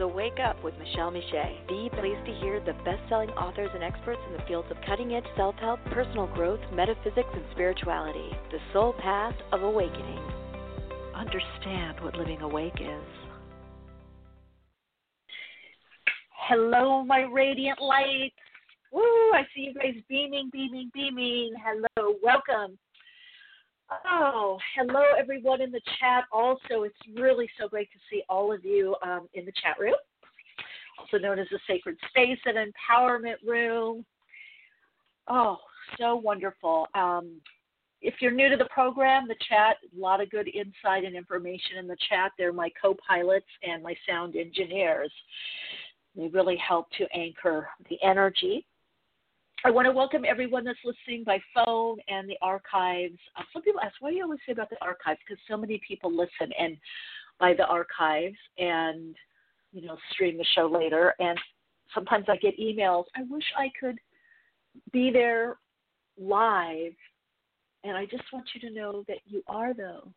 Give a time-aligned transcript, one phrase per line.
[0.00, 4.20] So wake up with Michele Meiche, Be pleased to hear the best-selling authors and experts
[4.26, 8.30] in the fields of cutting-edge self-help, personal growth, metaphysics, and spirituality.
[8.50, 10.22] The soul path of awakening.
[11.14, 13.04] Understand what living awake is.
[16.48, 18.34] Hello, my radiant lights.
[18.92, 19.02] Woo!
[19.02, 21.52] I see you guys beaming, beaming, beaming.
[21.62, 22.78] Hello, welcome.
[23.90, 26.24] Oh, hello, everyone in the chat.
[26.32, 29.94] Also, it's really so great to see all of you um, in the chat room,
[30.98, 34.04] also known as the Sacred Space and Empowerment Room.
[35.28, 35.58] Oh,
[35.98, 36.86] so wonderful.
[36.94, 37.40] Um,
[38.00, 41.78] if you're new to the program, the chat, a lot of good insight and information
[41.78, 42.32] in the chat.
[42.38, 45.12] They're my co pilots and my sound engineers.
[46.16, 48.66] They really help to anchor the energy
[49.64, 53.18] I want to welcome everyone that's listening by phone and the archives.
[53.36, 55.20] Uh, some people ask, why do you always say about the archives?
[55.26, 56.78] Because so many people listen and
[57.38, 59.14] by the archives and
[59.72, 61.14] you know stream the show later.
[61.18, 61.38] And
[61.94, 63.04] sometimes I get emails.
[63.14, 63.98] I wish I could
[64.92, 65.58] be there
[66.18, 66.92] live.
[67.84, 70.08] And I just want you to know that you are, though.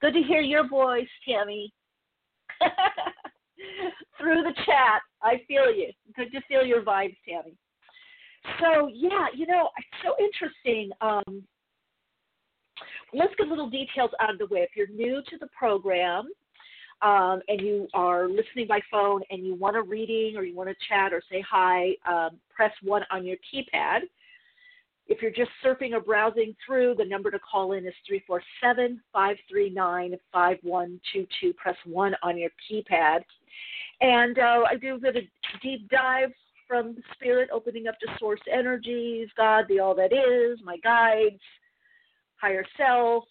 [0.00, 1.72] Good to hear your voice, Tammy.
[4.18, 5.02] through the chat.
[5.22, 5.90] I feel you.
[6.16, 7.56] Good to feel your vibes, Tammy.
[8.60, 10.90] So yeah, you know, it's so interesting.
[11.00, 11.42] Um,
[13.12, 14.60] let's get little details out of the way.
[14.60, 16.28] If you're new to the program
[17.02, 20.70] um, and you are listening by phone and you want a reading or you want
[20.70, 24.00] to chat or say hi, um, press one on your keypad.
[25.08, 30.16] If you're just surfing or browsing through, the number to call in is 347 539
[30.32, 31.52] 5122.
[31.54, 33.20] Press 1 on your keypad.
[34.00, 35.22] And uh, I do a bit of
[35.62, 36.32] deep dive
[36.66, 41.40] from the spirit, opening up to source energies, God, the all that is, my guides,
[42.40, 43.24] higher self,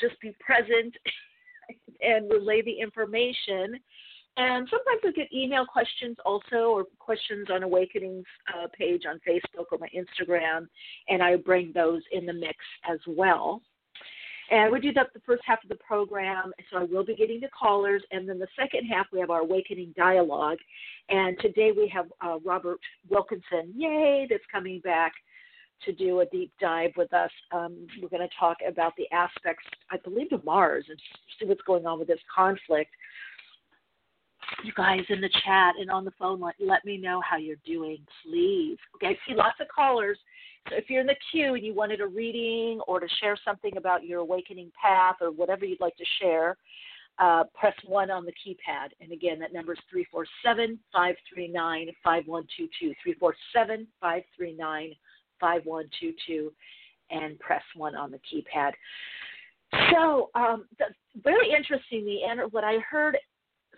[0.00, 0.94] just be present
[2.00, 3.78] and relay the information.
[4.38, 8.24] And sometimes I get email questions also, or questions on Awakening's
[8.54, 10.68] uh, page on Facebook or my Instagram,
[11.08, 12.56] and I bring those in the mix
[12.88, 13.60] as well.
[14.50, 17.40] And we do that the first half of the program, so I will be getting
[17.42, 18.02] to callers.
[18.10, 20.58] And then the second half, we have our Awakening Dialogue.
[21.10, 25.12] And today we have uh, Robert Wilkinson, yay, that's coming back
[25.84, 27.30] to do a deep dive with us.
[27.52, 30.98] Um, we're going to talk about the aspects, I believe, of Mars and
[31.38, 32.90] see what's going on with this conflict.
[34.64, 37.56] You guys in the chat and on the phone, let, let me know how you're
[37.66, 38.78] doing, please.
[38.96, 40.18] Okay, I see lots of callers.
[40.68, 43.76] So if you're in the queue and you wanted a reading or to share something
[43.76, 46.56] about your awakening path or whatever you'd like to share,
[47.18, 48.90] uh, press 1 on the keypad.
[49.00, 52.94] And again, that number is 347 539 5122.
[53.02, 54.94] 347 539
[55.40, 56.52] 5122.
[57.10, 58.72] And press 1 on the keypad.
[59.92, 60.86] So, um, the,
[61.22, 62.04] very interesting.
[62.04, 63.16] The what I heard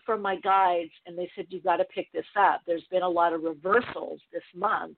[0.05, 2.61] from my guides, and they said you've got to pick this up.
[2.67, 4.97] There's been a lot of reversals this month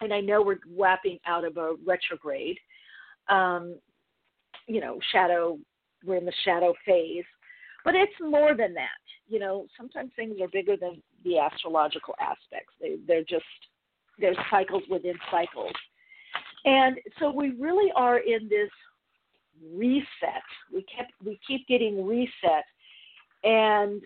[0.00, 2.58] and I know we're wrapping out of a retrograde.
[3.28, 3.76] Um,
[4.66, 5.58] you know, shadow,
[6.04, 7.24] we're in the shadow phase,
[7.84, 8.88] but it's more than that.
[9.28, 12.74] You know, sometimes things are bigger than the astrological aspects.
[12.80, 13.44] They, they're just,
[14.18, 15.72] there's cycles within cycles.
[16.64, 18.70] And so we really are in this
[19.74, 20.42] reset.
[20.72, 22.64] We kept, we keep getting reset,
[23.44, 24.02] and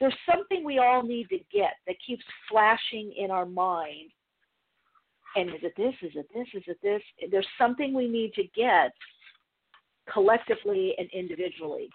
[0.00, 4.10] there's something we all need to get that keeps flashing in our mind
[5.36, 5.94] and is it this?
[6.02, 6.46] Is it this?
[6.54, 7.02] Is it this?
[7.30, 8.92] There's something we need to get
[10.12, 11.90] collectively and individually.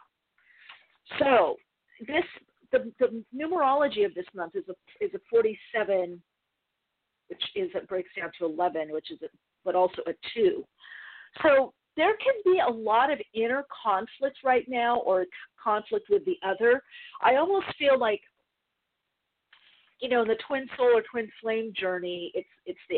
[1.19, 1.55] So
[2.07, 2.23] this
[2.71, 6.21] the, the numerology of this month is a is a 47,
[7.27, 9.27] which is it breaks down to 11, which is a,
[9.63, 10.65] but also a two.
[11.41, 15.25] So there can be a lot of inner conflict right now, or
[15.63, 16.81] conflict with the other.
[17.21, 18.21] I almost feel like
[20.03, 22.97] you know, in the twin soul or twin flame journey, it's it's the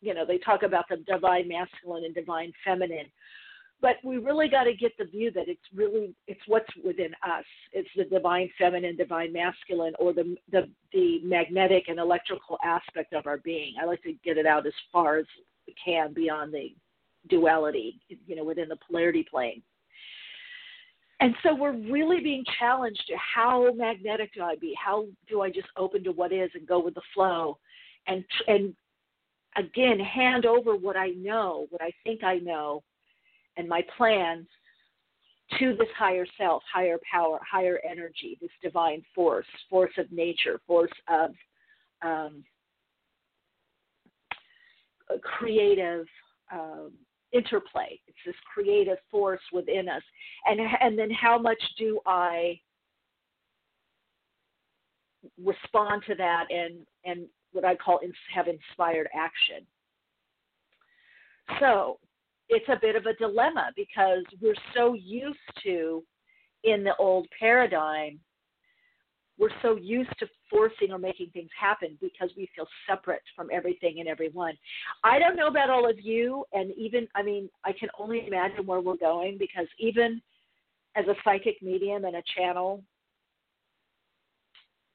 [0.00, 3.06] you know, they talk about the divine masculine and divine feminine.
[3.82, 7.44] but we really got to get the view that it's really it's what's within us.
[7.72, 13.26] It's the divine feminine divine masculine or the the the magnetic and electrical aspect of
[13.26, 13.74] our being.
[13.80, 15.26] I like to get it out as far as
[15.66, 16.74] we can beyond the
[17.28, 19.62] duality you know within the polarity plane.
[21.22, 24.74] And so we're really being challenged to how magnetic do i be?
[24.82, 27.58] How do i just open to what is and go with the flow?
[28.06, 28.74] And and
[29.56, 32.82] again hand over what i know what i think i know
[33.56, 34.46] and my plans
[35.58, 40.92] to this higher self, higher power, higher energy, this divine force, force of nature, force
[41.08, 41.30] of
[42.02, 42.44] um,
[45.22, 46.06] creative
[46.52, 46.92] um,
[47.32, 47.98] interplay.
[48.06, 50.02] It's this creative force within us,
[50.46, 52.58] and and then how much do I
[55.42, 58.00] respond to that and and what I call
[58.34, 59.66] have inspired action.
[61.58, 61.98] So
[62.48, 66.02] it's a bit of a dilemma because we're so used to
[66.64, 68.20] in the old paradigm
[69.40, 73.98] we're so used to forcing or making things happen because we feel separate from everything
[73.98, 74.52] and everyone.
[75.02, 78.66] I don't know about all of you, and even, I mean, I can only imagine
[78.66, 80.20] where we're going because even
[80.94, 82.84] as a psychic medium and a channel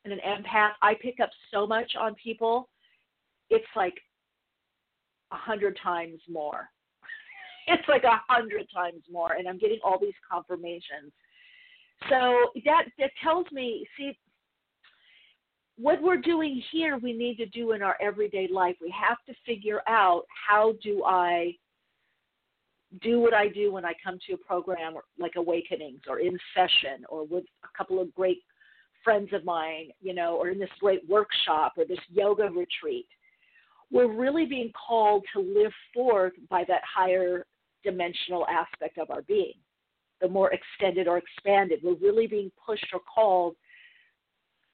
[0.06, 2.70] and an empath, I pick up so much on people.
[3.50, 3.96] It's like
[5.32, 6.70] a hundred times more
[7.68, 11.12] it's like a hundred times more, and I'm getting all these confirmations.
[12.10, 14.18] So that that tells me, see,
[15.78, 18.76] what we're doing here, we need to do in our everyday life.
[18.82, 21.56] We have to figure out how do I
[23.02, 27.04] do what I do when I come to a program like Awakenings or in session
[27.10, 28.42] or with a couple of great
[29.06, 33.08] friends of mine, you know, or in this great workshop or this yoga retreat.
[33.92, 37.46] We're really being called to live forth by that higher
[37.84, 39.54] dimensional aspect of our being,
[40.20, 41.80] the more extended or expanded.
[41.84, 43.56] We're really being pushed or called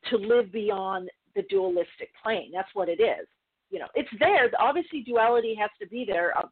[0.10, 2.52] to live beyond the dualistic plane.
[2.54, 3.28] That's what it is.
[3.70, 4.50] You know, it's there.
[4.60, 6.38] Obviously, duality has to be there.
[6.38, 6.50] Um,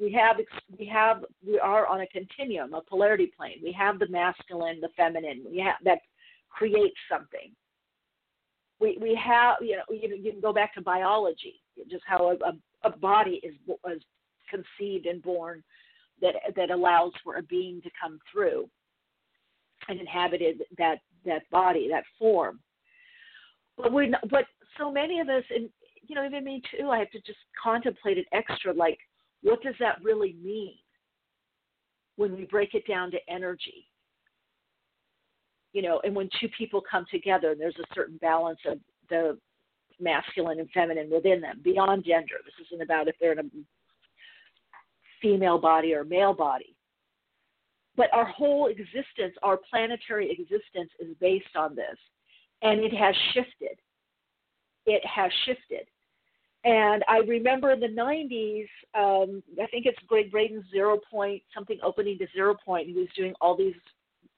[0.00, 0.36] we have
[0.78, 3.58] we have we are on a continuum, a polarity plane.
[3.62, 5.44] We have the masculine, the feminine.
[5.50, 5.98] We have that
[6.50, 7.54] creates something.
[8.80, 11.60] We we have you know you, you can go back to biology,
[11.90, 13.98] just how a, a, body is was
[14.48, 15.62] conceived and born
[16.20, 18.68] that that allows for a being to come through
[19.88, 22.60] and inhabited that that body, that form.
[23.76, 24.44] But we but
[24.78, 25.68] so many of us, and
[26.06, 28.72] you know, even me too, I have to just contemplate it extra.
[28.72, 28.98] Like,
[29.42, 30.74] what does that really mean
[32.16, 33.89] when we break it down to energy?
[35.72, 38.78] You know, and when two people come together, there's a certain balance of
[39.08, 39.38] the
[40.00, 42.36] masculine and feminine within them beyond gender.
[42.44, 43.50] This isn't about if they're in a
[45.20, 46.74] female body or male body.
[47.96, 51.98] But our whole existence, our planetary existence, is based on this.
[52.62, 53.78] And it has shifted.
[54.86, 55.86] It has shifted.
[56.64, 61.78] And I remember in the 90s, um, I think it's Gregg Braden's Zero Point, something
[61.82, 62.88] opening to Zero Point.
[62.88, 63.74] He was doing all these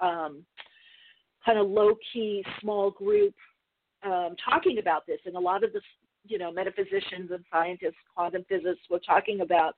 [0.00, 0.44] um,
[1.44, 3.34] kind of low key, small group
[4.04, 5.18] um, talking about this.
[5.26, 5.80] And a lot of the,
[6.26, 9.74] you know, metaphysicians and scientists, quantum physicists were talking about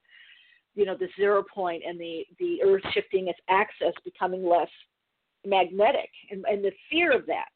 [0.75, 4.69] you know the zero point and the the earth shifting its axis becoming less
[5.45, 7.47] magnetic and, and the fear of that.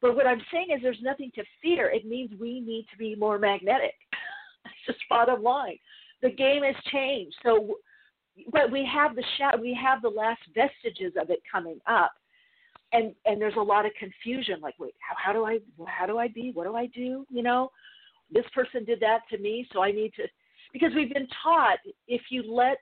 [0.00, 1.90] But what i'm saying is there's nothing to fear.
[1.90, 3.94] It means we need to be more magnetic.
[4.64, 5.78] That's just bottom line.
[6.22, 7.34] The game has changed.
[7.42, 7.76] So
[8.52, 12.12] but we have the shadow we have the last vestiges of it coming up
[12.92, 16.18] and and there's a lot of confusion like wait how, how do i how do
[16.18, 16.50] i be?
[16.54, 17.26] What do i do?
[17.30, 17.70] You know
[18.30, 20.24] this person did that to me so i need to
[20.72, 21.78] because we've been taught
[22.08, 22.78] if you let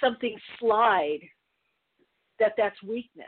[0.00, 1.20] something slide
[2.38, 3.26] that that's weakness.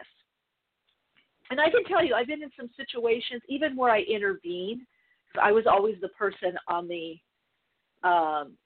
[1.50, 4.86] And i can tell you i've been in some situations even where i intervene
[5.28, 7.16] because i was always the person on the
[8.08, 8.56] um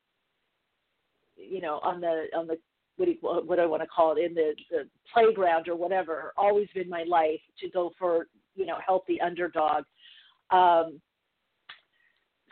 [1.37, 2.57] you know on the on the
[2.97, 5.77] what do, you, what do I want to call it in the, the playground or
[5.77, 6.33] whatever.
[6.37, 9.85] Always been my life to go for you know healthy underdog.
[10.51, 11.01] Um,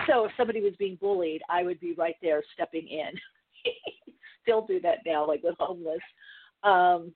[0.07, 3.11] so if somebody was being bullied, I would be right there stepping in.
[4.43, 6.01] Still do that now, like with homeless.
[6.63, 7.13] Um,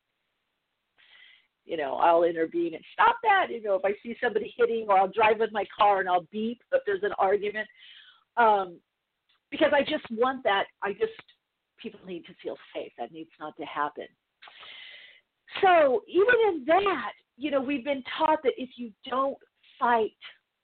[1.65, 3.49] you know, I'll intervene and stop that.
[3.51, 6.27] You know, if I see somebody hitting, or I'll drive with my car and I'll
[6.33, 7.69] beep if there's an argument,
[8.39, 8.79] um,
[9.51, 10.65] because I just want that.
[10.83, 11.13] I just
[11.83, 12.93] people need to feel safe.
[12.99, 14.07] That needs not to happen.
[15.63, 19.39] So even in that, you know, we've been taught that if you don't
[19.79, 20.17] fight,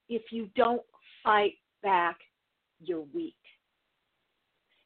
[0.08, 0.82] if you don't
[1.22, 2.16] fight back,
[2.80, 3.34] you're weak.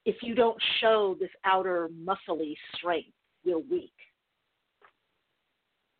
[0.04, 3.08] If you don't show this outer muscly strength,
[3.44, 3.92] you're weak.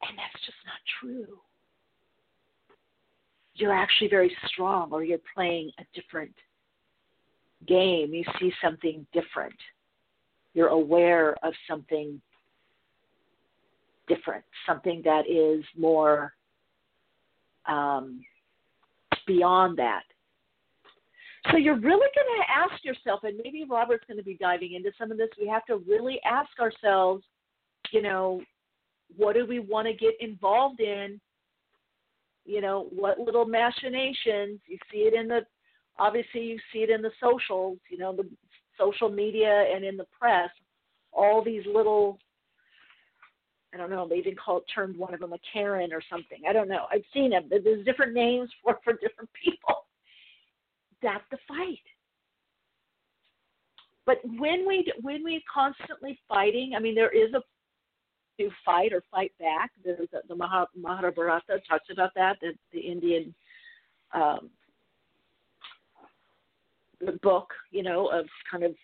[0.02, 1.38] And that's just not true.
[3.54, 6.35] You're actually very strong, or you're playing a different
[7.66, 8.14] game.
[8.14, 9.56] You see something different.
[10.55, 12.21] You're aware of something
[14.09, 16.33] different, something that is more
[17.67, 18.21] um,
[19.26, 20.02] beyond that.
[21.50, 24.90] So you're really going to ask yourself, and maybe Robert's going to be diving into
[24.99, 25.28] some of this.
[25.40, 27.25] We have to really ask ourselves,
[27.93, 28.43] you know,
[29.17, 31.21] what do we want to get involved in?
[32.45, 34.61] You know, what little machinations?
[34.67, 35.40] You see it in the,
[35.99, 38.28] obviously, you see it in the socials, you know, the
[38.78, 40.50] social media and in the press.
[41.12, 42.18] All these little,
[43.75, 46.42] I don't know, they even call it, termed one of them a Karen or something.
[46.49, 46.87] I don't know.
[46.92, 47.49] I've seen them.
[47.50, 49.87] There's different names for for different people
[51.02, 51.78] that's the fight.
[54.06, 57.42] But when we when we constantly fighting, I mean, there is a
[58.40, 59.70] to fight or fight back.
[59.85, 62.37] There's a, the Mahabharata talks about that.
[62.40, 63.35] The, the Indian
[64.14, 64.50] um,
[67.00, 68.75] the book, you know, of kind of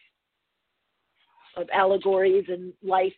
[1.57, 3.13] of allegories and life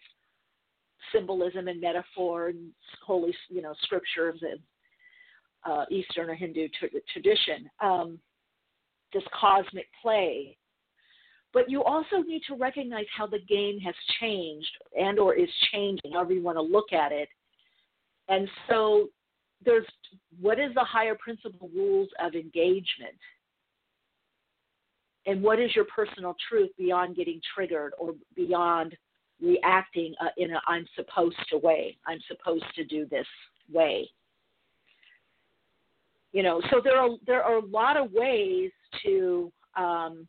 [1.12, 2.70] symbolism and metaphor and
[3.04, 4.60] holy, you know, scriptures and
[5.64, 7.70] uh, Eastern or Hindu t- tradition.
[7.80, 8.18] Um,
[9.12, 10.56] this cosmic play
[11.56, 16.12] but you also need to recognize how the game has changed and or is changing
[16.12, 17.28] however you want to look at it
[18.28, 19.08] and so
[19.64, 19.86] there's
[20.40, 23.16] what is the higher principle rules of engagement
[25.26, 28.96] and what is your personal truth beyond getting triggered or beyond
[29.42, 33.26] reacting uh, in a i'm supposed to way i'm supposed to do this
[33.72, 34.08] way
[36.32, 38.70] you know so there are there are a lot of ways
[39.04, 40.26] to um,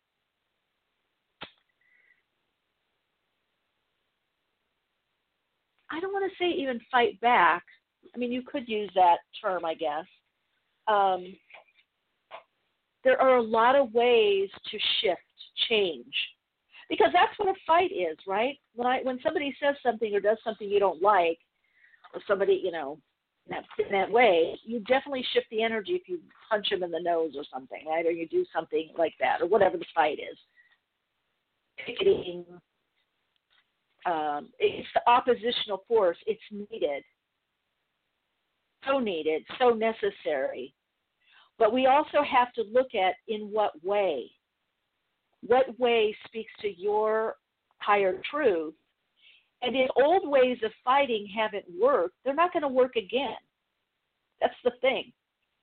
[5.90, 7.64] I don't want to say even fight back.
[8.14, 10.04] I mean, you could use that term, I guess.
[10.86, 11.34] Um,
[13.08, 15.22] there are a lot of ways to shift,
[15.70, 16.14] change,
[16.90, 18.58] because that's what a fight is, right?
[18.74, 21.38] When I when somebody says something or does something you don't like,
[22.12, 22.98] or somebody you know
[23.48, 27.00] that in that way, you definitely shift the energy if you punch them in the
[27.00, 28.04] nose or something, right?
[28.04, 30.36] Or you do something like that, or whatever the fight is.
[31.86, 32.44] Picketing,
[34.04, 36.18] um, it's the oppositional force.
[36.26, 37.04] It's needed,
[38.86, 40.74] so needed, so necessary.
[41.58, 44.30] But we also have to look at in what way.
[45.46, 47.36] What way speaks to your
[47.78, 48.74] higher truth
[49.62, 53.36] and if old ways of fighting haven't worked, they're not going to work again.
[54.40, 55.12] That's the thing.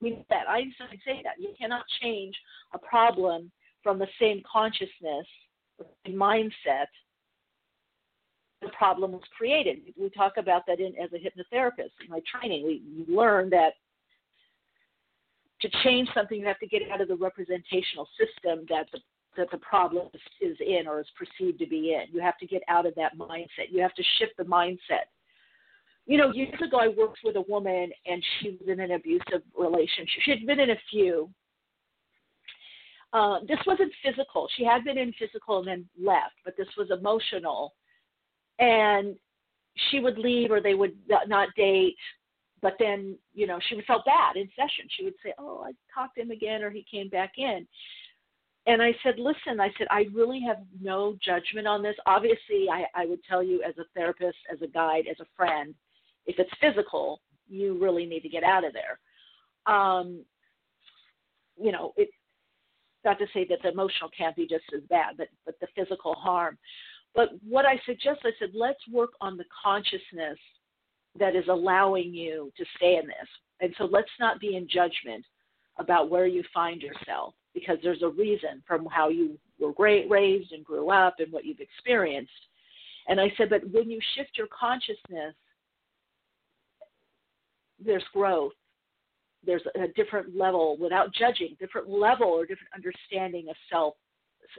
[0.02, 2.36] I mean that Einstein say that you cannot change
[2.74, 5.26] a problem from the same consciousness,
[6.10, 6.88] mindset.
[8.62, 9.94] The problem was created.
[9.98, 12.66] We talk about that in as a hypnotherapist in my training.
[12.66, 13.74] We learn that
[15.62, 19.00] to change something, you have to get out of the representational system that the
[19.38, 20.08] that the problem
[20.42, 22.14] is in or is perceived to be in.
[22.14, 23.70] You have to get out of that mindset.
[23.70, 25.08] You have to shift the mindset.
[26.06, 29.42] You know, years ago, I worked with a woman and she was in an abusive
[29.58, 30.22] relationship.
[30.24, 31.30] She had been in a few.
[33.12, 34.48] Uh, this wasn't physical.
[34.56, 37.74] She had been in physical and then left, but this was emotional.
[38.60, 39.16] And
[39.90, 40.96] she would leave or they would
[41.28, 41.98] not date.
[42.62, 44.88] But then, you know, she would felt bad in session.
[44.98, 47.68] She would say, "Oh, I talked to him again," or he came back in
[48.68, 51.96] and I said, listen, I said, I really have no judgment on this.
[52.08, 55.76] Obviously, I, I would tell you as a therapist, as a guide, as a friend,
[56.26, 59.74] if it's physical, you really need to get out of there.
[59.74, 60.24] Um,
[61.62, 62.10] you know, it,
[63.04, 66.16] not to say that the emotional can't be just as bad, but, but the physical
[66.16, 66.58] harm.
[67.14, 70.40] But what I suggest, I said, let's work on the consciousness
[71.20, 73.28] that is allowing you to stay in this.
[73.62, 75.26] And so let's not be in judgment
[75.78, 80.64] about where you find yourself because there's a reason from how you were raised and
[80.64, 82.32] grew up and what you've experienced.
[83.08, 85.34] And I said, but when you shift your consciousness,
[87.84, 88.54] there's growth.
[89.46, 93.94] There's a different level without judging, different level or different understanding of self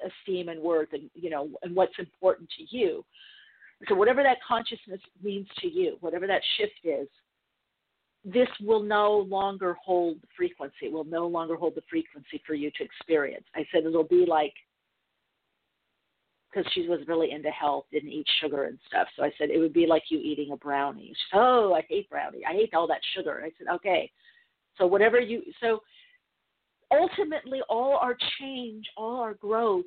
[0.04, 3.04] esteem and worth and you know and what's important to you.
[3.88, 7.08] So whatever that consciousness means to you, whatever that shift is,
[8.24, 12.70] this will no longer hold the frequency, will no longer hold the frequency for you
[12.76, 13.44] to experience.
[13.54, 14.54] I said it'll be like,
[16.50, 19.06] because she was really into health, didn't eat sugar and stuff.
[19.14, 21.14] So I said it would be like you eating a brownie.
[21.30, 22.44] Said, oh, I hate brownie.
[22.48, 23.42] I hate all that sugar.
[23.44, 24.10] I said, okay.
[24.78, 25.80] So whatever you, so
[26.90, 29.84] ultimately all our change, all our growth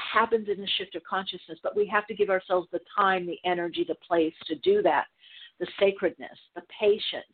[0.00, 3.38] happens in the shift of consciousness, but we have to give ourselves the time, the
[3.44, 5.06] energy, the place to do that,
[5.58, 7.24] the sacredness, the patience.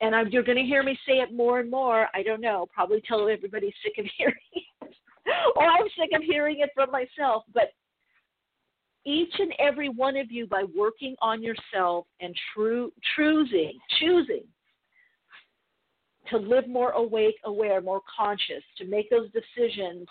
[0.00, 2.08] And I'm, you're going to hear me say it more and more.
[2.14, 4.94] I don't know, probably till everybody's sick of hearing it,
[5.56, 7.44] or I'm sick of hearing it from myself.
[7.52, 7.72] But
[9.04, 14.44] each and every one of you, by working on yourself and true, choosing, choosing
[16.30, 20.06] to live more awake, aware, more conscious, to make those decisions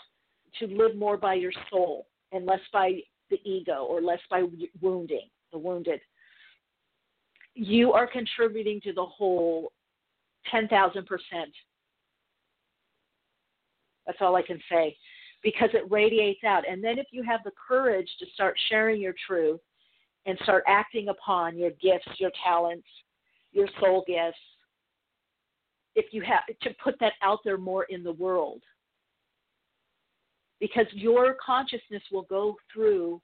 [0.59, 2.99] to live more by your soul and less by
[3.29, 4.43] the ego or less by
[4.81, 5.99] wounding the wounded.
[7.53, 9.71] You are contributing to the whole
[10.53, 10.69] 10,000%.
[14.05, 14.95] That's all I can say
[15.43, 16.63] because it radiates out.
[16.67, 19.59] And then if you have the courage to start sharing your truth
[20.25, 22.87] and start acting upon your gifts, your talents,
[23.51, 24.37] your soul gifts,
[25.95, 28.61] if you have to put that out there more in the world
[30.59, 33.21] because your consciousness will go through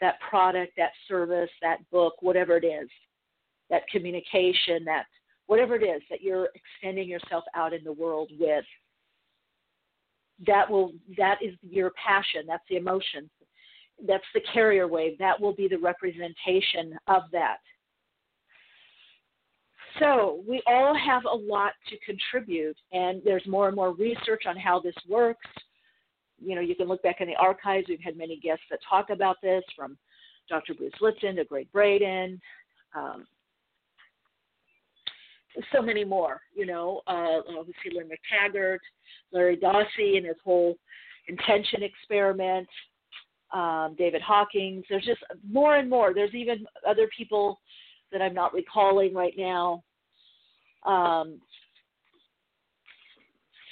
[0.00, 2.88] that product, that service, that book, whatever it is,
[3.70, 5.04] that communication, that
[5.46, 8.64] whatever it is that you're extending yourself out in the world with.
[10.46, 13.30] That will that is your passion, that's the emotion.
[14.06, 15.16] That's the carrier wave.
[15.18, 17.58] That will be the representation of that.
[20.00, 24.56] So, we all have a lot to contribute, and there's more and more research on
[24.56, 25.46] how this works
[26.44, 27.86] you know, you can look back in the archives.
[27.88, 29.96] We've had many guests that talk about this, from
[30.48, 30.74] Dr.
[30.74, 32.40] Bruce Lipton to Gregg Braden,
[32.94, 33.26] um,
[35.72, 36.40] so many more.
[36.54, 38.78] You know, uh, obviously Lynne McTaggart,
[39.32, 40.76] Larry Dossey, and his whole
[41.28, 42.68] intention experiment.
[43.52, 44.84] Um, David Hawkins.
[44.88, 46.14] There's just more and more.
[46.14, 47.60] There's even other people
[48.10, 49.82] that I'm not recalling right now.
[50.86, 51.38] Um,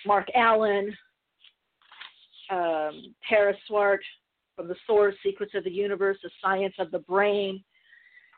[0.07, 0.95] Mark Allen,
[2.51, 4.01] um, Tara Swart
[4.57, 7.63] from the Source, Secrets of the Universe, The Science of the Brain.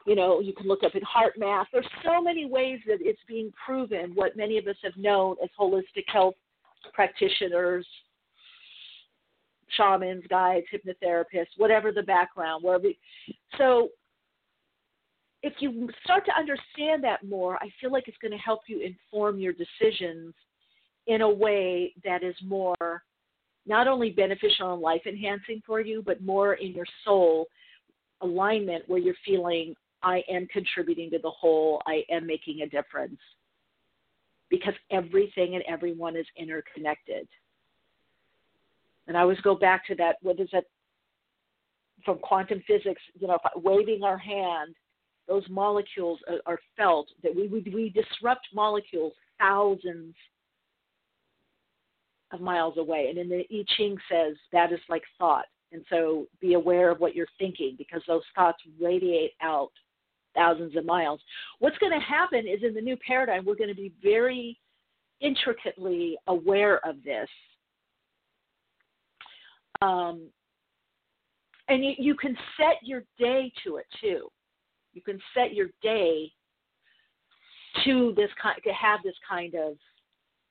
[0.06, 1.66] You know, you can look up in HeartMath.
[1.72, 5.48] There's so many ways that it's being proven what many of us have known as
[5.58, 6.34] holistic health
[6.92, 7.86] practitioners,
[9.76, 12.64] shamans, guides, hypnotherapists, whatever the background.
[12.64, 12.88] Wherever.
[13.58, 13.90] So
[15.42, 18.80] if you start to understand that more, I feel like it's going to help you
[18.80, 20.34] inform your decisions
[21.06, 23.02] in a way that is more
[23.66, 27.46] not only beneficial and life enhancing for you, but more in your soul
[28.20, 33.18] alignment where you're feeling, I am contributing to the whole, I am making a difference.
[34.50, 37.26] Because everything and everyone is interconnected.
[39.06, 40.64] And I always go back to that, what is that
[42.04, 44.74] from quantum physics, you know, waving our hand,
[45.28, 50.14] those molecules are, are felt, that we, we, we disrupt molecules thousands
[52.32, 53.06] of miles away.
[53.08, 55.46] And in the I Ching says that is like thought.
[55.72, 59.70] And so be aware of what you're thinking because those thoughts radiate out
[60.34, 61.20] thousands of miles.
[61.58, 64.58] What's going to happen is in the new paradigm, we're going to be very
[65.20, 67.28] intricately aware of this.
[69.80, 70.28] Um,
[71.68, 74.28] and you, you can set your day to it too.
[74.92, 76.30] You can set your day
[77.84, 79.76] to this kind to have this kind of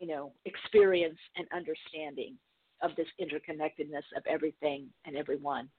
[0.01, 2.35] you know, experience and understanding
[2.81, 5.69] of this interconnectedness of everything and everyone.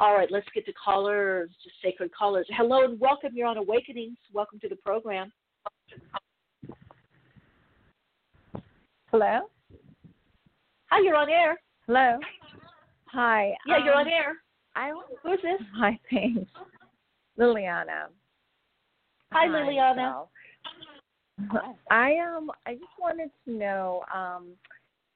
[0.00, 2.46] All right, let's get to callers, just sacred callers.
[2.50, 3.30] Hello and welcome.
[3.32, 4.18] You're on Awakenings.
[4.34, 5.32] Welcome to the program.
[9.12, 9.42] Hello.
[10.90, 11.60] Hi, you're on air.
[11.86, 12.18] Hello.
[13.12, 13.52] Hi.
[13.68, 14.34] Yeah, um, you're on air.
[14.74, 14.90] I
[15.22, 15.60] who's this?
[15.78, 16.50] Hi, thanks.
[17.38, 18.06] Liliana.
[19.32, 20.12] Hi, Liliana.
[20.12, 20.28] So,
[21.90, 24.48] I um I just wanted to know um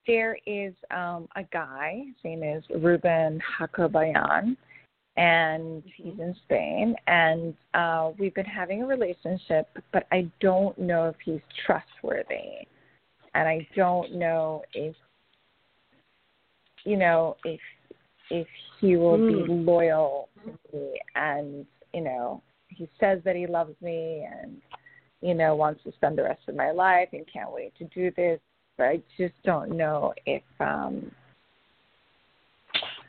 [0.06, 4.56] there is um a guy, his name is Ruben Hakobayan
[5.16, 11.08] and he's in Spain and uh we've been having a relationship but I don't know
[11.08, 12.66] if he's trustworthy
[13.34, 14.94] and I don't know if
[16.84, 17.60] you know if
[18.30, 18.46] if
[18.80, 19.46] he will mm.
[19.46, 24.60] be loyal to me and you know he says that he loves me and
[25.26, 28.12] you know, wants to spend the rest of my life and can't wait to do
[28.16, 28.38] this.
[28.78, 31.10] But I just don't know if um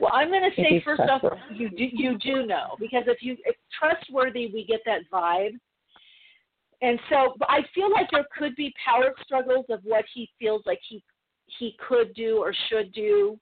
[0.00, 3.36] well, I'm going to say first off, you do, you do know because if you
[3.44, 5.58] if trustworthy, we get that vibe,
[6.82, 10.80] and so I feel like there could be power struggles of what he feels like
[10.88, 11.02] he
[11.58, 13.38] he could do or should do.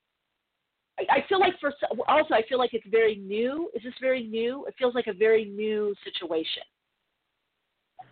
[0.98, 1.72] I, I feel like for
[2.08, 3.70] also I feel like it's very new.
[3.74, 4.66] Is this very new?
[4.66, 6.62] It feels like a very new situation.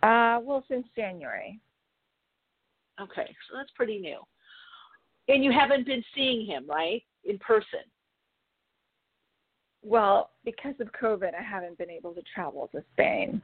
[0.03, 1.59] Uh, well, since January.
[3.01, 4.19] Okay, so that's pretty new.
[5.27, 7.01] And you haven't been seeing him, right?
[7.25, 7.79] in person?
[9.83, 13.41] Well, because of COVID, I haven't been able to travel to Spain.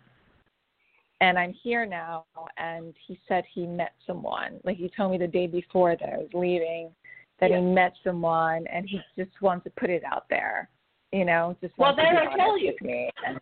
[1.19, 2.25] And I'm here now,
[2.57, 4.59] and he said he met someone.
[4.63, 6.93] Like he told me the day before that I was leaving,
[7.39, 7.57] that Yeah.
[7.59, 10.69] he met someone, and he just wants to put it out there.
[11.11, 12.67] You know, just Well, wants to be there I tell you.
[12.71, 13.09] with me.
[13.25, 13.39] And.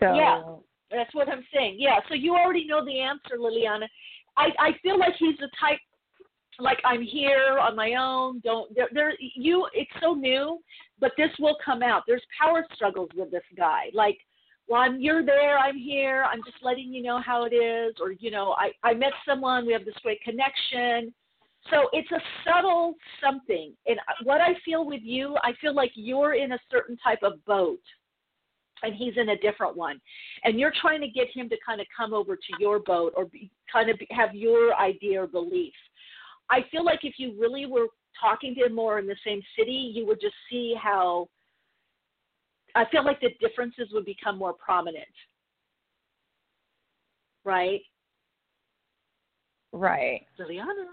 [0.00, 0.42] So Yeah.
[0.90, 1.76] That's what I'm saying.
[1.78, 1.98] Yeah.
[2.08, 3.86] So you already know the answer, Liliana.
[4.36, 5.78] I I feel like he's the type
[6.60, 8.40] like I'm here on my own.
[8.40, 10.60] Don't there, there you it's so new,
[11.00, 12.02] but this will come out.
[12.06, 13.86] There's power struggles with this guy.
[13.92, 14.18] Like
[14.68, 18.12] well, I'm, you're there, I'm here, I'm just letting you know how it is, or,
[18.12, 21.12] you know, I, I met someone, we have this great connection.
[21.70, 23.72] So it's a subtle something.
[23.86, 27.44] And what I feel with you, I feel like you're in a certain type of
[27.44, 27.80] boat
[28.84, 30.00] and he's in a different one.
[30.44, 33.26] And you're trying to get him to kind of come over to your boat or
[33.26, 35.72] be, kind of have your idea or belief.
[36.50, 37.86] I feel like if you really were
[38.20, 41.28] talking to him more in the same city, you would just see how
[42.74, 45.04] I feel like the differences would become more prominent.
[47.44, 47.80] Right?
[49.72, 50.22] right.
[50.40, 50.86] Liliana.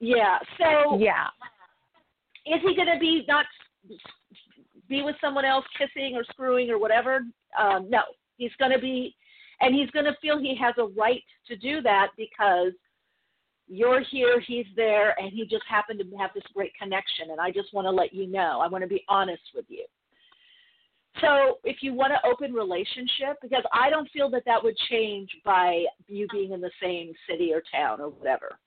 [0.00, 0.38] Yeah.
[0.58, 1.26] So Yeah.
[2.46, 3.46] is he going to be not
[4.92, 7.20] be with someone else kissing or screwing or whatever?
[7.58, 8.02] Um, no,
[8.36, 9.16] he's going to be,
[9.60, 12.72] and he's going to feel he has a right to do that because
[13.68, 17.30] you're here, he's there, and he just happened to have this great connection.
[17.30, 18.60] And I just want to let you know.
[18.62, 19.84] I want to be honest with you.
[21.20, 25.30] So if you want an open relationship, because I don't feel that that would change
[25.44, 28.58] by you being in the same city or town or whatever.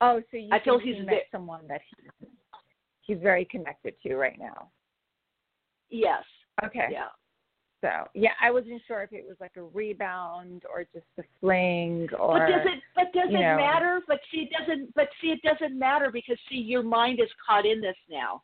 [0.00, 2.26] Oh, so you I feel he he's met someone that he,
[3.06, 4.70] he's very connected to right now.
[5.90, 6.24] Yes.
[6.64, 6.88] Okay.
[6.90, 7.08] Yeah.
[7.82, 12.08] So yeah, I wasn't sure if it was like a rebound or just a fling
[12.18, 12.38] or.
[12.38, 12.82] But does it?
[12.94, 13.56] But does it know.
[13.56, 14.00] matter?
[14.08, 14.94] But see, it doesn't.
[14.94, 18.42] But see, it doesn't matter because see, your mind is caught in this now.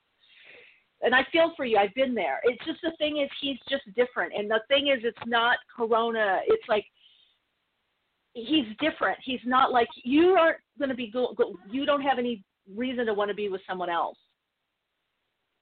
[1.00, 1.78] And I feel for you.
[1.78, 2.40] I've been there.
[2.44, 4.32] It's just the thing is, he's just different.
[4.36, 6.40] And the thing is, it's not Corona.
[6.46, 6.84] It's like
[8.34, 9.18] he's different.
[9.24, 11.10] He's not like you aren't going to be.
[11.10, 12.44] Go, go, you don't have any
[12.76, 14.18] reason to want to be with someone else.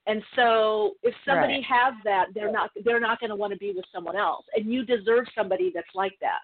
[0.06, 1.64] And so, if somebody Right.
[1.64, 2.70] has that, they're not.
[2.84, 4.46] They're not going to want to be with someone else.
[4.54, 6.40] And you deserve somebody that's like that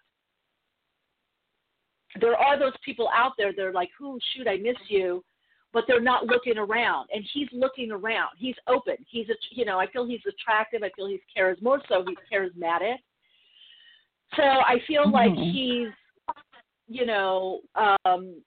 [2.21, 5.25] there are those people out there that are like, "Who shoot, I miss you,"
[5.73, 7.09] but they're not looking around.
[7.13, 8.31] And he's looking around.
[8.39, 8.97] He's open.
[9.09, 10.83] He's a, you know, I feel he's attractive.
[10.83, 12.97] I feel he's charis more so he's charismatic.
[14.35, 15.53] So I feel like Mhm.
[15.53, 15.93] he's,
[16.89, 18.43] you know, um,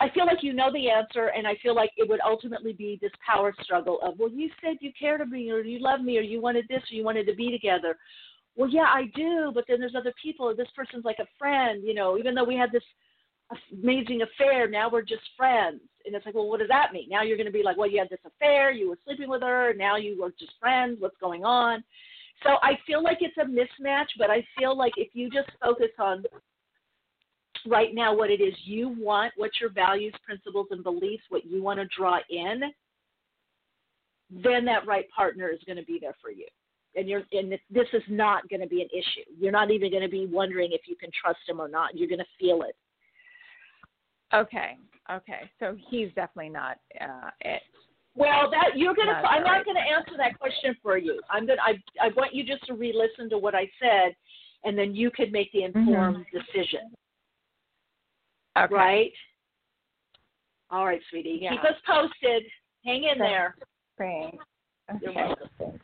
[0.00, 2.98] I feel like you know the answer, and I feel like it would ultimately be
[3.02, 6.18] this power struggle of, well, you said you cared about me, or you love me,
[6.18, 7.96] or you wanted this, or you wanted to be together
[8.58, 10.52] well, yeah, I do, but then there's other people.
[10.54, 12.18] This person's like a friend, you know.
[12.18, 12.82] Even though we had this
[13.72, 15.80] amazing affair, now we're just friends.
[16.04, 17.08] And it's like, well, what does that mean?
[17.08, 19.42] Now you're going to be like, well, you had this affair, you were sleeping with
[19.42, 20.96] her, now you were just friends.
[20.98, 21.84] What's going on?
[22.42, 25.92] So I feel like it's a mismatch, but I feel like if you just focus
[26.00, 26.24] on
[27.66, 31.62] right now what it is you want, what your values, principles, and beliefs, what you
[31.62, 32.62] want to draw in,
[34.30, 36.46] then that right partner is going to be there for you
[36.98, 39.24] and you're and this is not going to be an issue.
[39.38, 41.96] You're not even going to be wondering if you can trust him or not.
[41.96, 42.76] You're going to feel it.
[44.34, 44.76] Okay.
[45.10, 45.50] Okay.
[45.58, 47.62] So he's definitely not uh, it.
[48.14, 49.14] Well, that you're going to.
[49.14, 49.58] Not I'm right.
[49.58, 51.20] not going to answer that question for you.
[51.30, 51.58] I'm going.
[51.64, 54.14] I I want you just to re-listen to what I said,
[54.64, 56.90] and then you can make the informed decision.
[58.64, 58.74] Okay.
[58.74, 59.12] Right.
[60.70, 61.38] All right, sweetie.
[61.40, 61.50] Yeah.
[61.52, 62.42] Keep us posted.
[62.84, 63.20] Hang in Thanks.
[63.20, 63.56] there.
[63.96, 64.44] Thanks.
[65.02, 65.78] You're Okay.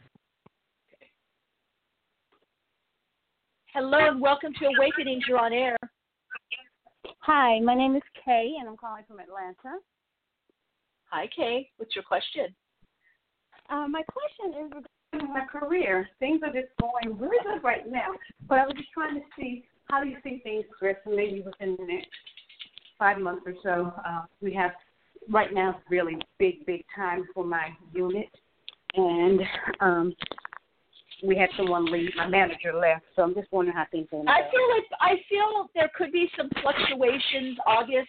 [3.73, 5.25] Hello and welcome to Awakenings.
[5.29, 5.77] You're on air.
[7.21, 9.79] Hi, my name is Kay, and I'm calling from Atlanta.
[11.11, 11.71] Hi, Kay.
[11.77, 12.55] What's your question?
[13.71, 14.73] Uh, my question is
[15.13, 16.09] regarding my career.
[16.19, 18.09] Things are just going really good right now,
[18.49, 21.77] but I was just trying to see how do you see things progressing maybe within
[21.79, 22.09] the next
[22.99, 23.93] five months or so.
[24.07, 24.73] Uh, we have
[25.29, 28.29] right now really big, big time for my unit,
[28.95, 29.41] and
[29.81, 30.15] um,
[31.23, 32.11] we had someone leave.
[32.17, 34.21] My manager left, so I'm just wondering how things are.
[34.29, 38.09] I feel like I feel there could be some fluctuations August,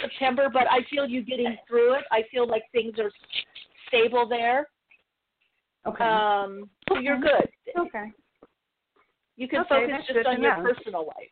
[0.00, 2.04] September, but I feel you getting through it.
[2.10, 3.10] I feel like things are
[3.88, 4.68] stable there.
[5.86, 6.04] Okay.
[6.04, 7.48] Um, so you're good.
[7.78, 8.12] okay.
[9.36, 11.30] You can Okay, focus just on your personal life.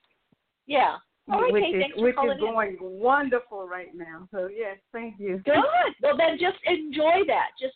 [0.66, 0.96] Yeah.
[1.30, 2.40] All right, which Kay, is which calling is in.
[2.40, 4.28] going wonderful right now.
[4.30, 5.38] So yes, thank you.
[5.44, 5.56] Good.
[6.02, 7.48] Well, then just enjoy that.
[7.60, 7.74] Just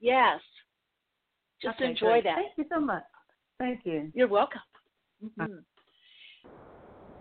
[0.00, 0.40] yes.
[1.60, 2.24] Just Okay, enjoy great.
[2.24, 2.36] that.
[2.36, 3.04] Thank you so much.
[3.58, 4.10] Thank you.
[4.14, 4.62] You're welcome.
[5.22, 5.62] Mhm.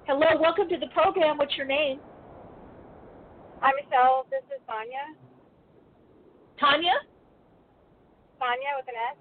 [0.08, 1.38] Hello, welcome to the program.
[1.38, 2.00] What's your name?
[3.60, 4.26] Hi, Michele.
[4.32, 5.16] This is Sonia.
[6.60, 6.94] Tanya?
[8.40, 9.18] Sonia with an S.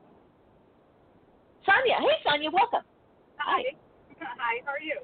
[1.67, 1.97] Sonia.
[2.01, 2.51] Hey, Sonia.
[2.51, 2.83] Welcome.
[3.37, 3.63] Hi.
[4.21, 4.61] Hi.
[4.65, 4.97] How are you?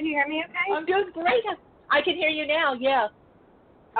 [0.00, 0.72] Can you hear me okay?
[0.72, 1.44] I'm doing great.
[1.92, 2.72] I can hear you now.
[2.72, 3.12] Yeah.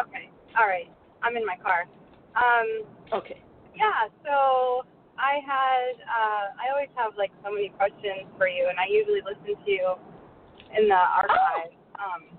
[0.00, 0.32] Okay.
[0.56, 0.88] All right.
[1.20, 1.84] I'm in my car.
[2.32, 3.36] Um, Okay.
[3.76, 4.80] yeah, so
[5.20, 9.20] I had, uh, I always have like so many questions for you, and I usually
[9.20, 9.92] listen to you
[10.72, 11.76] in the archive.
[12.00, 12.32] Um,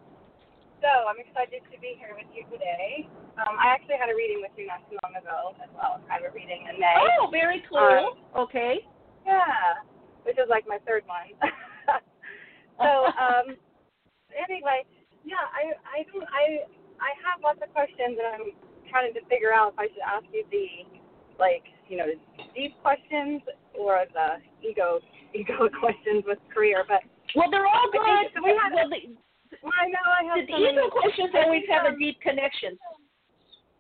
[0.82, 3.06] so I'm excited to be here with you today.
[3.45, 6.06] Um, I actually had a reading with you not too long ago as well, a
[6.10, 6.97] private reading in May.
[7.21, 8.17] Oh, very cool.
[8.41, 8.82] okay.
[9.21, 9.86] Yeah,
[10.26, 11.30] which is like my third one.
[12.86, 13.48] so um,
[14.34, 14.84] anyway,
[15.24, 16.65] yeah, I I don't I
[17.02, 18.48] I have lots of questions and I'm
[18.89, 20.86] trying to figure out if I should ask you the
[21.39, 22.08] like you know
[22.56, 23.41] deep questions
[23.78, 25.00] or the ego
[25.34, 27.02] ego questions with career, but
[27.36, 28.02] Well, they're all good.
[28.44, 29.15] we had- well, the,
[29.63, 32.78] well, I know I have the so ego questions always have a um, deep connection.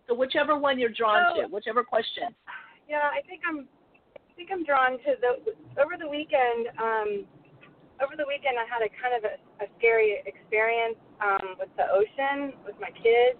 [0.07, 2.35] So whichever one you're drawn So- to, whichever question.
[2.89, 3.67] Yeah, I think I'm.
[4.17, 6.67] I think I'm drawn to the over the weekend.
[6.81, 7.23] Um,
[8.03, 11.85] over the weekend, I had a kind of a, a scary experience um, with the
[11.93, 13.39] ocean with my kids,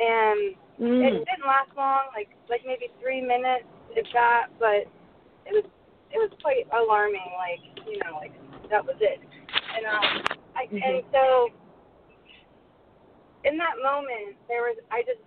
[0.00, 1.06] and Mm.
[1.06, 3.62] it didn't last long, like like maybe three minutes,
[3.94, 4.50] if that.
[4.58, 4.90] But
[5.46, 5.62] it was
[6.10, 7.30] it was quite alarming.
[7.38, 8.34] Like you know, like
[8.70, 9.22] that was it.
[9.22, 11.50] And um, I and so
[13.44, 15.22] in that moment, there was I just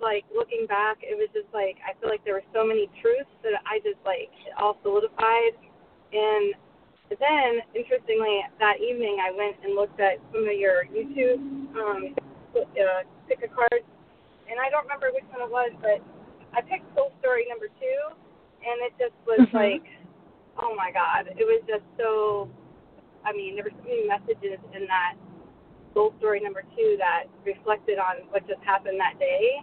[0.00, 3.30] like looking back, it was just like I feel like there were so many truths
[3.42, 5.58] that I just like it all solidified.
[6.12, 6.54] And
[7.18, 11.40] then, interestingly, that evening I went and looked at some of your YouTube
[11.76, 12.14] um,
[12.54, 13.82] uh, pick a card,
[14.48, 15.98] and I don't remember which one it was, but
[16.54, 17.98] I picked Soul Story number two,
[18.62, 19.54] and it just was Mhm.
[19.54, 19.86] like,
[20.62, 22.48] oh my God, it was just so.
[23.24, 25.14] I mean, there were so many messages in that
[25.94, 29.62] Soul Story number two that reflected on what just happened that day.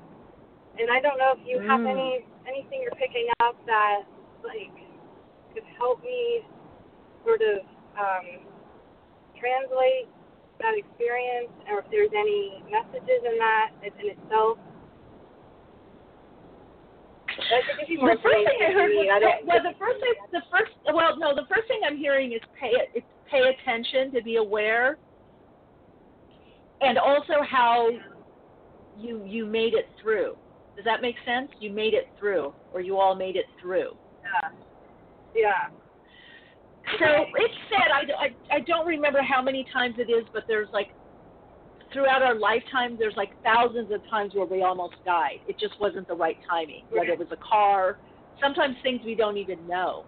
[0.80, 1.92] And I don't know if you have Mm.
[1.92, 4.04] any anything you're picking up that
[4.44, 4.72] like
[5.54, 6.46] could help me
[7.26, 7.64] sort of
[7.98, 8.46] um,
[9.40, 10.08] translate
[10.60, 14.58] that experience, or if there's any messages in that in in itself.
[17.30, 19.10] I could give you more The first thing I heard was need.
[19.10, 22.34] I don't- well, the first thing, the first, well, no, the first thing I'm hearing
[22.34, 24.98] is pay it's pay attention to be aware,
[26.82, 27.90] and also how
[28.98, 30.36] you you made it through.
[30.76, 31.50] Does that make sense?
[31.60, 33.96] You made it through, or you all made it through.
[34.24, 34.50] Yeah.
[35.36, 35.70] Yeah.
[36.98, 40.70] So it said, I, I, I don't remember how many times it is, but there's
[40.74, 40.88] like,
[41.94, 45.40] throughout our lifetime, there's like thousands of times where we almost died.
[45.48, 46.84] It just wasn't the right timing.
[46.92, 47.98] Whether it was a car,
[48.42, 50.06] sometimes things we don't even know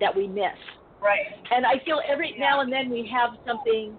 [0.00, 0.58] that we miss.
[1.00, 1.26] Right.
[1.50, 2.50] And I feel every Yeah.
[2.50, 3.96] now and then we have something,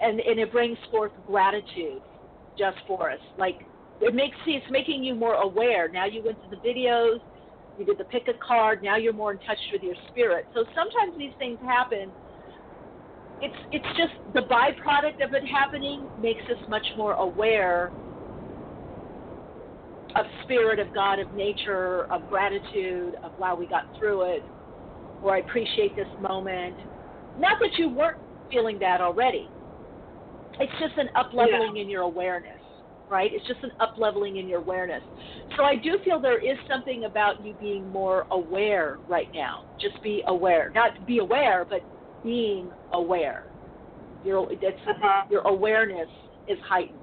[0.00, 2.02] and, and it brings forth gratitude
[2.58, 3.20] just for us.
[3.38, 3.66] Like,
[4.00, 5.88] it makes, see, it's making you more aware.
[5.88, 7.20] Now you went to the videos,
[7.76, 10.46] you did the pick a card, now you're more in touch with your spirit.
[10.54, 12.12] So sometimes these things happen.
[13.40, 17.92] It's it's just the byproduct of it happening makes us much more aware
[20.14, 24.42] of spirit, of God, of nature, of gratitude, of wow we got through it,
[25.20, 26.76] or I appreciate this moment.
[27.36, 28.18] Not that you weren't
[28.50, 29.50] feeling that already.
[30.60, 32.61] It's just an up leveling in your awareness,
[33.12, 33.30] right?
[33.32, 35.02] It's just an up leveling in your awareness.
[35.56, 39.64] So I do feel there is something about you being more aware right now.
[39.78, 41.82] Just be aware, not be aware, but
[42.24, 43.44] being aware.
[44.24, 45.24] Your it's Uh-huh.
[45.30, 46.08] your awareness
[46.48, 46.98] is heightened.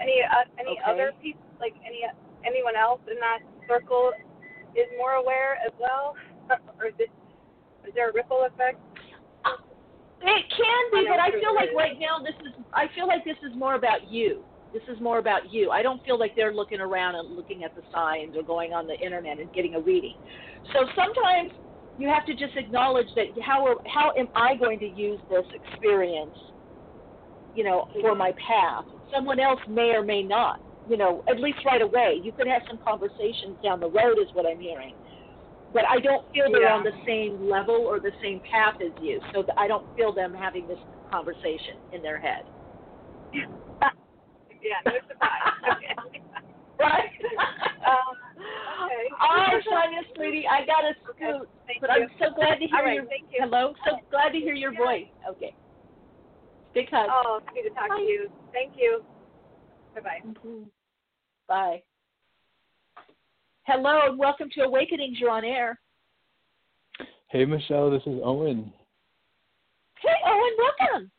[0.00, 0.80] Any uh, any Okay.
[0.86, 2.04] other people, like any
[2.46, 4.12] anyone else in that circle,
[4.76, 6.14] is more aware as well,
[6.78, 7.10] or is it
[7.84, 8.78] is there a ripple effect?
[10.20, 13.38] It can be, but I feel like right now this is I feel like this
[13.48, 14.42] is more about you.
[14.72, 15.70] This is more about you.
[15.70, 18.86] I don't feel like they're looking around and looking at the signs or going on
[18.86, 20.14] the internet and getting a reading.
[20.74, 21.52] So sometimes
[21.98, 26.36] you have to just acknowledge that how how am I going to use this experience,
[27.54, 28.84] you know, for my path?
[29.14, 32.20] Someone else may or may not, you know, at least right away.
[32.22, 34.94] You could have some conversations down the road, is what I'm hearing.
[35.72, 36.74] But I don't feel they're Yeah.
[36.74, 40.12] on the same level or the same path as you, so th- I don't feel
[40.12, 40.78] them having this
[41.10, 42.44] conversation in their head.
[44.60, 45.52] Yeah, no surprise.
[45.70, 45.94] okay.
[46.78, 47.10] Right?
[47.88, 48.16] Um,
[48.84, 49.08] okay.
[49.20, 52.02] All right, Sonia, sweetie, I got to Okay, scoot, thank but you.
[52.02, 53.38] I'm so glad to hear right, your thank you.
[53.40, 53.72] hello.
[53.86, 54.78] So glad to hear your Yeah.
[54.78, 55.06] voice.
[55.30, 55.54] Okay.
[56.74, 57.08] Big hug.
[57.10, 57.96] Oh, good to talk Bye.
[57.96, 58.30] to you.
[58.52, 59.04] Thank you.
[59.94, 60.20] Bye bye.
[60.26, 60.68] Mhm.
[61.46, 61.82] Bye.
[63.68, 65.18] Hello and welcome to Awakenings.
[65.20, 65.78] You're on air.
[67.28, 68.72] Hey Michele, this is Owen.
[70.00, 71.10] Hey, Owen, welcome.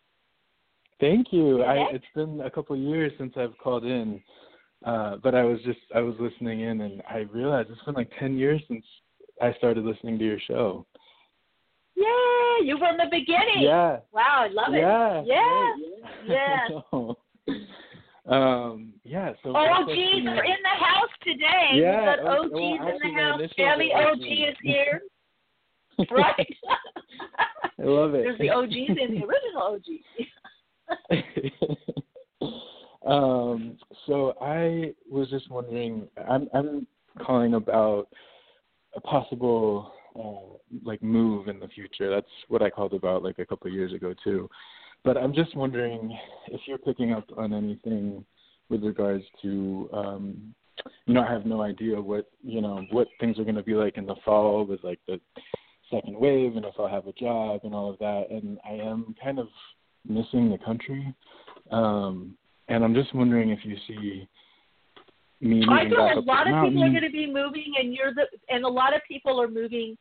[0.99, 1.61] Thank you.
[1.61, 4.19] I, it's been a couple of years since I've called in,
[4.83, 8.09] uh, but I was just I was listening in, and I realized it's been like
[8.17, 8.83] ten years since
[9.39, 10.87] I started listening to your show.
[11.95, 13.59] Yeah, You from the beginning.
[13.61, 13.99] Yeah.
[14.11, 14.79] Wow, I love it.
[14.79, 15.21] Yeah.
[15.23, 15.75] Yeah.
[16.25, 16.67] Yeah.
[16.91, 17.15] Know.
[18.29, 18.93] Um.
[19.03, 19.33] Yeah.
[19.43, 19.55] So.
[19.55, 21.69] OGs are in the house today.
[21.73, 23.41] Yeah, We've got oh, OGs well, in the house.
[23.57, 25.01] Tammy OG is here.
[26.11, 26.55] right.
[27.79, 28.23] I love it.
[28.23, 30.05] There's the OGs and the original OGs.
[33.07, 36.07] um, so I was just wondering.
[36.29, 36.87] I'm I'm
[37.25, 38.07] calling about
[38.95, 42.09] a possible uh, like move in the future.
[42.09, 44.49] That's what I called about like a couple of years ago too.
[45.03, 48.23] But I'm just wondering if you're picking up on anything
[48.69, 50.53] with regards to um
[51.05, 53.97] you know, I have no idea what you know, what things are gonna be like
[53.97, 55.19] in the fall with like the
[55.91, 59.15] second wave and if I'll have a job and all of that and I am
[59.21, 59.47] kind of
[60.07, 61.13] missing the country.
[61.71, 64.27] Um and I'm just wondering if you see
[65.41, 68.13] me I feel back a lot of people are going to be moving, and you're
[68.13, 69.97] the and a lot of people are moving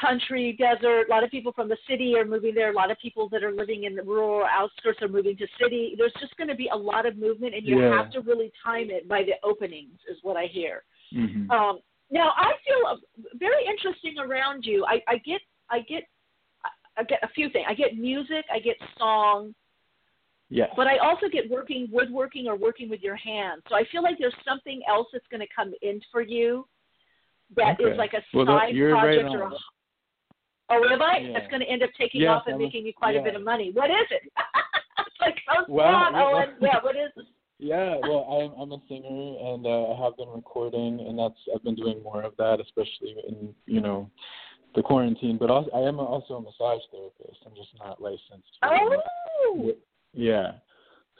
[0.00, 1.06] country, desert.
[1.08, 2.70] A lot of people from the city are moving there.
[2.70, 5.94] A lot of people that are living in the rural outskirts are moving to city.
[5.98, 7.96] There's just going to be a lot of movement, and you Yeah.
[7.96, 10.84] have to really time it by the openings, is what I hear.
[11.12, 11.50] Mhm.
[11.50, 12.96] Um, now I feel uh,
[13.34, 14.84] very interesting around you.
[14.86, 16.04] I, I get I get
[16.96, 17.66] I get a few things.
[17.68, 18.44] I get music.
[18.52, 19.54] I get song.
[20.48, 20.70] Yes.
[20.76, 23.62] But I also get working woodworking or working with your hands.
[23.68, 26.66] So I feel like there's something else that's going to come in for you
[27.56, 27.96] that is Okay.
[27.96, 29.50] like a Well, side right project or a.
[30.70, 31.18] Oh, am I?
[31.18, 31.32] Yeah.
[31.34, 33.22] That's going to end up taking Yes, off and I'm a- making you quite a
[33.22, 33.72] bit of money.
[33.72, 34.22] What is it?
[35.20, 36.48] like, oh, Well, yeah, well- Owen.
[36.60, 37.26] Yeah, what is it?
[37.58, 38.24] Yeah, well,
[38.56, 42.02] I'm I'm a singer and uh, I have been recording, and that's I've been doing
[42.02, 44.10] more of that, especially in you know
[44.74, 45.36] the quarantine.
[45.38, 47.40] But also, I am also a massage therapist.
[47.44, 48.56] I'm just not licensed.
[48.62, 49.72] Oh,
[50.14, 50.52] Yeah.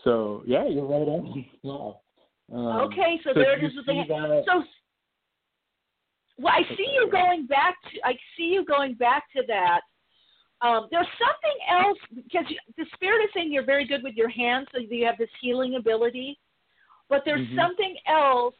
[0.05, 1.45] So yeah, you're right on.
[1.63, 2.01] Wow.
[2.53, 3.21] Um, okay.
[3.23, 3.73] So, do there it is.
[3.87, 4.65] that- So,
[6.41, 8.01] well, I see you going back to.
[8.05, 9.81] I see you going back to that.
[10.63, 14.29] Um, there's something else because you, the spirit is saying you're very good with your
[14.29, 16.39] hands, so you have this healing ability.
[17.09, 17.57] But there's Mhm.
[17.57, 18.55] something else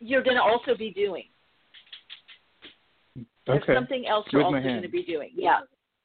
[0.00, 1.28] you're going to also be doing.
[3.46, 3.74] There's okay.
[3.74, 5.30] something else you're With also going to be doing.
[5.34, 5.60] Yeah,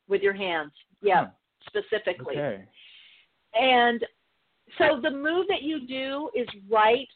[0.08, 0.74] with your hands.
[1.02, 1.28] Yeah,
[1.68, 2.38] specifically.
[2.38, 2.68] Okay.
[3.54, 4.06] And
[4.78, 7.08] so the move that you do is right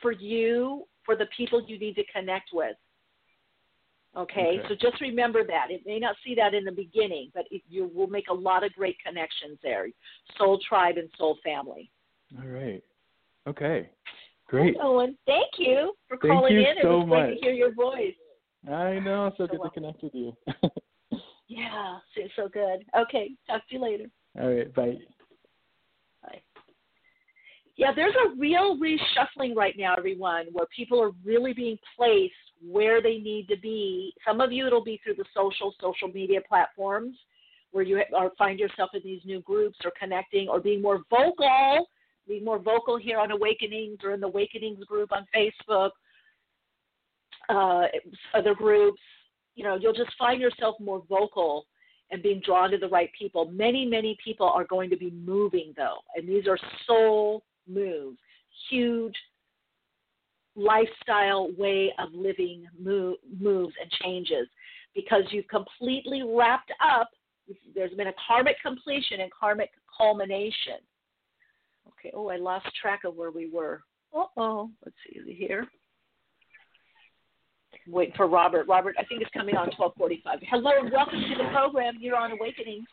[0.00, 2.76] for you, for the people you need to connect with.
[4.14, 4.62] Okay, Okay.
[4.68, 5.70] so just remember that.
[5.70, 8.62] It may not see that in the beginning, but it, you will make a lot
[8.62, 9.88] of great connections there.
[10.36, 11.90] Soul tribe and soul family.
[12.38, 12.82] All right.
[13.46, 13.88] Okay.
[14.48, 14.76] Great.
[14.82, 16.66] Owen, thank you for Thank calling you in.
[16.76, 17.38] it so was great much.
[17.40, 18.14] to hear your voice.
[18.70, 19.32] I know.
[19.38, 20.36] So So good to connect with you.
[21.48, 22.84] Yeah, so, so good.
[22.98, 24.06] Okay, talk to you later.
[24.40, 24.72] All right.
[24.74, 24.96] Bye.
[27.76, 32.34] Yeah, there's a real reshuffling right now, everyone, where people are really being placed
[32.66, 34.14] where they need to be.
[34.26, 37.16] Some of you, it'll be through the social social media platforms,
[37.72, 41.88] where you or find yourself in these new groups or connecting or being more vocal,
[42.28, 45.90] being more vocal here on Awakenings or in the Awakenings group on Facebook,
[47.48, 47.86] uh,
[48.34, 49.00] other groups.
[49.54, 51.66] You know, you'll just find yourself more vocal
[52.10, 53.46] and being drawn to the right people.
[53.46, 58.18] Many, many people are going to be moving though, and these are soul moves,
[58.70, 59.14] huge
[60.54, 64.46] lifestyle way of living move, moves and changes
[64.94, 67.08] because you've completely wrapped up.
[67.74, 70.78] There's been a karmic completion and karmic culmination.
[71.88, 72.12] Okay.
[72.14, 73.82] Oh, I lost track of where we were.
[74.14, 74.70] Uh oh.
[74.84, 75.66] Let's see here.
[77.88, 78.66] Waiting for Robert.
[78.68, 80.22] Robert, I think it's coming on 12:45.
[80.48, 81.94] Hello and welcome to the program.
[81.98, 82.84] You're on Awakening.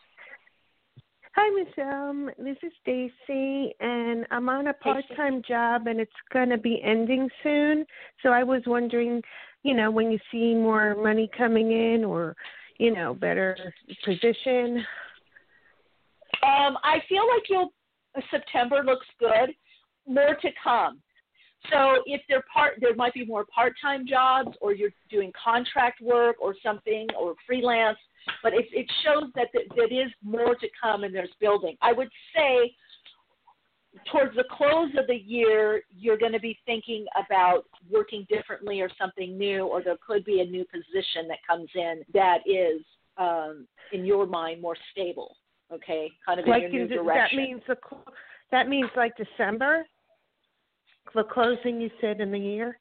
[1.42, 2.34] Hi, Michele.
[2.38, 7.30] This is Stacy, and I'm on a part-time job, and it's going to be ending
[7.42, 7.86] soon.
[8.22, 9.22] So I was wondering,
[9.64, 12.36] you know, when you see more money coming in, or
[12.78, 13.56] you know, better
[14.04, 14.80] position.
[16.44, 17.72] Um, I feel like you'll
[18.30, 19.56] September looks good.
[20.06, 21.00] More to come.
[21.72, 26.36] So if they're part, there might be more part-time jobs, or you're doing contract work
[26.42, 27.98] or something, or freelance.
[28.44, 31.76] But it, it shows that th- that is more to come, and there's building.
[31.82, 32.74] I would say
[34.12, 38.90] towards the close of the year, you're going to be thinking about working differently or
[39.00, 42.82] something new, or there could be a new position that comes in that is,
[43.18, 45.36] um, in your mind, more stable.
[45.72, 47.38] Okay, kind of like in your new it- that direction.
[47.38, 47.78] means the
[48.52, 49.86] that means like December,
[51.14, 52.80] the closing you said in the year.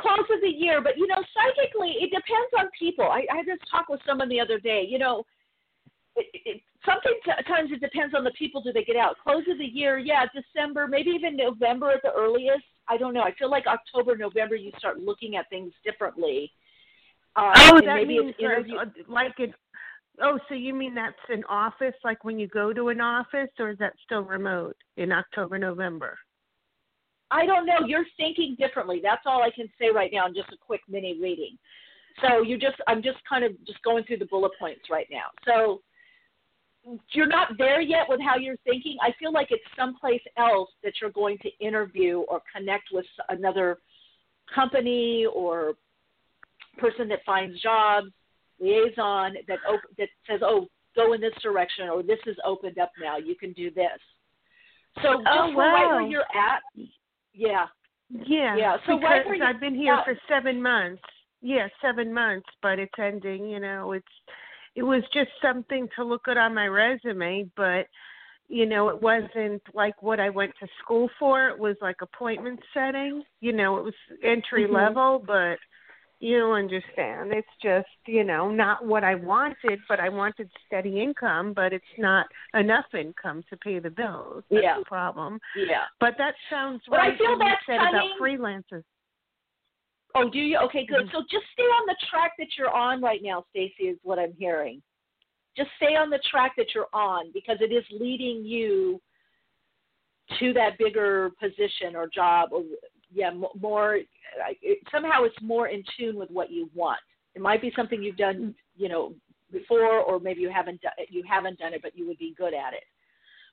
[0.00, 3.04] Close of the year, but you know, psychically, it depends on people.
[3.04, 4.84] I, I just talked with someone the other day.
[4.88, 5.24] You know,
[6.16, 8.62] it, it, sometimes it depends on the people.
[8.62, 9.16] Do they get out?
[9.22, 12.64] Close of the year, yeah, December, maybe even November at the earliest.
[12.88, 13.22] I don't know.
[13.22, 16.50] I feel like October, November, you start looking at things differently.
[17.36, 19.54] Uh, oh, that maybe means interview- uh, like it.
[20.22, 23.70] Oh, so you mean that's an office, like when you go to an office, or
[23.70, 26.18] is that still remote in October, November?
[27.30, 27.86] I don't know.
[27.86, 29.00] You're thinking differently.
[29.02, 31.56] That's all I can say right now in just a quick mini reading.
[32.22, 35.26] So you just, I'm just kind of just going through the bullet points right now.
[35.46, 35.80] So
[37.12, 38.96] you're not there yet with how you're thinking.
[39.02, 43.78] I feel like it's someplace else that you're going to interview or connect with another
[44.54, 45.74] company or
[46.78, 48.08] person that finds jobs,
[48.60, 52.92] liaison that op- that says, "Oh, go in this direction," or "This is opened up
[53.00, 53.18] now.
[53.18, 54.00] You can do this."
[55.02, 56.08] So just Oh, for right where wow.
[56.08, 56.62] you're at,
[57.32, 57.66] yeah,
[58.10, 58.56] Yeah.
[58.56, 60.04] Yeah, so because you- I've been here yeah.
[60.04, 61.02] for seven months.
[61.42, 63.46] Yeah, seven months, but it's ending.
[63.46, 64.06] You know, it's
[64.76, 67.86] it was just something to look at on my resume, but
[68.48, 71.48] you know, it wasn't like what I went to school for.
[71.48, 73.22] It was like appointment setting.
[73.40, 74.72] You know, it was entry Mhm.
[74.72, 75.58] level, but
[76.20, 77.32] you don't understand.
[77.32, 81.84] It's just, you know, not what I wanted, but I wanted steady income, but it's
[81.98, 84.44] not enough income to pay the bills.
[84.50, 84.78] That's Yeah.
[84.78, 85.40] the problem.
[85.56, 85.86] yeah.
[85.98, 88.84] But that sounds But I feel you that's said coming- about freelancers.
[90.14, 90.58] Oh, do you?
[90.58, 91.06] Okay, good.
[91.06, 91.12] Mhm.
[91.12, 94.34] So just stay on the track that you're on right now, Stacy, is what I'm
[94.34, 94.82] hearing.
[95.56, 99.00] Just stay on the track that you're on because it is leading you
[100.38, 102.62] to that bigger position or job or
[103.12, 103.30] yeah,
[103.60, 103.96] more
[104.62, 107.00] it, somehow it's more in tune with what you want.
[107.34, 108.54] It might be something you've done, mm.
[108.76, 109.14] you know,
[109.52, 112.54] before or maybe you haven't done you haven't done it but you would be good
[112.54, 112.84] at it.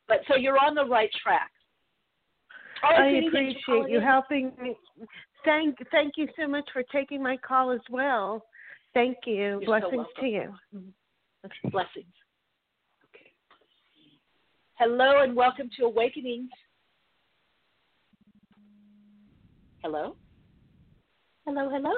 [0.08, 1.52] But so you're on the right track.
[2.84, 4.76] Right, I Cindy, thanks for appreciate you helping me.
[5.44, 8.44] Thank thank you so much for taking my call as well.
[8.94, 9.34] Thank you.
[9.34, 10.14] You're Blessings welcome.
[10.22, 10.54] to you.
[10.76, 11.70] Mm-hmm.
[11.70, 12.14] Blessings.
[13.10, 13.32] Okay.
[14.76, 16.50] Hello and welcome to Awakenings.
[19.84, 20.16] Hello?
[21.46, 21.94] Hello, hello.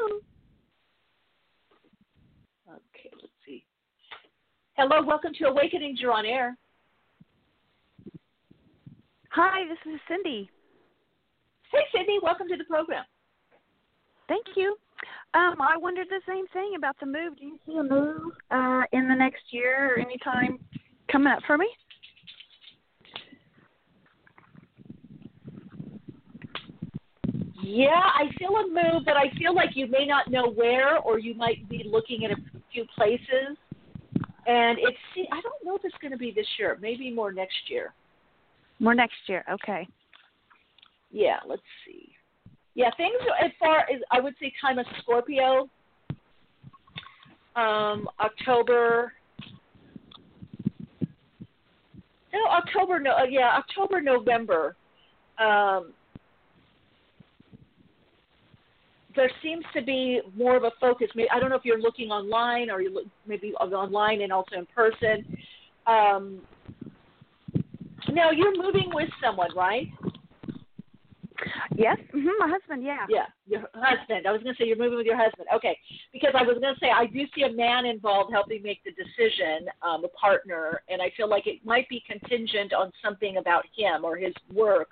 [2.67, 3.63] Okay, let's see.
[4.75, 5.95] Hello, welcome to Awakening.
[5.97, 6.57] You're on air.
[9.31, 10.49] Hi, this is Cindy.
[11.71, 13.05] Hey, Sydney, welcome to the program.
[14.27, 14.75] Thank you.
[15.33, 17.37] Um, I wondered the same thing about the move.
[17.37, 20.59] Do you see a move uh, in the next year or any time
[21.11, 21.67] coming up for me?
[27.71, 31.19] Yeah, I feel a move, but I feel like you may not know where, or
[31.19, 32.35] you might be looking at a
[32.73, 33.57] few places.
[34.47, 34.97] And it's,
[35.31, 36.79] I don't know if it's going to be this year.
[36.81, 37.93] Maybe more next year.
[38.79, 39.45] More next year.
[39.51, 39.87] Okay.
[41.11, 42.09] Yeah, let's see.
[42.73, 43.13] Yeah, things
[43.43, 45.69] as far as I would say time of Scorpio,
[47.55, 49.13] um, October.
[52.33, 52.99] No, October.
[52.99, 54.75] No, uh, yeah, October, November.
[55.37, 55.93] Um,
[59.19, 61.09] there seems to be more of a focus.
[61.13, 64.55] Maybe, I don't know if you're looking online or you look maybe online and also
[64.55, 65.37] in person.
[65.85, 66.39] Um,
[68.13, 69.87] now you're moving with someone, right?
[71.75, 71.97] Yes.
[72.13, 72.81] hmm my husband.
[72.81, 73.05] Yeah.
[73.09, 74.25] Yeah, your husband.
[74.25, 75.47] I was going to say you're moving with your husband.
[75.53, 75.77] Okay,
[76.13, 78.91] because I was going to say I do see a man involved helping make the
[78.91, 83.65] decision, um, a partner, and I feel like it might be contingent on something about
[83.75, 84.91] him or his work,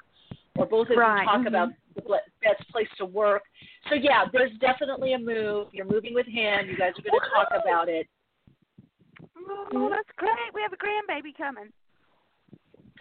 [0.58, 1.48] or both of Right, you talk mhm.
[1.48, 2.02] about the
[2.44, 3.44] best place to work.
[3.90, 5.68] So yeah, there's definitely a move.
[5.72, 6.68] You're moving with him.
[6.68, 8.08] You guys are going to talk about it.
[9.74, 10.32] Oh, that's great.
[10.54, 11.72] We have a grandbaby coming.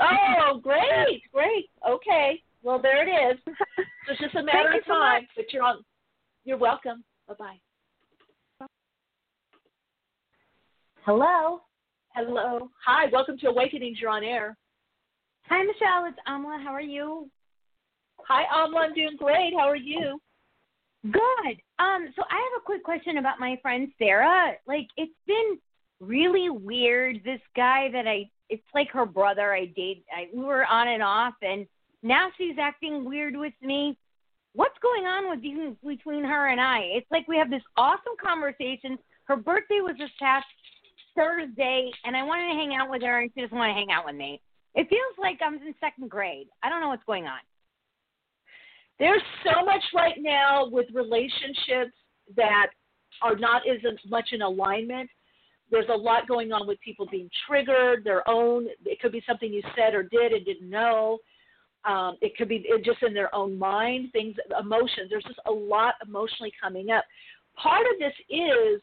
[0.00, 1.70] Oh, great, great.
[1.88, 3.38] Okay, well there it is.
[3.46, 5.22] So it's just a matter Thank you of so time.
[5.22, 5.30] much.
[5.36, 5.82] but you're on.
[6.44, 7.02] You're welcome.
[7.28, 8.66] Bye bye.
[11.04, 11.60] Hello.
[12.14, 12.70] Hello.
[12.84, 13.06] Hi.
[13.12, 13.98] Welcome to Awakenings.
[14.00, 14.56] You're on air.
[15.48, 16.06] Hi, Michele.
[16.08, 16.62] It's Amla.
[16.62, 17.30] How are you?
[18.28, 18.88] Hi, Amla.
[18.88, 19.52] I'm doing great.
[19.56, 20.20] How are you?
[21.04, 21.56] Good.
[21.78, 24.54] Um, so I have a quick question about my friend Sarah.
[24.66, 25.58] Like, it's been
[26.00, 27.22] really weird.
[27.24, 29.54] This guy that I, it's like her brother.
[29.54, 30.04] I date.
[30.12, 31.68] I, we were on and off, and
[32.02, 33.96] now she's acting weird with me.
[34.54, 36.80] What's going on with you between her and I?
[36.80, 38.98] It's like we have this awesome conversation.
[39.24, 40.46] Her birthday was this past
[41.14, 43.92] Thursday, and I wanted to hang out with her, and she doesn't want to hang
[43.92, 44.40] out with me.
[44.74, 46.48] It feels like I'm in second grade.
[46.64, 47.38] I don't know what's going on.
[48.98, 51.92] There's so much right now with relationships
[52.36, 52.68] that
[53.22, 55.10] are not as much in alignment.
[55.70, 58.66] There's a lot going on with people being triggered, their own.
[58.84, 61.18] It could be something you said or did and didn't know.
[61.84, 65.08] Um, it could be just in their own mind, things, emotions.
[65.10, 67.04] There's just a lot emotionally coming up.
[67.56, 68.80] Part of this is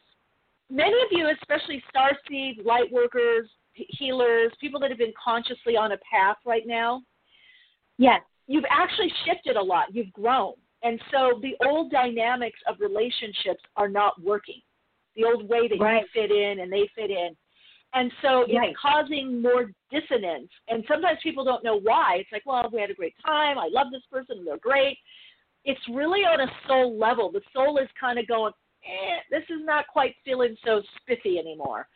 [0.70, 5.98] many of you, especially starseed, light workers, healers, people that have been consciously on a
[5.98, 7.02] path right now.
[7.98, 8.20] Yes.
[8.46, 9.94] You've actually shifted a lot.
[9.94, 10.54] You've grown.
[10.82, 14.60] And so the old dynamics of relationships are not working.
[15.16, 16.02] The old way that Right.
[16.02, 17.36] you fit in and they fit in.
[17.94, 18.76] And so it's Right.
[18.76, 20.50] causing more dissonance.
[20.68, 22.16] And sometimes people don't know why.
[22.16, 23.58] It's like, well, we had a great time.
[23.58, 24.44] I love this person.
[24.44, 24.98] They're great.
[25.64, 27.30] It's really on a soul level.
[27.30, 28.52] The soul is kind of going,
[28.84, 31.88] eh, this is not quite feeling so spiffy anymore.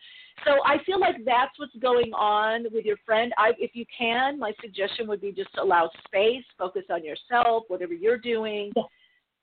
[0.44, 3.32] So I feel like that's what's going on with your friend.
[3.38, 7.94] I, if you can, my suggestion would be just allow space, focus on yourself, whatever
[7.94, 8.72] you're doing.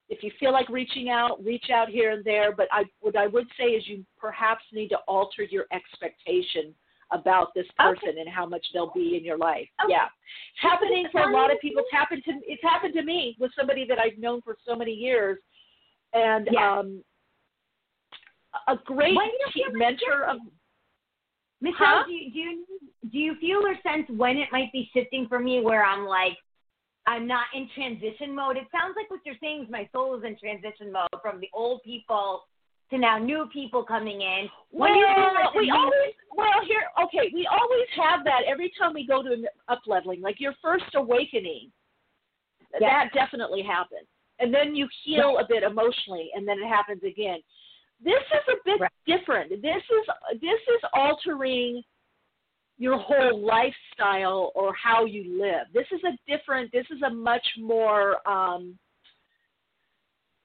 [0.10, 2.56] If you feel like reaching out, reach out here and there.
[2.56, 6.74] But I, what I would say is you perhaps need to alter your expectation
[7.12, 9.68] about this person and how much they'll be in your life.
[9.88, 11.84] Yeah, it's happening for a lot of people.
[11.84, 14.92] It's happened to it's happened to me with somebody that I've known for so many
[14.92, 15.38] years,
[16.14, 16.80] and Yeah.
[16.80, 17.04] um,
[18.68, 20.38] a great When do you te- feel like mentor of
[21.62, 22.04] Michele, Huh?
[22.06, 22.66] do you do you
[23.12, 26.38] do you feel or sense when it might be shifting for me where I'm like
[27.08, 28.58] I'm not in transition mode?
[28.58, 31.50] It sounds like what you're saying is my soul is in transition mode from the
[31.54, 32.44] old people
[32.90, 34.50] to now new people coming in.
[34.72, 38.72] When do you well, like we always well here okay we always have that every
[38.78, 41.72] time we go to an up leveling like your first awakening
[42.80, 44.08] that definitely happens
[44.40, 47.40] and then you heal a bit emotionally and then it happens again
[48.04, 49.50] this is a bit different.
[49.50, 51.82] This is this is altering
[52.78, 55.68] your whole lifestyle or how you live.
[55.74, 58.78] This is a different this is a much more um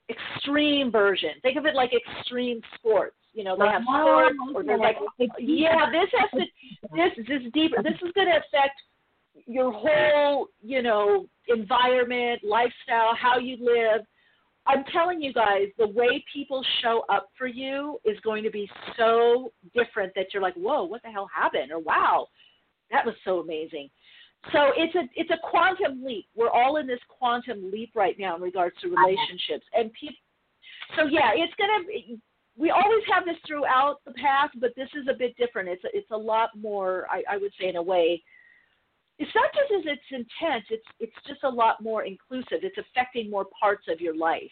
[0.09, 1.30] extreme version.
[1.42, 3.16] Think of it like extreme sports.
[3.32, 4.96] You know they have sports or there's like
[5.38, 6.46] yeah this has to
[6.96, 8.74] this this is deeper this is going to affect
[9.46, 14.05] your whole you know environment lifestyle how you live
[14.70, 18.68] i'm telling you guys the way people show up for you is going to be
[18.96, 22.26] so different that you're like whoa what the hell happened or wow
[22.90, 23.88] that was so amazing
[24.52, 28.36] so it's a it's a quantum leap we're all in this quantum leap right now
[28.36, 30.16] in regards to relationships and people
[30.96, 32.16] so yeah it's to
[32.60, 35.68] we always have this throughout the path, but this is a bit different.
[35.70, 38.22] It's a, it's a lot more, I, I would say, in a way.
[39.18, 40.64] It's not just as it's intense.
[40.70, 42.60] It's it's just a lot more inclusive.
[42.62, 44.50] It's affecting more parts of your life.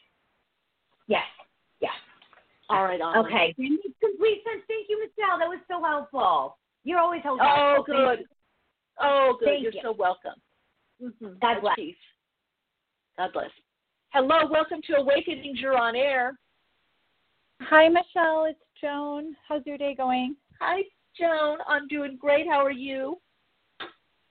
[1.09, 1.24] Yes.
[1.80, 1.92] Yes.
[2.70, 3.00] All right.
[3.00, 3.20] Anna.
[3.20, 3.54] Okay.
[3.56, 4.62] Complete sense.
[4.68, 5.38] Thank you, Michele.
[5.38, 6.56] That was so helpful.
[6.84, 7.94] You're always so Oh, helpful.
[7.94, 8.24] Good.
[9.00, 9.46] Oh, good.
[9.46, 9.80] Thank You're you.
[9.82, 10.34] so welcome.
[11.02, 11.38] Mm-hmm.
[11.40, 11.76] God bless.
[11.76, 11.96] Peace.
[13.16, 13.50] God bless.
[14.11, 14.46] Hello.
[14.50, 15.59] Welcome to Awakenings.
[15.61, 16.38] You're on air.
[17.62, 18.46] Hi, Michele.
[18.48, 19.34] It's Joan.
[19.48, 20.36] How's your day going?
[20.61, 20.82] Hi,
[21.18, 21.59] Joan.
[21.66, 22.46] I'm doing great.
[22.46, 23.18] How are you?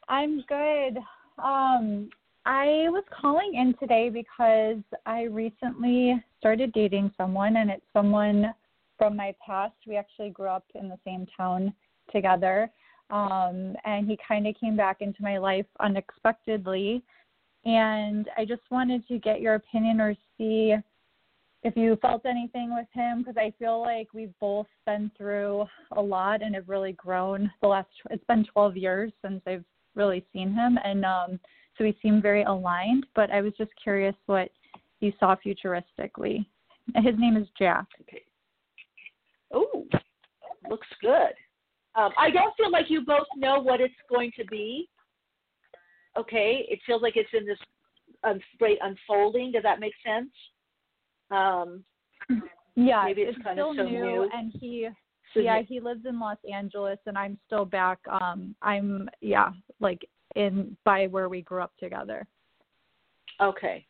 [0.08, 0.98] I'm good.
[1.44, 2.10] Um,
[2.48, 8.54] I was calling in today because I recently started dating someone, and it's someone
[8.98, 9.76] from my past.
[9.86, 11.74] We actually grew up in the same town
[12.10, 12.72] together,
[13.10, 17.04] um, and he kind of came back into my life unexpectedly.
[17.66, 20.74] And I just wanted to get your opinion or see
[21.64, 25.66] if you felt anything with him because I feel like we've both been through
[25.98, 30.24] a lot and have really grown the last it's been 12 years since I've really
[30.32, 31.40] seen him and um
[31.78, 34.50] so we seem very aligned but I was just curious what
[35.00, 36.46] you saw futuristically.
[36.96, 37.86] His name is Jack.
[38.02, 38.24] Okay.
[39.54, 39.86] Oh,
[40.70, 41.34] looks good.
[41.96, 44.90] Um, I don't feel like you both know what it's going to be.
[46.18, 47.60] Okay, it feels like it's in this
[48.24, 49.52] um, great unfolding.
[49.52, 50.30] Does that make sense?
[51.30, 51.84] Um,
[52.76, 54.30] Yeah, maybe it's, it's kind still of so new, new.
[54.34, 54.88] and he
[55.34, 55.66] So yeah, new.
[55.68, 59.50] he lives in Los Angeles and I'm still back um I'm yeah,
[59.80, 62.26] like in by where we grew up together.
[63.42, 63.86] Okay.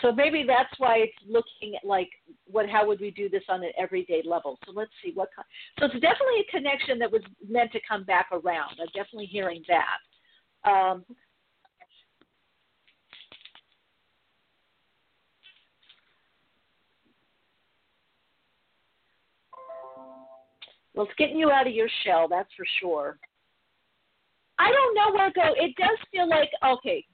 [0.00, 2.08] So maybe that's why it's looking at like
[2.46, 4.58] what how would we do this on an everyday level.
[4.64, 5.28] So let's see what.
[5.78, 8.76] So it's definitely a connection that was meant to come back around.
[8.80, 10.70] I'm definitely hearing that.
[10.70, 11.04] Um,
[20.94, 23.18] well, it's getting you out of your shell, that's for sure.
[24.58, 25.54] I don't know where to go.
[25.56, 27.04] It does feel like okay.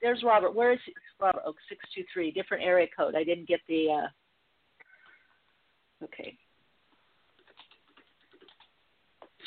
[0.00, 0.54] There's Robert.
[0.54, 0.92] Where is he?
[1.20, 1.42] Robert?
[1.46, 2.32] Oh, six two three.
[2.32, 3.14] Different area code.
[3.14, 3.90] I didn't get the.
[3.90, 6.36] uh Okay.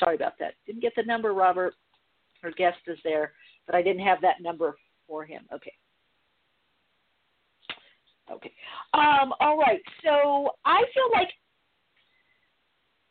[0.00, 0.54] Sorry about that.
[0.66, 1.74] Didn't get the number, Robert.
[2.42, 3.32] Our guest is there,
[3.66, 4.76] but I didn't have that number
[5.06, 5.46] for him.
[5.52, 5.72] Okay.
[8.30, 8.52] Okay.
[8.94, 9.80] Um, all right.
[10.04, 11.28] So I feel like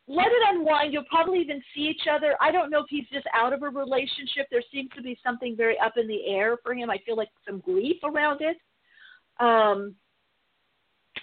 [0.08, 0.94] let it unwind.
[0.94, 2.36] You'll probably even see each other.
[2.40, 4.48] I don't know if he's just out of a relationship.
[4.52, 6.90] There seems to be something very up in the air for him.
[6.90, 8.58] I feel like some grief around it.
[9.40, 9.96] Um,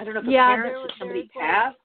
[0.01, 1.76] I don't know if Yeah, a parent or somebody passed.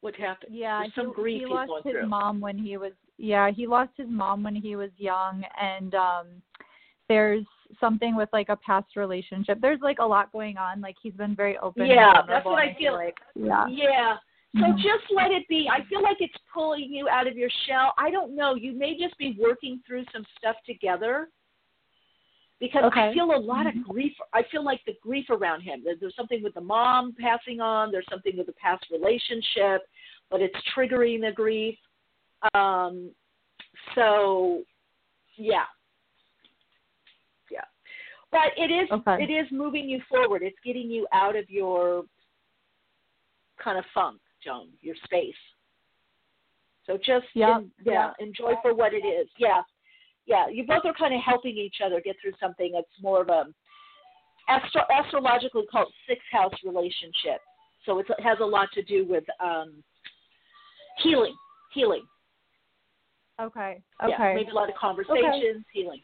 [0.00, 0.54] What happened?
[0.54, 2.06] Yeah, There's some he, grief he lost his through.
[2.06, 6.26] mom when he was yeah, he lost his mom when he was young and um
[7.08, 7.44] there's
[7.80, 9.58] something with like a past relationship.
[9.60, 10.80] There's like a lot going on.
[10.80, 11.86] Like he's been very open.
[11.86, 13.16] Yeah, that's what I feel like.
[13.34, 13.66] Yeah.
[13.68, 14.16] Yeah.
[14.56, 14.78] So Mhm.
[14.78, 15.68] just let it be.
[15.68, 17.92] I feel like it's pulling you out of your shell.
[17.98, 18.54] I don't know.
[18.54, 21.30] You may just be working through some stuff together.
[22.60, 24.18] Because I feel a lot of grief.
[24.32, 25.84] I feel like the grief around him.
[25.84, 27.92] There's, there's something with the mom passing on.
[27.92, 29.82] There's something with the past relationship,
[30.28, 31.78] but it's triggering the grief.
[32.54, 33.14] Um,
[33.94, 34.64] so,
[35.36, 35.66] yeah,
[37.48, 37.64] yeah.
[38.32, 39.22] But it is Okay.
[39.22, 40.42] it is moving you forward.
[40.42, 42.06] It's getting you out of your
[43.56, 45.34] kind of funk, Joan, your space.
[46.86, 48.12] So just Yeah, en- yeah, yeah.
[48.26, 49.28] enjoy for what it is.
[49.36, 49.62] Yeah,
[50.26, 50.48] yeah.
[50.48, 53.46] You both are kind of helping each other get through something that's more of a
[54.48, 57.40] astro- astrologically called sixth house relationship.
[57.84, 59.82] So it's, it has a lot to do with um,
[61.02, 61.34] healing,
[61.72, 62.04] healing.
[63.40, 63.82] Okay.
[64.02, 64.10] Okay.
[64.10, 64.34] Yeah, Okay.
[64.34, 66.02] maybe a lot of conversations, healing.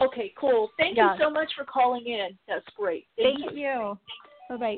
[0.00, 0.70] Okay, cool.
[0.78, 1.12] Thank Yeah.
[1.12, 2.38] you so much for calling in.
[2.48, 3.06] That's great.
[3.16, 3.98] Thank you.
[4.48, 4.76] Bye bye.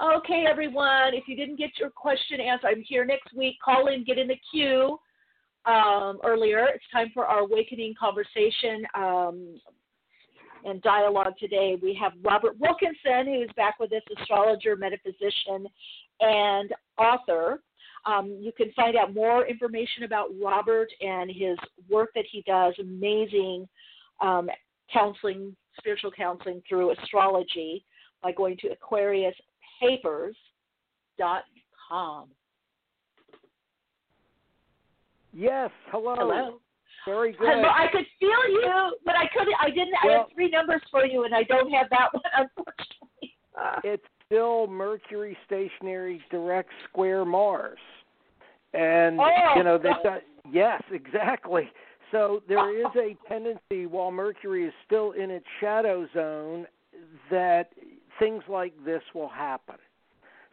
[0.00, 1.14] Okay, everyone.
[1.14, 3.56] If you didn't get your question answered, I'm here next week.
[3.62, 4.98] Call in, get in the queue
[5.66, 6.66] um, earlier.
[6.74, 9.60] It's time for our awakening conversation um,
[10.64, 11.76] and dialogue today.
[11.80, 15.66] We have Robert Wilkinson, who is back with us, astrologer, metaphysician,
[16.20, 17.60] and author.
[18.06, 22.74] Um, you can find out more information about Robert and his work that he does.
[22.80, 23.68] Amazing
[24.20, 24.48] um,
[24.90, 27.84] counseling, spiritual counseling through astrology
[28.22, 28.70] by going to
[29.82, 32.28] AquariusPapers.com.
[35.34, 35.70] Yes.
[35.90, 36.14] Hello.
[36.16, 36.58] Hello.
[37.06, 37.48] Very good.
[37.48, 39.54] Hello, I could feel you, but I couldn't.
[39.60, 39.94] I didn't.
[40.02, 43.36] I Well- had three numbers for you, and I don't have that one, unfortunately.
[43.58, 47.78] Uh, It's still Mercury stationary direct square Mars.
[48.72, 51.70] And Oh, you know, they've got yes, exactly.
[52.10, 56.66] So there is a tendency while Mercury is still in its shadow zone
[57.30, 57.72] that
[58.18, 59.76] things like this will happen.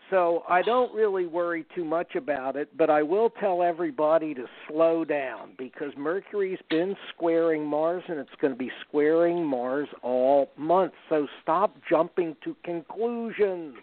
[0.10, 4.46] So I don't really worry too much about it, but I will tell everybody to
[4.68, 10.50] slow down because Mercury's been squaring Mars and it's going to be squaring Mars all
[10.58, 10.94] month.
[11.10, 13.76] So stop jumping to conclusions.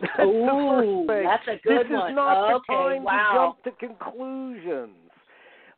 [0.00, 2.10] That's Ooh, that's a good this one.
[2.12, 3.56] is not Okay, the time wow.
[3.64, 4.96] to jump to conclusions.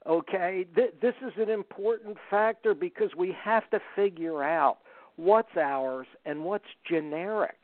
[0.07, 4.79] Okay, Th- this is an important factor because we have to figure out
[5.17, 7.57] what's ours and what's generic.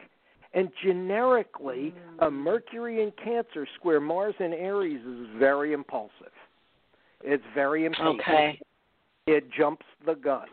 [0.55, 2.33] And generically, a mm.
[2.33, 6.33] Mercury in Cancer square Mars in Aries is very impulsive.
[7.23, 8.21] It's very impulsive.
[8.21, 8.61] Okay.
[9.27, 10.49] It jumps the gun.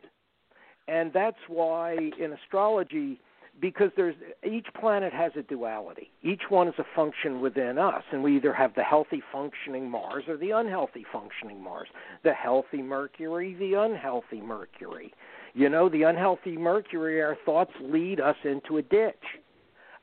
[0.87, 3.19] And that's why in astrology,
[3.59, 4.15] because there's
[4.49, 6.09] each planet has a duality.
[6.23, 10.23] Each one is a function within us, and we either have the healthy functioning Mars
[10.27, 11.89] or the unhealthy functioning Mars.
[12.23, 15.13] The healthy Mercury, the unhealthy Mercury.
[15.53, 19.23] You know, the unhealthy Mercury, our thoughts lead us into a ditch.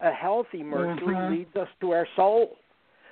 [0.01, 1.30] A healthy Mercury Mhm.
[1.30, 2.59] leads us to our soul.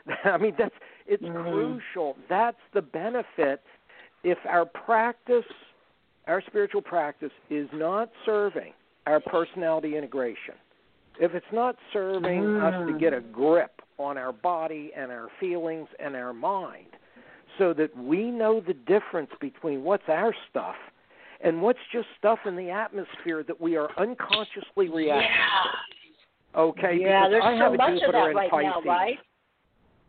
[0.25, 0.75] I mean, that's
[1.07, 1.43] it's Mhm.
[1.43, 2.17] crucial.
[2.29, 3.63] That's the benefit.
[4.23, 5.45] If our practice,
[6.27, 8.73] our spiritual practice, is not serving
[9.07, 10.55] our personality integration,
[11.19, 12.99] if it's not serving us to Mm.
[12.99, 16.97] get a grip on our body and our feelings and our mind,
[17.59, 20.77] so that we know the difference between what's our stuff
[21.41, 25.29] and what's just stuff in the atmosphere that we are unconsciously reacting
[26.55, 26.61] to.
[26.61, 28.73] Okay, Yeah, there's I so have a much of Jupiter that in right Pisces.
[28.85, 29.19] now, right?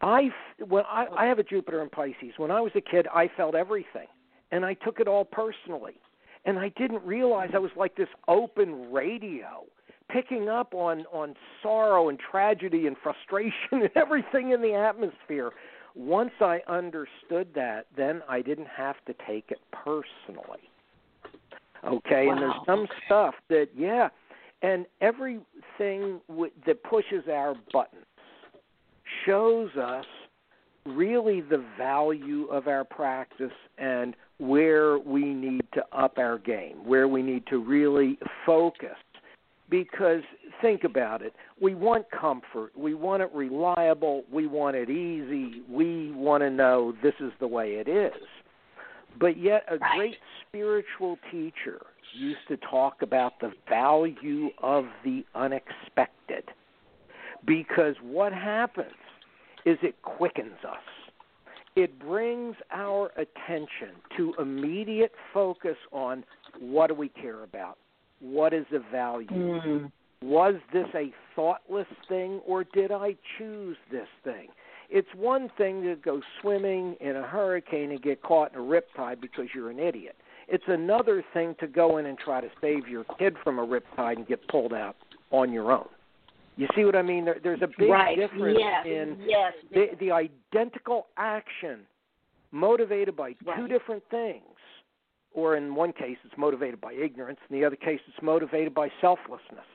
[0.02, 0.30] I
[0.68, 2.34] when I, I have a Jupiter in Pisces.
[2.38, 4.08] When I was a kid, I felt everything,
[4.52, 5.96] and I took it all personally,
[6.46, 9.64] and I didn't realize I was like this open radio,
[10.12, 15.52] picking up on on sorrow and tragedy and frustration and everything in the atmosphere.
[15.96, 20.70] Once I understood that, then I didn't have to take it personally.
[21.84, 22.64] Okay, and there's Wow.
[22.66, 24.10] some stuff that yeah,
[24.62, 28.06] and everything w- that pushes our buttons
[29.26, 30.06] shows us
[30.86, 37.08] really the value of our practice and where we need to up our game, where
[37.08, 38.98] we need to really focus.
[39.70, 40.22] Because
[40.62, 46.12] think about it, we want comfort, we want it reliable, we want it easy, we
[46.12, 48.14] want to know this is the way it is.
[49.20, 51.82] But yet, a great spiritual teacher
[52.18, 56.44] used to talk about the value of the unexpected.
[57.46, 58.92] Because what happens
[59.66, 60.78] is it quickens us.
[61.76, 66.24] It brings our attention to immediate focus on
[66.60, 67.78] what do we care about?
[68.22, 69.28] What is the value?
[69.28, 69.92] Mm.
[70.22, 74.48] Was this a thoughtless thing or did I choose this thing?
[74.90, 79.20] It's one thing to go swimming in a hurricane and get caught in a riptide
[79.22, 80.16] because you're an idiot.
[80.48, 84.18] It's another thing to go in and try to save your kid from a riptide
[84.18, 84.96] and get pulled out
[85.32, 85.88] on your own.
[86.58, 87.26] You see what I mean?
[87.26, 88.16] There, there's a big right.
[88.16, 88.86] difference yes.
[88.86, 89.54] in yes.
[89.74, 91.80] the, the identical action
[92.52, 93.58] motivated by right.
[93.58, 94.42] two different things.
[95.34, 97.40] Or in one case, it's motivated by ignorance.
[97.50, 99.66] In the other case, it's motivated by selflessness.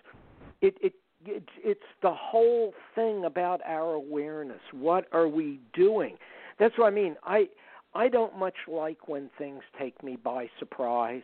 [0.63, 0.95] It, it,
[1.27, 4.61] it, it's the whole thing about our awareness.
[4.73, 6.17] What are we doing?
[6.59, 7.17] That's what I mean.
[7.25, 7.49] I,
[7.95, 11.23] I don't much like when things take me by surprise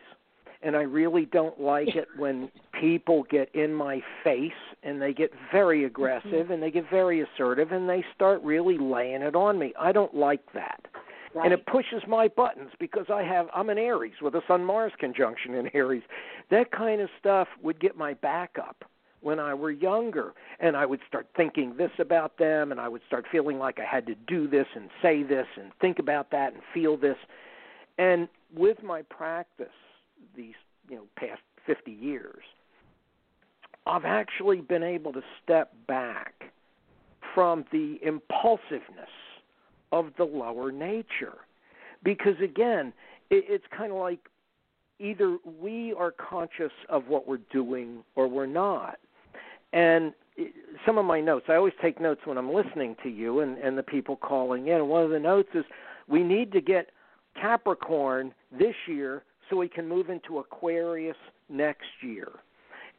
[0.63, 4.51] and I really don't like it when people get in my face
[4.83, 6.53] and they get very aggressive mm-hmm.
[6.53, 9.73] and they get very assertive and they start really laying it on me.
[9.79, 10.85] I don't like that.
[11.35, 11.45] Right.
[11.45, 14.93] And it pushes my buttons because I have I'm an Aries with a Sun Mars
[14.97, 16.03] conjunction in Aries.
[16.49, 18.85] That kind of stuff would get my back up
[19.21, 23.01] when I were younger and I would start thinking this about them and I would
[23.07, 26.53] start feeling like I had to do this and say this and think about that
[26.53, 27.17] and feel this.
[27.97, 29.67] And with my practice
[30.35, 30.55] these
[30.89, 32.43] you know past 50 years,
[33.85, 36.51] I've actually been able to step back
[37.33, 39.09] from the impulsiveness
[39.91, 41.37] of the lower nature,
[42.03, 42.93] because again,
[43.29, 44.19] it, it's kind of like
[44.99, 48.97] either we are conscious of what we're doing or we're not.
[49.73, 50.13] And
[50.85, 53.77] some of my notes, I always take notes when I'm listening to you and, and
[53.77, 54.87] the people calling in.
[54.87, 55.65] One of the notes is
[56.07, 56.89] we need to get
[57.39, 61.17] Capricorn this year so we can move into Aquarius
[61.49, 62.29] next year.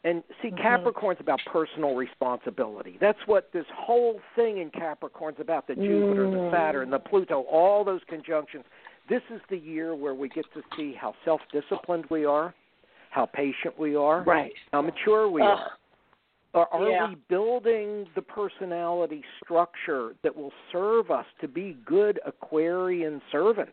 [0.05, 0.63] And see, mm-hmm.
[0.63, 2.97] Capricorn's about personal responsibility.
[3.01, 6.51] That's what this whole thing in Capricorn's about the Jupiter, mm.
[6.51, 8.65] the Saturn, the Pluto, all those conjunctions.
[9.09, 12.55] This is the year where we get to see how self disciplined we are,
[13.11, 14.53] how patient we are, right.
[14.73, 15.73] how mature we are.
[16.59, 17.09] Are, are yeah.
[17.09, 23.73] we building the personality structure that will serve us to be good Aquarian servants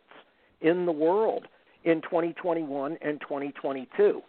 [0.60, 1.46] in the world?
[1.86, 4.20] in 2021 and 2022.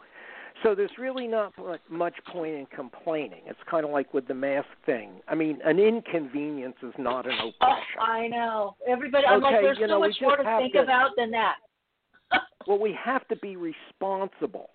[0.63, 1.53] So there's really not
[1.89, 3.41] much point in complaining.
[3.45, 5.21] It's kind of like with the mask thing.
[5.27, 7.97] I mean, an inconvenience is not an oppression.
[7.99, 8.75] Oh, I know.
[8.87, 11.55] Everybody, okay, I'm like, there's so know, much more to think to, about than that.
[12.67, 14.69] well, we have to be responsible.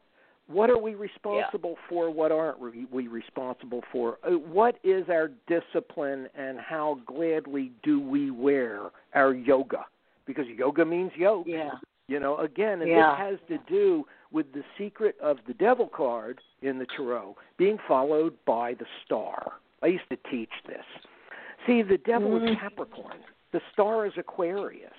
[0.49, 1.89] What are we responsible yeah.
[1.89, 2.11] for?
[2.11, 4.19] What aren't we responsible for?
[4.27, 9.85] Uh, what is our discipline, and how gladly do we wear our yoga?
[10.27, 11.51] Because yoga means yoga.
[11.51, 11.71] Yeah.
[12.09, 13.15] You know, again, and yeah.
[13.17, 17.79] this has to do with the secret of the devil card in the tarot being
[17.87, 19.53] followed by the star.
[19.83, 20.85] I used to teach this.
[21.67, 22.51] See, the devil mm.
[22.51, 23.19] is Capricorn.
[23.53, 24.91] The star is Aquarius.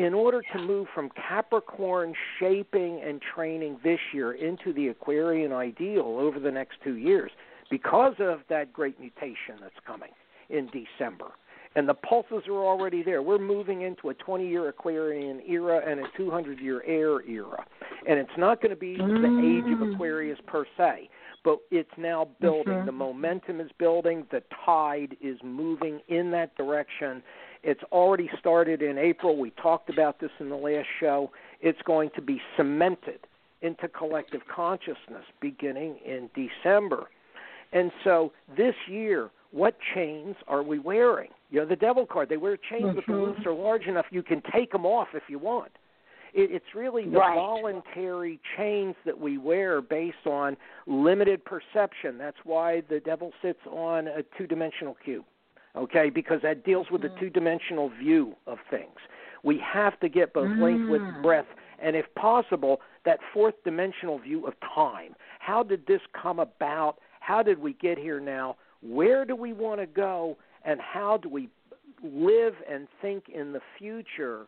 [0.00, 6.16] In order to move from Capricorn shaping and training this year into the Aquarian ideal
[6.18, 7.30] over the next two years,
[7.70, 10.08] because of that great mutation that's coming
[10.48, 11.32] in December,
[11.76, 13.22] and the pulses are already there.
[13.22, 17.66] We're moving into a 20 year Aquarian era and a 200 year air era.
[18.08, 19.20] And it's not going to be mm.
[19.20, 21.10] the age of Aquarius per se,
[21.44, 22.72] but it's now building.
[22.72, 22.86] Mm-hmm.
[22.86, 27.22] The momentum is building, the tide is moving in that direction.
[27.62, 29.36] It's already started in April.
[29.36, 31.30] We talked about this in the last show.
[31.60, 33.20] It's going to be cemented
[33.62, 37.08] into collective consciousness beginning in December.
[37.72, 41.30] And so this year, what chains are we wearing?
[41.50, 42.96] You know, the devil card, they wear chains, mm-hmm.
[42.96, 45.72] but the loops are large enough you can take them off if you want.
[46.32, 47.34] It, it's really the right.
[47.34, 50.56] voluntary chains that we wear based on
[50.86, 52.18] limited perception.
[52.18, 55.24] That's why the devil sits on a two dimensional cube,
[55.76, 56.10] okay?
[56.10, 58.98] Because that deals with the two dimensional view of things.
[59.42, 60.62] We have to get both mm.
[60.62, 61.48] length, width, breadth,
[61.82, 65.14] and if possible, that fourth dimensional view of time.
[65.38, 66.96] How did this come about?
[67.20, 68.56] How did we get here now?
[68.82, 70.36] Where do we want to go?
[70.64, 71.48] and how do we
[72.02, 74.46] live and think in the future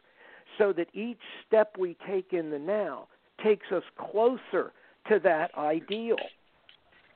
[0.58, 3.06] so that each step we take in the now
[3.42, 4.72] takes us closer
[5.08, 6.16] to that ideal.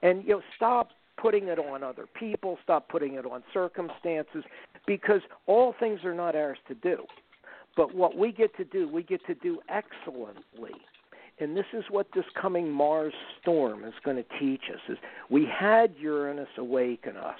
[0.02, 4.44] And you know, stop putting it on other people, stop putting it on circumstances,
[4.86, 7.04] because all things are not ours to do.
[7.76, 10.72] But what we get to do, we get to do excellently.
[11.38, 14.96] And this is what this coming Mars storm is going to teach us is
[15.28, 17.38] we had Uranus awaken us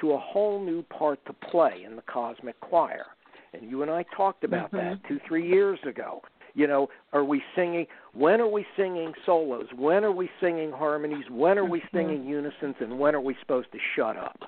[0.00, 3.06] to a whole new part to play in the cosmic choir.
[3.52, 5.00] And you and I talked about mm-hmm.
[5.00, 6.22] that two, three years ago.
[6.58, 7.86] You know, are we singing?
[8.14, 9.66] When are we singing solos?
[9.76, 11.24] When are we singing harmonies?
[11.30, 11.96] When are we mm-hmm.
[11.96, 12.74] singing unisons?
[12.80, 14.40] And when are we supposed to shut up?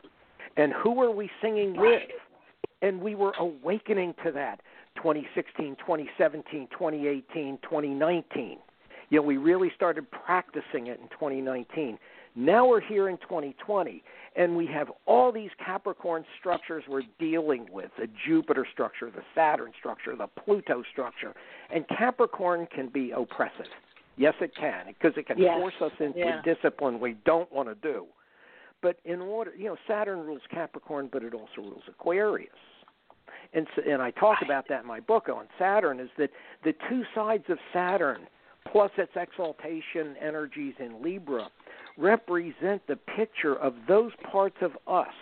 [0.56, 2.02] And who are we singing with?
[2.82, 4.60] And we were awakening to that
[4.96, 8.58] 2016, 2017, 2018, 2019.
[9.10, 11.96] You know, we really started practicing it in 2019.
[12.40, 14.02] Now we're here in 2020,
[14.34, 19.72] and we have all these Capricorn structures we're dealing with the Jupiter structure, the Saturn
[19.78, 21.34] structure, the Pluto structure.
[21.70, 23.66] And Capricorn can be oppressive.
[24.16, 25.58] Yes, it can, because it can Yes.
[25.58, 26.40] force us into Yeah.
[26.40, 28.06] a discipline we don't want to do.
[28.80, 32.56] But in order, you know, Saturn rules Capricorn, but it also rules Aquarius.
[33.52, 36.30] And so, and I talk about that in my book on Saturn is that
[36.62, 38.26] the two sides of Saturn
[38.64, 41.50] plus its exaltation energies in Libra
[42.00, 45.14] represent the picture of those parts of us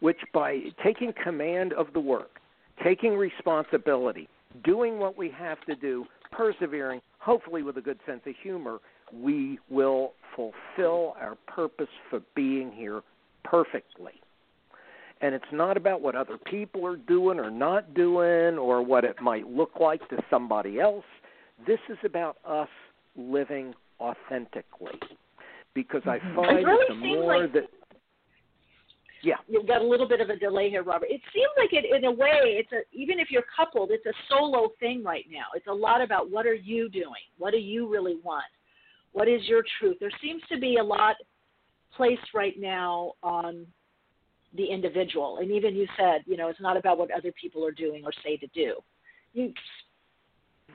[0.00, 2.40] which by taking command of the work,
[2.82, 4.28] taking responsibility,
[4.64, 8.78] doing what we have to do, persevering, hopefully with a good sense of humor,
[9.12, 13.02] we will fulfill our purpose for being here
[13.44, 14.14] perfectly.
[15.20, 19.20] And it's not about what other people are doing or not doing or what it
[19.20, 21.04] might look like to somebody else.
[21.66, 22.68] This is about us
[23.16, 24.98] living authentically.
[25.74, 26.38] Because I mm-hmm.
[26.38, 27.64] It find really the more like- that
[29.22, 31.08] yeah, You've got a little bit of a delay here, Robert.
[31.10, 34.12] It seems like it, in a way, it's a even if you're coupled, it's a
[34.28, 35.44] solo thing right now.
[35.54, 37.28] It's a lot about what are you doing?
[37.36, 38.46] What do you really want?
[39.12, 39.98] What is your truth?
[40.00, 41.16] There seems to be a lot
[41.94, 43.66] placed right now on
[44.56, 47.72] the individual, and even you said, you know, it's not about what other people are
[47.72, 48.76] doing or say to do.
[49.34, 49.52] You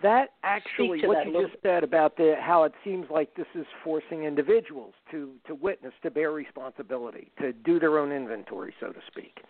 [0.01, 3.65] That actually, what that you just said about the how it seems like this is
[3.83, 8.99] forcing individuals to to witness, to bear responsibility, to do their own inventory, so to
[9.07, 9.41] speak.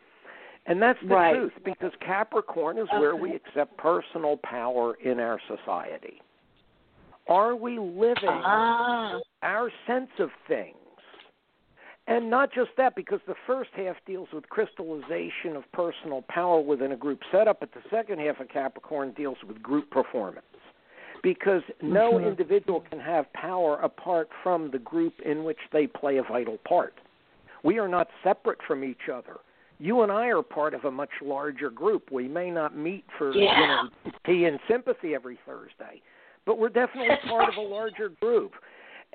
[0.67, 1.35] And that's the Right.
[1.35, 6.21] truth, because Capricorn is where we accept personal power in our society.
[7.27, 9.19] Are we living Ah.
[9.41, 10.77] our sense of things?
[12.07, 16.91] And not just that, because the first half deals with crystallization of personal power within
[16.91, 20.45] a group setup, but the second half of Capricorn deals with group performance.
[21.23, 22.27] Because no Mhm.
[22.27, 26.93] individual can have power apart from the group in which they play a vital part.
[27.63, 29.39] We are not separate from each other.
[29.79, 32.11] You and I are part of a much larger group.
[32.11, 33.59] We may not meet for Yeah.
[33.59, 33.89] you know
[34.23, 36.01] tea and sympathy every Thursday,
[36.45, 38.53] but we're definitely part of a larger group.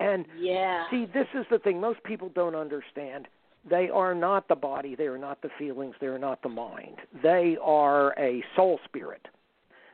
[0.01, 0.85] And yeah.
[0.91, 3.29] see, this is the thing most people don't understand.
[3.69, 6.97] They are not the body, they are not the feelings, they are not the mind.
[7.23, 9.29] They are a soul spirit.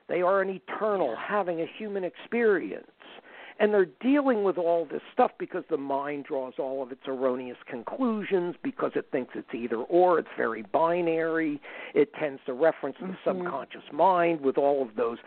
[0.08, 2.86] They are an eternal, having a human experience.
[3.58, 7.56] And they're dealing with all this stuff because the mind draws all of its erroneous
[7.68, 11.60] conclusions because it thinks it's either or, it's very binary.
[11.94, 13.28] It tends to reference the mm-hmm.
[13.28, 15.18] subconscious mind with all of those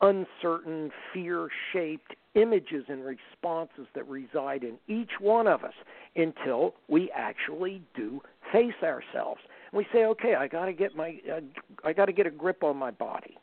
[0.00, 5.74] uncertain, fear shaped images and responses that reside in each one of us
[6.16, 8.20] until we actually do
[8.52, 9.40] face ourselves.
[9.70, 11.40] And we say, okay, I got to get my, uh,
[11.84, 13.36] I got to get a grip on my body.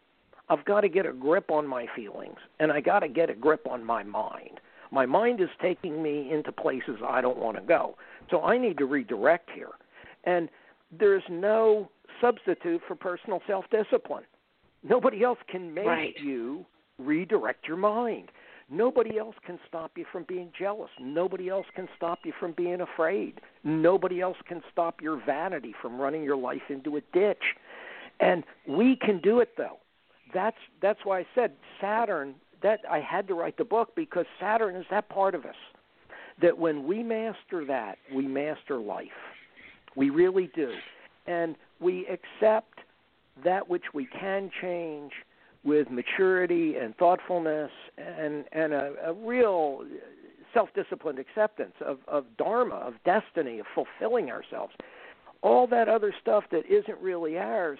[0.49, 3.33] I've got to get a grip on my feelings, and I got to get a
[3.33, 4.59] grip on my mind.
[4.91, 7.95] My mind is taking me into places I don't want to go.
[8.29, 9.69] So I need to redirect here.
[10.25, 10.49] And
[10.99, 11.89] there's no
[12.19, 14.23] substitute for personal self discipline.
[14.83, 16.19] Nobody else can make Right.
[16.19, 16.65] you
[16.97, 18.31] redirect your mind.
[18.69, 20.89] Nobody else can stop you from being jealous.
[20.99, 23.41] Nobody else can stop you from being afraid.
[23.63, 27.55] Nobody else can stop your vanity from running your life into a ditch.
[28.21, 29.79] And we can do it though.
[30.33, 31.51] That's that's why I said
[31.81, 35.55] Saturn that I had to write the book because Saturn is that part of us
[36.41, 39.07] that when we master that, we master life.
[39.95, 40.71] We really do.
[41.27, 42.79] And we accept
[43.43, 45.11] that which we can change
[45.63, 49.83] with maturity and thoughtfulness and and a, a real
[50.53, 54.73] self-disciplined acceptance of of dharma, of destiny, of fulfilling ourselves.
[55.41, 57.79] All that other stuff that isn't really ours,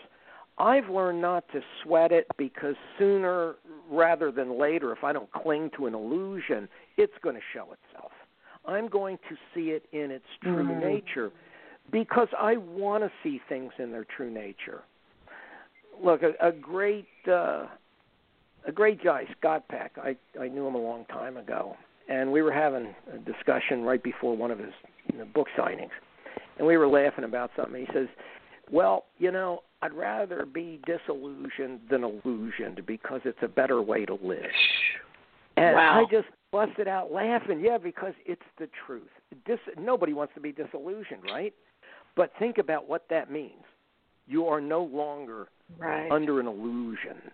[0.58, 3.56] I've learned not to sweat it because sooner
[3.90, 8.12] rather than later, if I don't cling to an illusion, it's going to show itself.
[8.66, 10.80] I'm going to see it in its true Mm.
[10.80, 11.32] nature
[11.92, 14.84] because I want to see things in their true nature.
[16.04, 17.66] Look, a, a great uh,
[18.68, 19.94] a great guy, Scott Peck.
[19.98, 21.76] I I knew him a long time ago,
[22.10, 24.74] and we were having a discussion right before one of his
[25.12, 25.92] you know, book signings,
[26.58, 27.86] and we were laughing about something.
[27.86, 28.08] He says,
[28.72, 34.14] "Well, you know, I'd rather be disillusioned than illusioned because it's a better way to
[34.16, 34.52] live."
[35.58, 36.06] And Wow.
[36.06, 37.60] I just busted out laughing.
[37.62, 39.10] Yeah, because it's the truth.
[39.46, 41.54] Dis- nobody wants to be disillusioned, right?
[42.16, 43.64] But think about what that means.
[44.28, 45.48] You are no longer
[45.80, 46.12] Right.
[46.12, 47.32] under an illusion.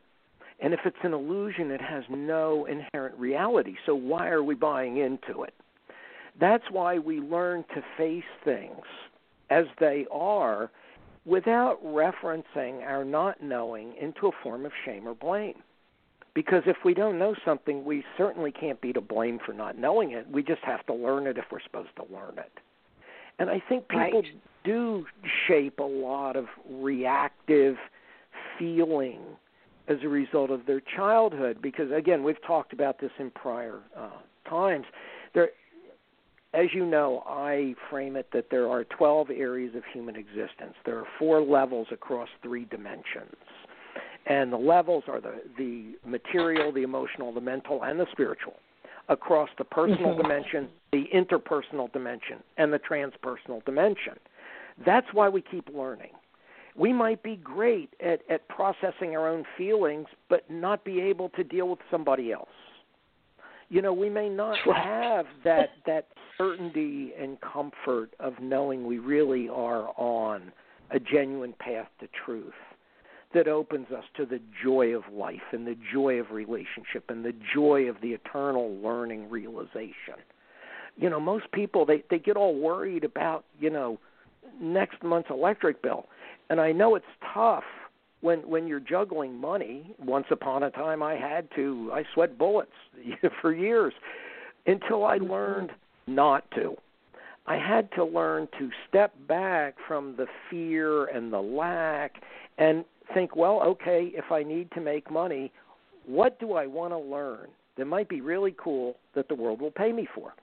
[0.59, 3.75] And if it's an illusion, it has no inherent reality.
[3.85, 5.53] So why are we buying into it?
[6.39, 8.85] That's why we learn to face things
[9.49, 10.71] as they are
[11.25, 15.61] without referencing our not knowing into a form of shame or blame.
[16.33, 20.11] Because if we don't know something, we certainly can't be to blame for not knowing
[20.11, 20.29] it.
[20.29, 22.51] We just have to learn it if we're supposed to learn it.
[23.39, 24.41] And I think people Right.
[24.63, 25.05] do
[25.47, 27.77] shape a lot of reactive
[28.57, 29.19] feeling
[29.87, 34.09] as a result of their childhood because again we've talked about this in prior uh,
[34.49, 34.85] times.
[35.33, 35.49] There
[36.53, 40.73] as you know i frame it that there are 12 areas of human existence.
[40.85, 43.35] There are four levels across three dimensions.
[44.25, 48.55] And the levels are the the material the emotional the mental and the spiritual.
[49.09, 50.21] Across the personal Mhm.
[50.23, 54.17] dimension the interpersonal dimension and the transpersonal dimension.
[54.85, 56.11] That's why we keep learning
[56.77, 61.43] we might be great at, at processing our own feelings, but not be able to
[61.43, 62.47] deal with somebody else.
[63.69, 66.07] You know, we may not have that that
[66.37, 70.53] certainty and comfort of knowing we really are on
[70.91, 72.53] a genuine path to truth
[73.33, 77.33] that opens us to the joy of life and the joy of relationship and the
[77.53, 80.15] joy of the eternal learning realization.
[80.95, 83.99] You know, most people they they get all worried about, you know,
[84.59, 86.07] next month's electric bill
[86.49, 87.63] and I know it's tough
[88.21, 89.95] when when you're juggling money.
[89.99, 91.91] Once upon a time, I had to.
[91.93, 92.71] I sweat bullets
[93.41, 93.93] for years
[94.65, 95.31] until I mm-hmm.
[95.31, 95.71] learned
[96.07, 96.75] not to.
[97.45, 102.15] I had to learn to step back from the fear and the lack
[102.57, 102.83] and
[103.13, 105.53] think, well, okay, if I need to make money,
[106.05, 109.71] what do I want to learn that might be really cool that the world will
[109.71, 110.33] pay me for?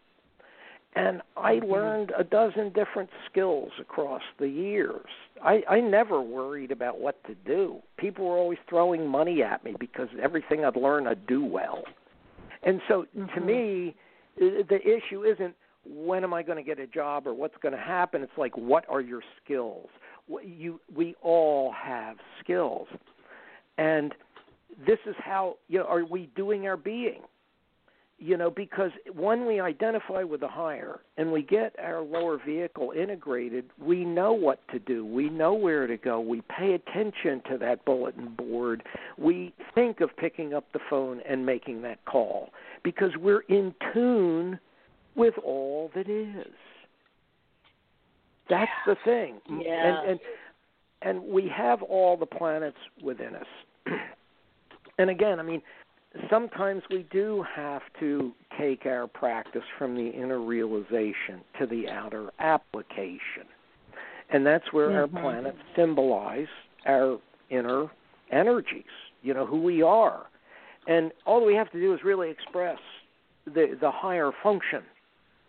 [0.97, 1.73] And I mm-hmm.
[1.73, 5.07] learned a dozen different skills across the years.
[5.43, 7.79] I, I never worried about what to do.
[7.97, 11.83] People were always throwing money at me because everything I'd learned I'd do well.
[12.63, 13.47] And so to mm-hmm.
[13.47, 13.97] me,
[14.39, 15.55] the issue isn't
[15.87, 18.23] when am I going to get a job or what's going to happen.
[18.23, 19.89] It's like what are your skills?
[20.43, 22.89] You we all have skills,
[23.77, 24.15] and
[24.87, 25.85] this is how you know.
[25.85, 27.21] Are we doing our being?
[28.19, 32.93] You know because when we identify with the higher and we get our lower vehicle
[32.97, 35.05] integrated we know what to do.
[35.05, 36.21] We know where to go.
[36.21, 38.83] We pay attention to that bulletin board.
[39.19, 42.51] We think of picking up the phone and making that call
[42.83, 44.59] because we're in tune
[45.15, 46.47] with all that is.
[48.49, 49.41] That's the thing.
[49.49, 50.01] Yeah.
[50.01, 50.21] and and
[51.03, 53.47] and we have all the planets within us.
[54.97, 55.61] And again i mean
[56.31, 62.31] sometimes we do have to take our practice from the inner realization to the outer
[62.39, 63.47] application.
[64.31, 65.21] And that's where our Mhm.
[65.21, 66.49] planets symbolize
[66.87, 67.91] our inner
[68.31, 68.91] energies,
[69.23, 70.27] you know, who we are.
[70.87, 72.81] And all we have to do is really express
[73.47, 74.85] the the higher function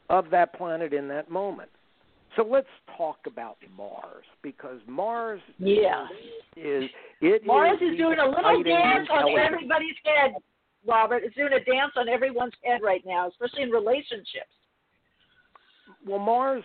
[0.10, 1.70] of that planet in that moment.
[2.36, 6.08] So let's talk about Mars because Mars Yeah.
[6.58, 6.90] is
[7.22, 10.36] it Mars is is doing a little dance on everybody's head.
[10.88, 14.54] Robert is doing a dance on everyone's head right now, especially in relationships.
[16.06, 16.64] well mars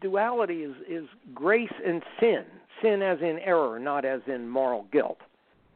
[0.00, 1.04] duality is is
[1.34, 2.44] grace and sin.
[2.82, 5.18] Sin as in error not as in moral guilt.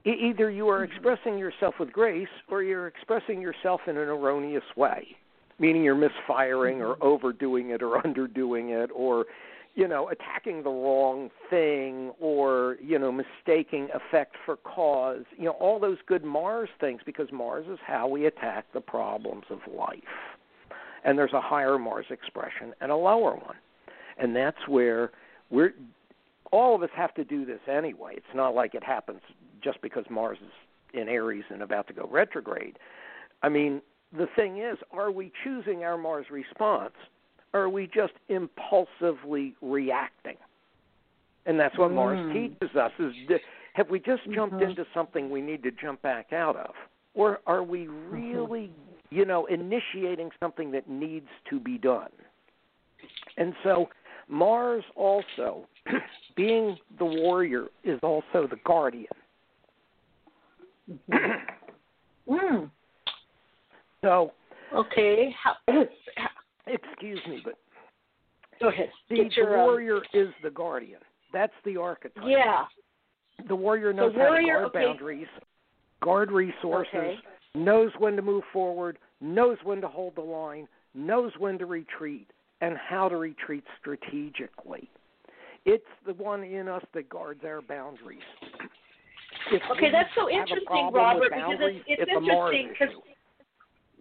[0.07, 0.93] E- either you are mm-hmm.
[0.93, 5.17] expressing yourself with grace or you're expressing yourself in an erroneous way
[5.59, 7.05] meaning you're misfiring or mm-hmm.
[7.05, 9.25] overdoing it or underdoing it or
[9.75, 15.53] you know attacking the wrong thing or you know mistaking effect for cause you know
[15.53, 20.03] all those good mars things because mars is how we attack the problems of life
[21.05, 23.57] and there's a higher Mars expression and a lower one.
[24.19, 25.11] And that's where
[25.51, 25.75] we're
[26.53, 28.15] all of us have to do this anyway.
[28.17, 29.21] It's not like it happens
[29.63, 30.53] just because Mars is
[30.93, 32.79] in Aries and about to go retrograde.
[33.43, 33.81] I mean,
[34.17, 36.93] the thing is, are we choosing our Mars response
[37.55, 40.37] are we just impulsively reacting?
[41.47, 42.33] And that's what Mars Mm.
[42.33, 43.41] teaches us is
[43.75, 46.75] have we just jumped into something we need to jump back out of?
[47.15, 48.71] Or are we really,
[49.11, 52.11] you know, initiating something that needs to be done?
[53.37, 53.91] And so
[54.29, 55.67] Mars also,
[56.37, 59.07] being the warrior, is also the guardian.
[62.29, 62.71] Mm.
[64.05, 64.33] So,
[64.73, 65.35] Okay.
[65.43, 65.57] How,
[66.67, 67.55] excuse me, but
[68.61, 68.91] go ahead.
[69.09, 71.01] the, the um, warrior is the guardian.
[71.33, 72.25] That's the archetype.
[72.27, 72.65] yeah.
[73.49, 74.85] The warrior The knows warrior, how to guard okay.
[74.87, 75.27] boundaries,
[76.03, 77.17] guard resources, Okay.
[77.55, 82.29] knows when to move forward, knows when to hold the line, knows when to retreat,
[82.61, 84.89] and how to retreat strategically.
[85.65, 88.21] It's the one in us that guards our boundaries.
[89.51, 92.95] If Okay, that's so interesting, Robert, because it's, it's interesting because.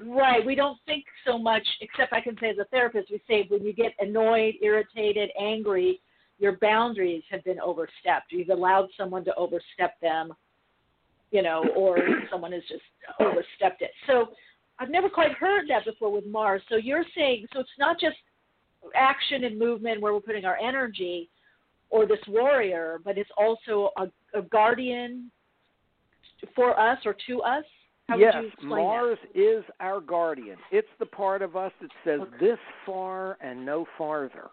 [0.05, 1.65] Right, we don't think so much.
[1.81, 6.01] Except I can say as a therapist, we say when you get annoyed, irritated, angry,
[6.39, 8.31] your boundaries have been overstepped.
[8.31, 10.33] You've allowed someone to overstep them,
[11.31, 11.97] you know, or
[12.31, 12.81] someone has just
[13.19, 13.91] overstepped it.
[14.07, 14.29] So
[14.79, 16.61] I've never quite heard that before with Mars.
[16.67, 18.15] So you're saying so it's not just
[18.95, 21.29] action and movement where we're putting our energy
[21.91, 25.29] or this warrior, but it's also a, a guardian
[26.55, 27.65] for us or to us.
[28.11, 29.39] How yes, Mars that?
[29.39, 30.57] is our guardian.
[30.71, 32.37] It's the part of us that says Okay.
[32.39, 34.49] this far and no farther.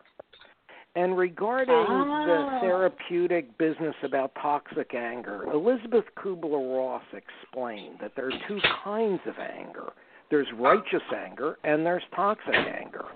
[0.94, 2.24] And regarding Ah.
[2.24, 9.20] the therapeutic business about toxic anger, Elizabeth Kubler Ross explained that there are two kinds
[9.26, 9.92] of anger
[10.30, 13.06] there's righteous anger and there's toxic anger.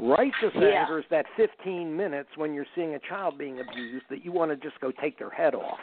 [0.00, 0.80] Righteous Yeah.
[0.82, 4.50] anger is that 15 minutes when you're seeing a child being abused that you want
[4.50, 5.78] to just go take their head off.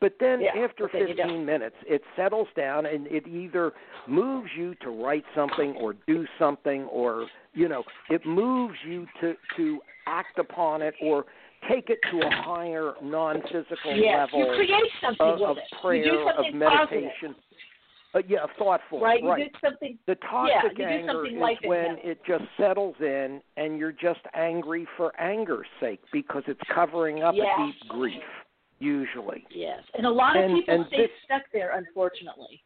[0.00, 3.72] But then Yeah, after but then 15 minutes, it settles down and it either
[4.06, 9.34] moves you to write something or do something or, you know, it moves you to
[9.56, 11.26] to act upon it or
[11.68, 15.64] take it to a higher non-physical Yes, level you create something of, with of it.
[15.82, 17.34] prayer, you do of something positive, meditation.
[18.12, 19.00] Uh, yeah, thoughtful.
[19.00, 19.22] right?
[19.22, 19.52] You right.
[19.52, 19.96] do something.
[20.08, 21.32] The toxic yeah, you anger is
[21.64, 22.10] when enhancing.
[22.10, 27.34] it just settles in and you're just angry for anger's sake because it's covering up
[27.34, 28.22] a deep grief,
[28.80, 29.46] usually.
[29.50, 32.62] Yes, and a lot of And- people and stay this- stuck there, unfortunately.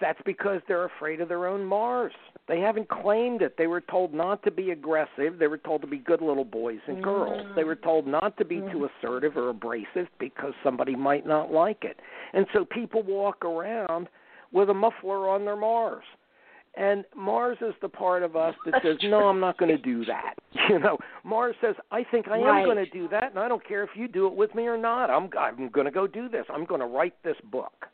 [0.00, 2.12] That's because they're afraid of their own Mars.
[2.46, 3.56] They haven't claimed it.
[3.56, 5.38] They were told not to be aggressive.
[5.38, 7.46] They were told to be good little boys and girls.
[7.56, 7.84] They were mm-hmm.
[7.84, 9.06] told not to be too mm-hmm.
[9.06, 12.00] assertive or abrasive because somebody might not like it.
[12.32, 14.08] And so people walk around
[14.52, 16.04] with a muffler on their Mars.
[16.78, 18.96] And Mars is the part of us that says.
[19.02, 20.34] "No, I'm not going to do that."
[20.68, 23.66] You know, Mars says, "I think I am going to do that, and I don't
[23.66, 25.10] care if you do it with me or not.
[25.10, 26.44] I'm I'm going to go do this.
[26.50, 27.86] I'm going to write this book.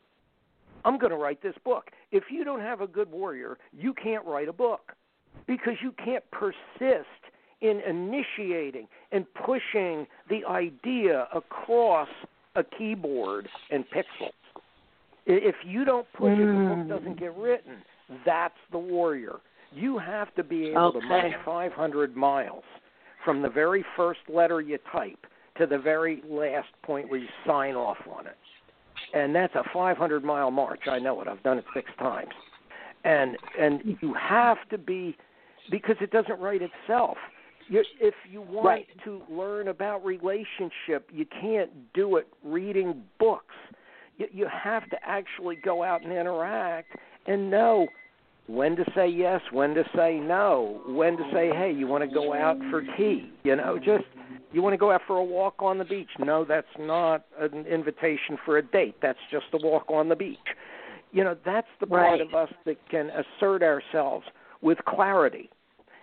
[0.84, 4.24] I'm going to write this book." If you don't have a good warrior, you can't
[4.26, 4.92] write a book
[5.46, 7.22] because you can't persist
[7.60, 12.08] in initiating and pushing the idea across
[12.56, 14.32] a keyboard and pixels.
[15.26, 16.88] If you don't push it, the book Mm.
[16.88, 17.82] doesn't get written.
[18.24, 19.36] That's the warrior.
[19.72, 21.08] You have to be able to Okay.
[21.08, 22.64] march 500 miles
[23.24, 25.26] from the very first letter you type
[25.56, 28.36] to the very last point where you sign off on it.
[29.14, 30.86] And that's a 500 mile march.
[30.88, 31.28] I know it.
[31.28, 32.32] I've done it six times.
[33.04, 35.16] And and you have to be
[35.70, 37.16] because it doesn't write itself.
[37.68, 38.88] You, if you want Right.
[39.04, 43.54] to learn about relationship, you can't do it reading books.
[44.18, 46.96] You, you have to actually go out and interact
[47.26, 47.88] and know
[48.46, 52.12] when to say yes, when to say no, when to say, hey, you want to
[52.12, 53.30] go out for tea?
[53.42, 54.04] You know, just
[54.52, 56.10] you want to go out for a walk on the beach?
[56.18, 58.96] No, that's not an invitation for a date.
[59.00, 60.38] That's just a walk on the beach.
[61.12, 62.20] You know, that's the part Right.
[62.20, 64.26] of us that can assert ourselves
[64.60, 65.48] with clarity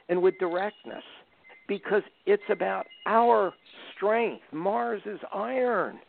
[0.10, 1.04] and with directness
[1.68, 3.54] because it's about our
[3.96, 4.44] strength.
[4.52, 6.00] Mars is iron.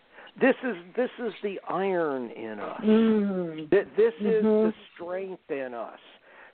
[0.41, 2.81] This is this is the iron in us.
[2.83, 3.71] Mm.
[3.71, 4.71] Th- This is Mhm.
[4.71, 6.01] the strength in us.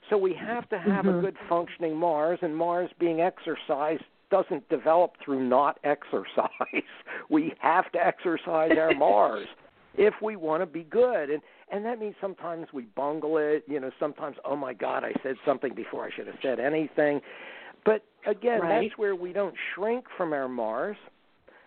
[0.09, 1.19] So we have to have Mhm.
[1.19, 6.49] a good functioning Mars, and Mars being exercised doesn't develop through not exercise.
[7.29, 9.47] we have to exercise our Mars
[9.97, 11.29] if we want to be good.
[11.29, 15.13] And and that means sometimes we bungle it, you know, sometimes oh my god, I
[15.23, 17.21] said something before I should have said anything.
[17.85, 18.87] But again, Right.
[18.89, 20.97] that's where we don't shrink from our Mars.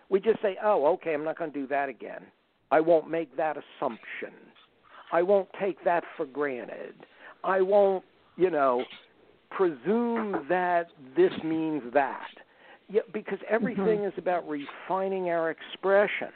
[0.09, 2.25] We just say, "Oh, okay, I'm not going to do that again.
[2.71, 4.33] I won't make that assumption.
[5.11, 6.95] I won't take that for granted.
[7.43, 8.03] I won't,
[8.35, 8.83] you know,
[9.51, 12.27] presume that this means that."
[12.89, 14.07] Yeah, because everything mm-hmm.
[14.07, 16.29] is about refining our expression.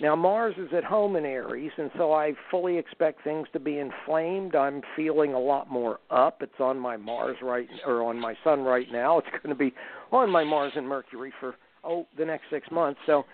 [0.00, 3.78] Now Mars is at home in Aries, and so I fully expect things to be
[3.78, 4.56] inflamed.
[4.56, 6.42] I'm feeling a lot more up.
[6.42, 9.18] It's on my Mars right, or on my Sun right now.
[9.18, 9.72] It's going to be
[10.10, 11.54] on my Mars and Mercury for
[11.84, 13.00] oh the next six months.
[13.06, 13.24] So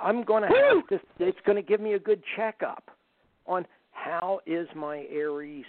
[0.00, 1.00] I'm going to have this.
[1.18, 2.90] It's going to give me a good checkup
[3.46, 5.64] on how is my Aries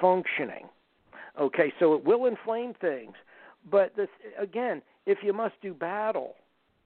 [0.00, 0.68] functioning.
[1.40, 3.12] Okay, so it will inflame things,
[3.70, 4.08] but this,
[4.38, 6.34] again, if you must do battle,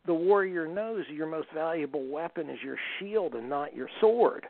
[0.07, 4.47] the warrior knows your most valuable weapon is your shield and not your sword.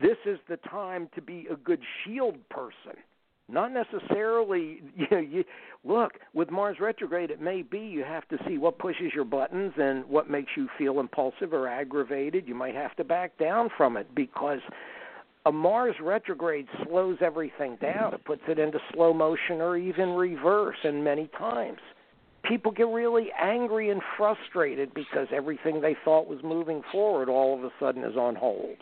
[0.00, 2.98] This is the time to be a good shield person.
[3.50, 5.44] Not necessarily, you know, you
[5.84, 9.72] look, with Mars retrograde it may be you have to see what pushes your buttons
[9.76, 12.46] and what makes you feel impulsive or aggravated.
[12.46, 14.60] You might have to back down from it because
[15.46, 18.14] a Mars retrograde slows everything down.
[18.14, 21.78] It puts it into slow motion or even reverse and many times
[22.42, 27.64] people get really angry and frustrated because everything they thought was moving forward all of
[27.64, 28.76] a sudden is on hold.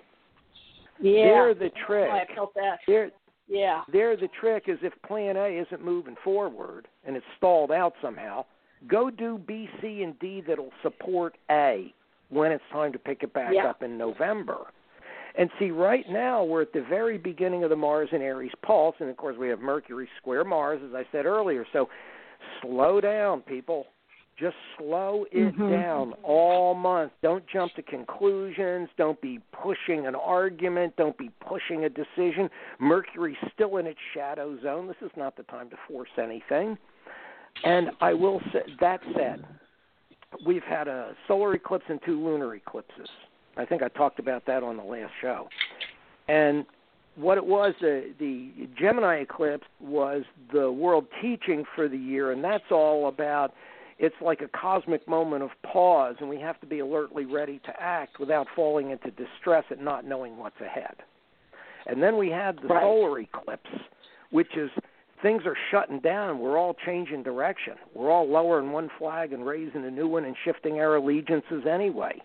[1.00, 1.24] Yeah.
[1.24, 2.10] They're the trick.
[2.10, 2.78] I felt that.
[2.86, 3.10] They're,
[3.48, 3.82] Yeah.
[3.92, 8.44] they're the trick is if plan A isn't moving forward and it's stalled out somehow,
[8.86, 11.92] go do B, C, and D that'll support A
[12.28, 13.68] when it's time to pick it back Yeah.
[13.68, 14.66] up in November.
[15.34, 18.96] And see, right now we're at the very beginning of the Mars and Aries pulse,
[18.98, 21.64] and of course we have Mercury square Mars, as I said earlier.
[21.72, 21.88] So
[22.60, 23.86] slow down, people.
[24.38, 25.70] Just slow it Mhm.
[25.70, 27.12] down all month.
[27.22, 28.88] Don't jump to conclusions.
[28.96, 30.94] Don't be pushing an argument.
[30.94, 32.48] Don't be pushing a decision.
[32.78, 34.86] Mercury's still in its shadow zone.
[34.86, 36.78] This is not the time to force anything.
[37.64, 39.44] And I will say that said,
[40.46, 43.10] we've had a solar eclipse and two lunar eclipses.
[43.56, 45.48] I think I talked about that on the last show.
[46.28, 46.64] And
[47.16, 52.44] what it was, the the Gemini eclipse was the world teaching for the year, and
[52.44, 53.52] that's all about.
[53.98, 57.72] It's like a cosmic moment of pause, and we have to be alertly ready to
[57.82, 60.96] act without falling into distress and not knowing what's ahead.
[61.86, 62.82] And then we had the Right.
[62.82, 63.70] solar eclipse,
[64.30, 64.70] which is
[65.22, 67.74] things are shutting down we're all changing direction.
[67.92, 72.20] We're all lowering one flag and raising a new one and shifting our allegiances anyway.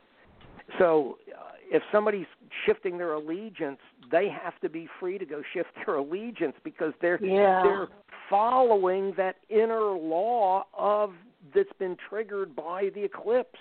[0.77, 2.27] So uh, if somebody's
[2.65, 3.79] shifting their allegiance,
[4.11, 7.63] they have to be free to go shift their allegiance because they're Yeah.
[7.63, 7.87] they're
[8.29, 11.15] following that inner law of
[11.53, 13.59] that's been triggered by the eclipse.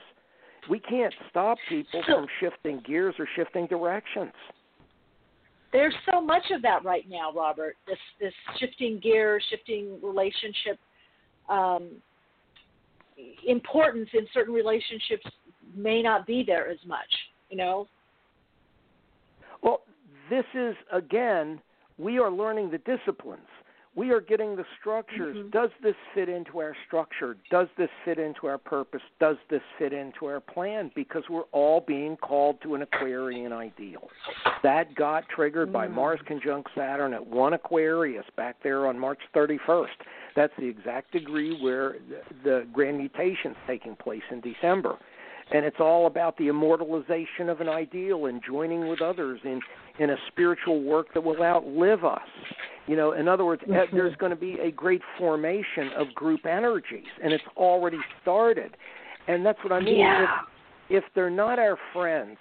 [0.70, 4.32] We can't stop people from shifting gears or shifting directions.
[5.72, 7.76] There's so much of that right now, Robert.
[7.86, 10.78] This this shifting gear, shifting relationship
[11.48, 11.88] um,
[13.46, 15.26] importance in certain relationships
[15.74, 17.08] may not be there as much.
[17.50, 17.88] You know.
[19.62, 19.80] Well,
[20.28, 21.60] this is again,
[21.98, 23.48] we are learning the disciplines.
[23.94, 25.36] We are getting the structures.
[25.36, 25.50] Mhm.
[25.50, 27.36] Does this fit into our structure?
[27.50, 29.02] Does this fit into our purpose?
[29.20, 30.90] Does this fit into our plan?
[30.94, 34.10] Because we're all being called to an Aquarian ideal.
[34.62, 35.92] That got triggered by Mm.
[35.92, 40.02] Mars conjunct Saturn at 1 Aquarius back there on March 31st.
[40.34, 44.96] That's the exact degree where the, the grand mutation's taking place in December
[45.50, 49.60] and it's all about the immortalization of an ideal and joining with others in
[49.98, 52.20] in a spiritual work that will outlive us.
[52.86, 56.46] You know, in other words, eh, there's going to be a great formation of group
[56.46, 58.76] energies, and it's already started.
[59.28, 60.00] And that's what I mean.
[60.00, 60.24] Yeah.
[60.88, 62.38] If, if they're not our friends,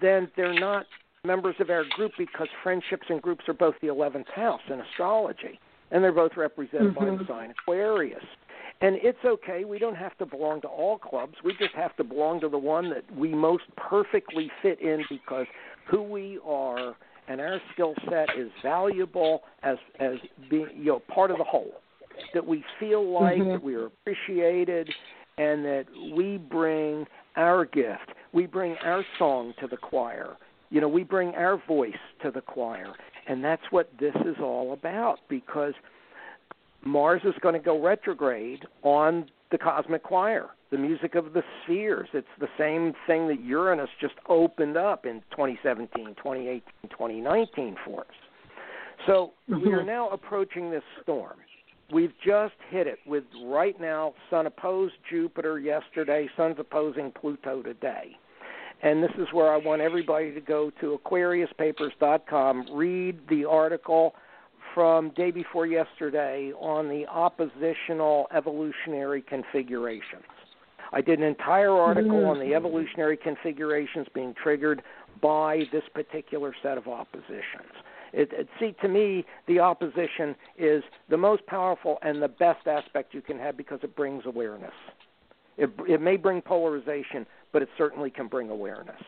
[0.00, 0.86] then they're not
[1.24, 5.58] members of our group because friendships and groups are both the 11th house in astrology,
[5.90, 8.24] and they're both represented by the sign Aquarius.
[8.80, 9.64] And it's okay.
[9.64, 11.34] We don't have to belong to all clubs.
[11.44, 15.46] We just have to belong to the one that we most perfectly fit in because
[15.86, 16.94] who we are
[17.28, 20.16] and our skill set is valuable as as
[20.50, 21.80] being you know part of the whole.
[22.34, 23.52] That we feel like Mhm.
[23.52, 24.92] that we are appreciated
[25.38, 27.06] and that we bring
[27.36, 28.10] our gift.
[28.32, 30.36] We bring our song to the choir.
[30.70, 32.92] You know, we bring our voice to the choir.
[33.26, 35.74] And that's what this is all about because
[36.82, 42.08] Mars is going to go retrograde on the cosmic choir, the music of the spheres.
[42.14, 48.06] It's the same thing that Uranus just opened up in 2017, 2018, 2019 for us.
[49.06, 49.86] So we are Mhm.
[49.86, 51.36] now approaching this storm.
[51.90, 58.16] We've just hit it with right now, Sun opposed Jupiter yesterday, Sun's opposing Pluto today.
[58.80, 64.14] And this is where I want everybody to go to AquariusPapers.com, read the article
[64.74, 70.24] from day before yesterday on the oppositional evolutionary configurations.
[70.92, 74.82] I did an entire article on the evolutionary configurations being triggered
[75.20, 77.72] by this particular set of oppositions.
[78.12, 83.14] It, it, see, to me, the opposition is the most powerful and the best aspect
[83.14, 84.74] you can have because it brings awareness.
[85.56, 89.00] It, it may bring polarization, but it certainly can bring awareness.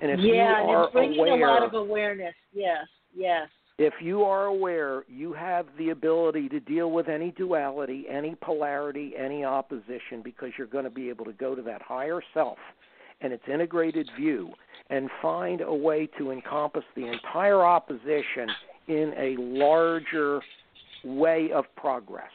[0.00, 2.34] And if yeah, you and it's bringing aware, a lot of awareness.
[2.54, 3.48] Yes, yes.
[3.78, 9.12] If you are aware, you have the ability to deal with any duality, any polarity,
[9.18, 12.58] any opposition because you're going to be able to go to that higher self
[13.20, 14.50] and its integrated view
[14.88, 18.48] and find a way to encompass the entire opposition
[18.88, 20.40] in a larger
[21.04, 22.30] way of progress.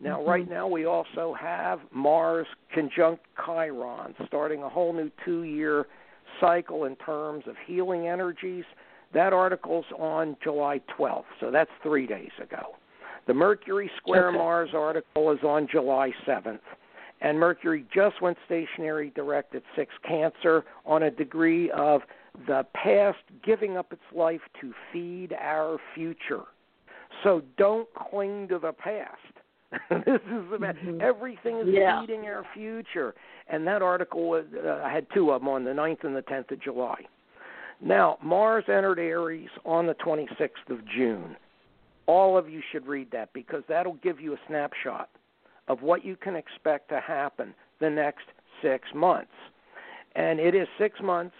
[0.00, 0.28] Now, Mhm.
[0.28, 5.86] right now, we also have Mars conjunct Chiron, starting a whole new two year
[6.40, 8.64] cycle in terms of healing energies.
[9.14, 12.76] That article's on July 12th, so that's three days ago.
[13.26, 14.38] The Mercury Square Okay.
[14.38, 16.60] Mars article is on July 7th.
[17.20, 22.02] And Mercury just went stationary direct at 6 Cancer on a degree of
[22.46, 26.42] the past giving up its life to feed our future.
[27.22, 29.20] So don't cling to the past.
[30.04, 31.00] this is about Mhm.
[31.00, 32.00] everything is Yeah.
[32.00, 33.14] feeding our future.
[33.48, 36.22] And that article was uh, I had two of them on the 9th and the
[36.22, 37.06] 10th of July.
[37.84, 41.36] Now, Mars entered Aries on the 26th of June.
[42.06, 45.10] All of you should read that because that'll give you a snapshot
[45.68, 48.24] of what you can expect to happen the next
[48.62, 49.30] six months.
[50.16, 51.34] And it is six months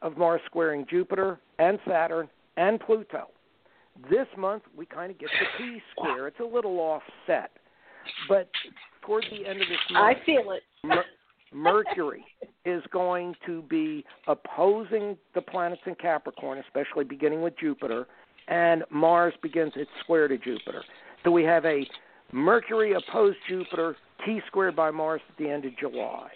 [0.00, 3.28] of Mars squaring Jupiter and Saturn and Pluto.
[4.08, 6.28] This month, we kind of get the T square.
[6.28, 7.50] It's a little offset.
[8.26, 8.48] But
[9.04, 10.62] toward the end of this month, I feel it.
[11.52, 12.24] Mer- Mercury
[12.64, 18.06] is going to be opposing the planets in Capricorn, especially beginning with Jupiter,
[18.48, 20.82] and Mars begins its square to Jupiter.
[21.24, 21.86] So we have a
[22.32, 26.30] Mercury opposed Jupiter, T squared by Mars at the end of July.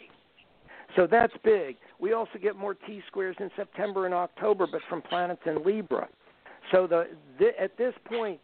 [0.96, 1.76] So that's big.
[1.98, 6.08] We also get more T squares in September and October, but from planets in Libra.
[6.72, 7.08] So the,
[7.38, 8.40] the at this point,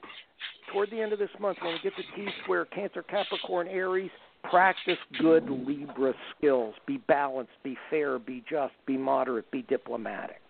[0.72, 4.10] toward the end of this month, when we get the T square, Cancer, Capricorn, Aries,
[4.42, 6.74] practice good Libra skills.
[6.86, 10.40] Be balanced, be fair, be just, be moderate, be diplomatic.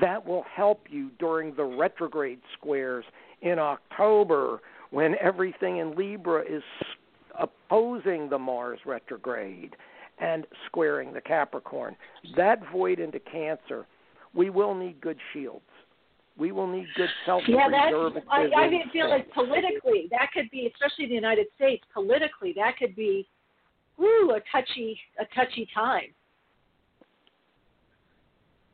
[0.00, 3.04] That will help you during the retrograde squares
[3.42, 4.60] in October
[4.90, 6.62] when everything in Libra is
[7.38, 9.76] opposing the Mars retrograde
[10.18, 11.96] and squaring the Capricorn.
[12.36, 13.86] That void into Cancer,
[14.34, 15.62] we will need good shields.
[16.38, 17.92] We will need good self Yeah, that's.
[18.30, 22.78] I, I feel like politically that could be, especially in the United States, politically that
[22.78, 23.26] could be,
[23.98, 26.14] woo, a touchy, a touchy time.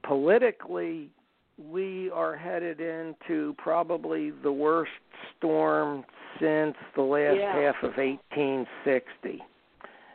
[0.02, 1.08] Politically,
[1.56, 4.92] we are headed into probably the worst
[5.38, 6.04] storm
[6.38, 7.52] since the last Yeah.
[7.52, 9.42] half of 1860,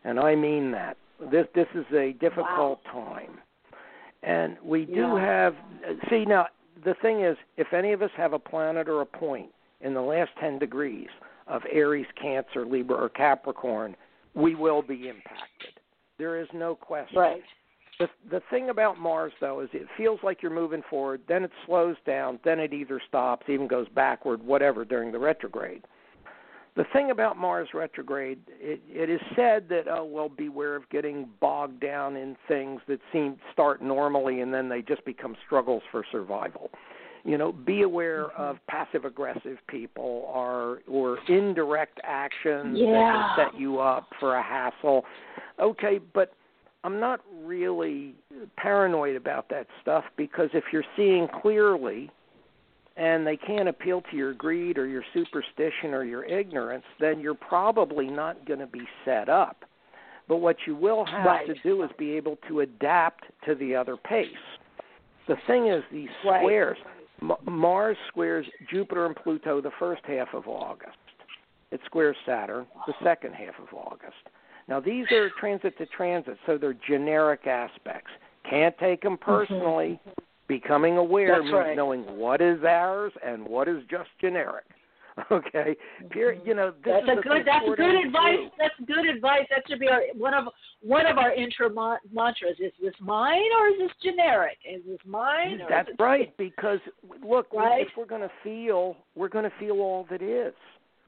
[0.03, 0.97] and I mean that.
[1.31, 3.41] This this is a difficult time,
[4.23, 5.19] and we do Yeah.
[5.19, 5.55] have.
[6.09, 6.47] See now,
[6.83, 9.49] the thing is, if any of us have a planet or a point
[9.81, 11.09] in the last 10 degrees
[11.47, 13.95] of Aries, Cancer, Libra, or Capricorn,
[14.33, 15.79] we will be impacted.
[16.17, 17.17] There is no question.
[17.17, 17.41] Right.
[17.99, 21.51] The the thing about Mars though is it feels like you're moving forward, then it
[21.65, 25.83] slows down, then it either stops, even goes backward, whatever during the retrograde.
[26.79, 31.27] The thing about Mars retrograde, it, it is said that oh well, beware of getting
[31.41, 36.05] bogged down in things that seem start normally and then they just become struggles for
[36.09, 36.69] survival.
[37.25, 38.41] You know, be aware Mm-hmm.
[38.41, 42.93] of passive aggressive people or or indirect actions Yeah.
[42.93, 45.03] that can set you up for a hassle.
[45.59, 46.31] Okay, but
[46.85, 48.15] I'm not really
[48.55, 52.09] paranoid about that stuff because if you're seeing clearly
[52.99, 57.33] and they can't appeal to your greed or your superstition or your ignorance, then you're
[57.33, 59.63] probably not going to be set up.
[60.27, 61.47] But what you will have Right.
[61.47, 64.27] to do is be able to adapt to the other pace.
[65.27, 66.41] The thing is, these Right.
[66.41, 66.77] squares,
[67.21, 70.97] M- Mars squares Jupiter and Pluto the first half of August.
[71.71, 74.29] It squares Saturn the second half of August.
[74.67, 78.11] Now, these are transit to transit, so they're generic aspects.
[78.43, 79.31] Can't take them mm-hmm.
[79.31, 79.99] personally.
[80.49, 81.75] Becoming aware That's means right.
[81.77, 84.65] knowing what is ours and what is just generic.
[85.31, 85.75] Okay,
[86.11, 87.41] Pure, you know this That's is a good.
[87.45, 88.35] That's good advice.
[88.37, 88.49] through.
[88.57, 89.41] That's good advice.
[89.49, 90.45] That should be our one of
[90.81, 92.55] one of our intro ma- mantras.
[92.57, 94.57] Is this mine or is this generic?
[94.63, 95.59] Is this mine?
[95.61, 96.35] Or That's right.
[96.37, 96.79] Because
[97.21, 97.81] look, Right?
[97.81, 100.53] if we're going to feel, we're going to feel all that is.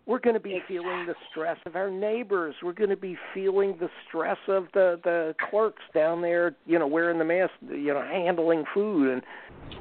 [0.08, 2.56] We're going to be feeling the stress of our neighbors.
[2.64, 6.88] We're going to be feeling the stress of the the clerks down there, you know,
[6.88, 9.22] wearing the mask, you know, handling food, and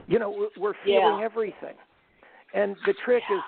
[0.06, 1.24] you know, we're- feeling Yeah.
[1.24, 1.74] everything.
[2.52, 3.40] And the trick is,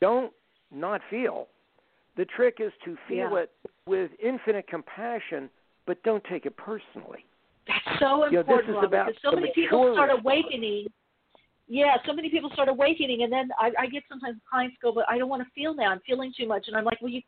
[0.00, 0.32] don't
[0.70, 1.48] not feel.
[2.16, 3.42] The trick is to feel Yeah.
[3.42, 3.52] it
[3.86, 5.48] with infinite compassion,
[5.86, 7.24] but don't take it personally.
[7.66, 8.66] That's so You know, important.
[8.68, 10.88] this is about because so many people start awakening.
[11.68, 15.04] Yeah, so many people start awakening, and then I, I get sometimes clients go, "But
[15.08, 15.90] I don't want to feel now.
[15.92, 17.20] I'm feeling too much." And I'm like, "Well, you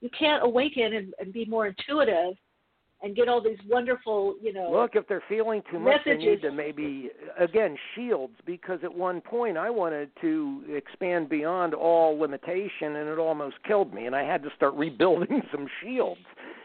[0.00, 2.34] you can't awaken and, and be more intuitive,
[3.02, 6.26] and get all these wonderful, you know." Look, if they're feeling too much, they need
[6.26, 6.42] Messages.
[6.42, 12.94] to maybe again shields because at one point I wanted to expand beyond all limitation,
[12.94, 16.20] and it almost killed me, and I had to start rebuilding some shields.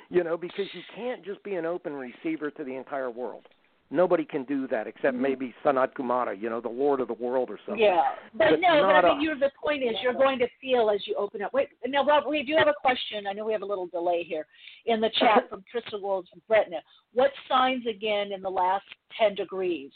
[0.09, 3.47] You know, because you can't just be an open receiver to the entire world.
[3.95, 5.21] Nobody can do that except Mhm.
[5.21, 7.77] maybe Sanat Kumara, you know, the Lord of the World or something.
[7.81, 10.89] Yeah, but, But no, but I mean, you're the point is you're going to feel
[10.89, 11.53] as you open up.
[11.53, 13.25] Wait, now, Rob, we do have a question.
[13.25, 14.45] I know we have a little delay here
[14.85, 16.81] in the chat from Crystal Wolves from Bretna.
[17.13, 18.85] What signs again in the last
[19.17, 19.91] ten degrees?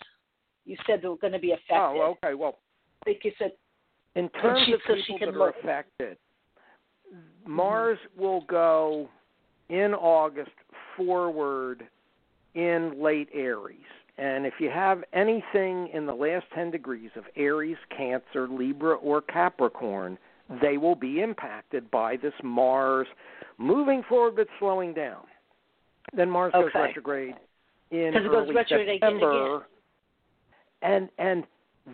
[0.66, 1.76] You said they were going to be affected.
[1.76, 2.36] Oh, okay.
[2.36, 2.60] Well,
[3.02, 3.52] I think you said
[4.16, 6.18] in terms she- of so she people can that are affected,
[7.46, 9.10] Mars will go
[9.70, 10.52] in August
[10.96, 11.88] forward
[12.56, 13.78] in late Aries.
[14.18, 19.22] And if you have anything in the last 10 degrees of Aries, Cancer, Libra, or
[19.22, 20.18] Capricorn,
[20.62, 23.08] they will be impacted by this Mars
[23.58, 25.24] moving forward but slowing down.
[26.14, 27.36] Then Mars goes retrograde
[27.92, 29.68] in early retrograde again September
[30.82, 31.44] and and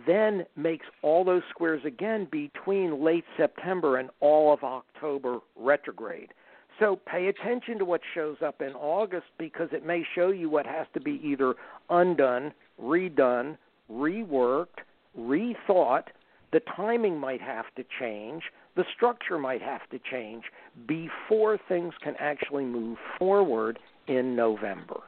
[0.06, 6.32] then makes all those squares again between late September and all of October retrograde.
[6.78, 10.66] So pay attention to what shows up in August because it may show you what
[10.66, 11.54] has to be either
[11.88, 13.56] undone, redone,
[13.90, 14.80] reworked,
[15.18, 16.04] rethought
[16.52, 18.42] the timing might have to change,
[18.76, 20.44] the structure might have to change
[20.86, 25.00] before things can actually move forward in November.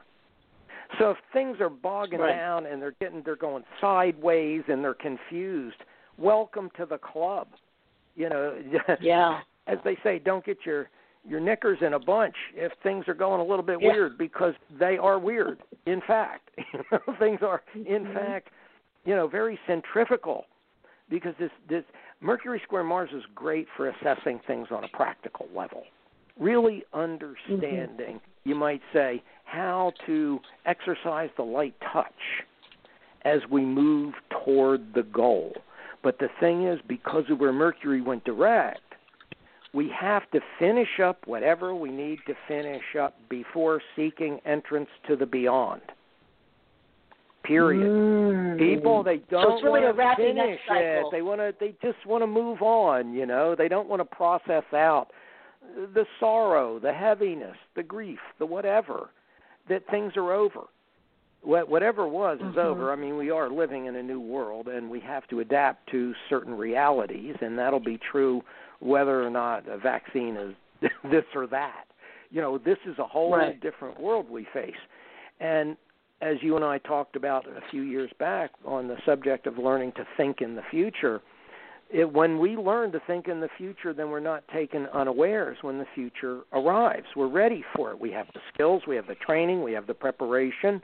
[0.97, 2.35] So if things are bogging Right.
[2.35, 5.77] down and they're getting they're going sideways and they're confused,
[6.17, 7.47] welcome to the club.
[8.15, 8.57] You know,
[8.99, 9.41] Yeah.
[9.67, 10.89] as they say, don't get your
[11.27, 13.91] your knickers in a bunch if things are going a little bit Yeah.
[13.91, 15.61] weird because they are weird.
[15.85, 18.13] In fact, you know, things are in Mhm.
[18.13, 18.49] fact,
[19.05, 20.45] you know, very centrifugal
[21.09, 21.83] because this this
[22.21, 25.85] Mercury square Mars is great for assessing things on a practical level.
[26.37, 32.43] Really understanding, you might say, how to exercise the light touch
[33.23, 35.53] as we move toward the goal.
[36.01, 38.88] But the thing is, because of where Mercury went direct,
[39.73, 45.15] we have to finish up whatever we need to finish up before seeking entrance to
[45.15, 45.81] the beyond.
[47.43, 48.59] Period.
[48.59, 51.05] People they don't it's really want to finish it.
[51.11, 51.53] They want to.
[51.59, 53.13] They just want to move on.
[53.13, 55.07] You know, they don't want to process out
[55.93, 59.09] the sorrow, the heaviness, the grief, the whatever.
[59.69, 60.61] That things are over.
[61.41, 62.57] What whatever was is Mhm.
[62.57, 62.91] over.
[62.91, 66.13] I mean, we are living in a new world, and we have to adapt to
[66.27, 68.43] certain realities, and that'll be true
[68.79, 70.55] whether or not a vaccine is
[71.05, 71.85] this or that.
[72.31, 73.59] You know, this is a whole Right.
[73.59, 74.77] different world we face.
[75.39, 75.77] And
[76.21, 79.93] as you and I talked about a few years back on the subject of learning
[79.93, 81.21] to think in the future,
[81.89, 85.79] it, when we learn to think in the future, then we're not taken unawares when
[85.79, 87.07] the future arrives.
[87.15, 87.99] We're ready for it.
[87.99, 90.83] We have the skills, we have the training, we have the preparation.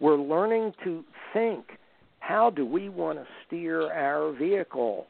[0.00, 1.78] We're learning to think
[2.20, 5.06] how do we want to steer our vehicle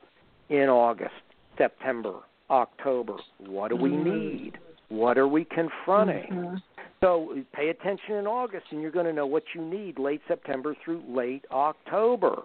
[0.49, 1.15] in August,
[1.59, 2.15] September,
[2.51, 3.16] October?
[3.39, 4.05] What do we Mhm.
[4.05, 4.59] need?
[4.89, 6.31] What are we confronting?
[6.31, 6.62] Mhm.
[7.01, 10.74] So pay attention in August, and you're going to know what you need late September
[10.74, 12.43] through late October.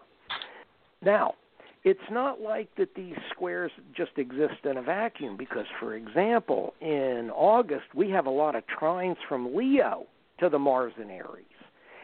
[1.01, 1.35] Now,
[1.83, 7.29] it's not like that these squares just exist in a vacuum because, for example, in
[7.31, 10.07] August we have a lot of trines from Leo
[10.39, 11.45] to the Mars and Aries.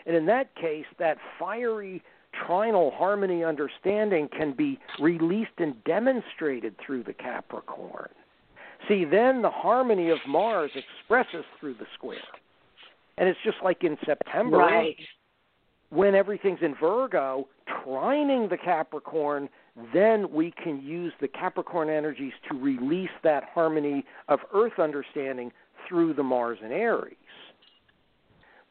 [0.06, 2.02] And in that case, that fiery
[2.48, 8.10] trinal harmony understanding can be released and demonstrated through the Capricorn.
[8.88, 12.18] See, then the harmony of Mars expresses through the square.
[13.18, 14.98] And it's just like in September Right.
[15.90, 19.48] when everything's in Virgo, trining the Capricorn,
[19.94, 25.52] then we can use the Capricorn energies to release that harmony of Earth understanding
[25.88, 27.16] through the Mars and Aries.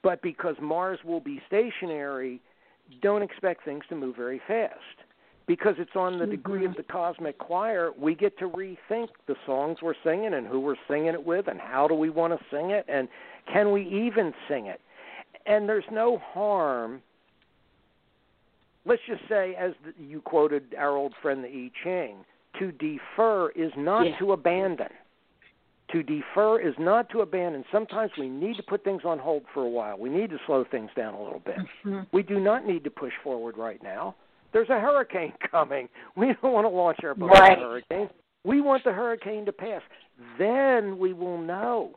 [0.02, 2.40] But because Mars will be stationary,
[3.00, 4.74] don't expect things to move very fast.
[5.46, 6.80] Because it's on the degree of mm-hmm.
[6.80, 11.08] the cosmic choir, we get to rethink the songs we're singing and who we're singing
[11.08, 13.08] it with and how do we want to sing it and
[13.52, 14.80] can we even sing it.
[15.46, 17.02] And there's no harm
[18.84, 22.24] let's just say, as the, you quoted our old friend the I Ching,
[22.58, 24.18] to defer is not Yeah.
[24.18, 24.90] to abandon.
[25.92, 27.64] To defer is not to abandon.
[27.70, 29.98] Sometimes we need to put things on hold for a while.
[29.98, 31.58] We need to slow things down a little bit.
[31.84, 32.06] Mhm.
[32.12, 34.14] We do not need to push forward right now.
[34.52, 35.88] There's a hurricane coming.
[36.16, 37.58] We don't want to launch our boat Right.
[37.58, 38.08] hurricane.
[38.44, 39.82] We want the hurricane to pass.
[40.38, 41.90] Then we will know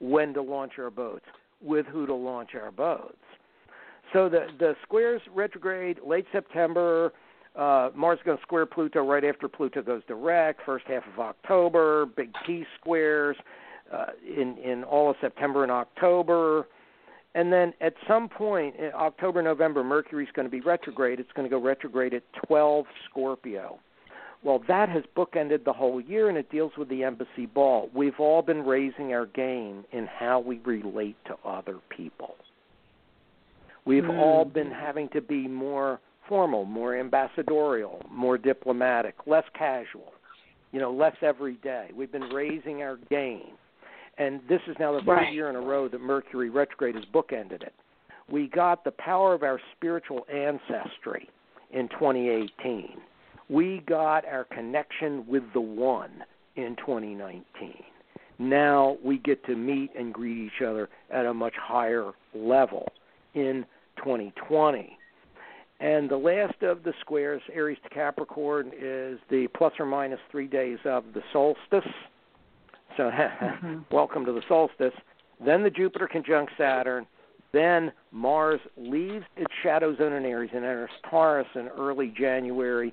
[0.00, 1.24] when to launch our boats,
[1.60, 3.16] with who to launch our boats.
[4.12, 7.12] So the the squares retrograde late September.
[7.58, 10.60] Uh, Mars is going to square Pluto right after Pluto goes direct.
[10.64, 13.36] First half of October, big T squares
[13.92, 16.68] uh, in in all of September and October,
[17.34, 21.18] and then at some point in October November, Mercury's going to be retrograde.
[21.18, 23.80] It's going to go retrograde at 12 Scorpio.
[24.44, 27.90] Well, that has bookended the whole year, and it deals with the embassy ball.
[27.92, 32.36] We've all been raising our game in how we relate to other people.
[33.84, 34.16] We've Mm.
[34.16, 35.98] all been having to be more
[36.28, 40.12] formal, more ambassadorial, more diplomatic, less casual,
[40.72, 41.90] you know, less everyday.
[41.94, 43.52] We've been raising our game.
[44.18, 45.32] And this is now the third Right.
[45.32, 47.72] year in a row that Mercury retrograde has bookended it.
[48.28, 51.30] We got the power of our spiritual ancestry
[51.70, 53.00] in 2018.
[53.48, 56.24] We got our connection with the one
[56.56, 57.84] in 2019.
[58.38, 62.88] Now we get to meet and greet each other at a much higher level
[63.34, 63.64] in
[63.96, 64.96] 2020.
[65.80, 70.48] And the last of the squares, Aries to Capricorn, is the plus or minus three
[70.48, 71.90] days of the solstice.
[72.96, 73.78] So, mm-hmm.
[73.92, 74.94] welcome to the solstice.
[75.44, 77.06] Then the Jupiter conjunct Saturn.
[77.52, 82.92] Then Mars leaves its shadow zone in Aries and enters Taurus in early January.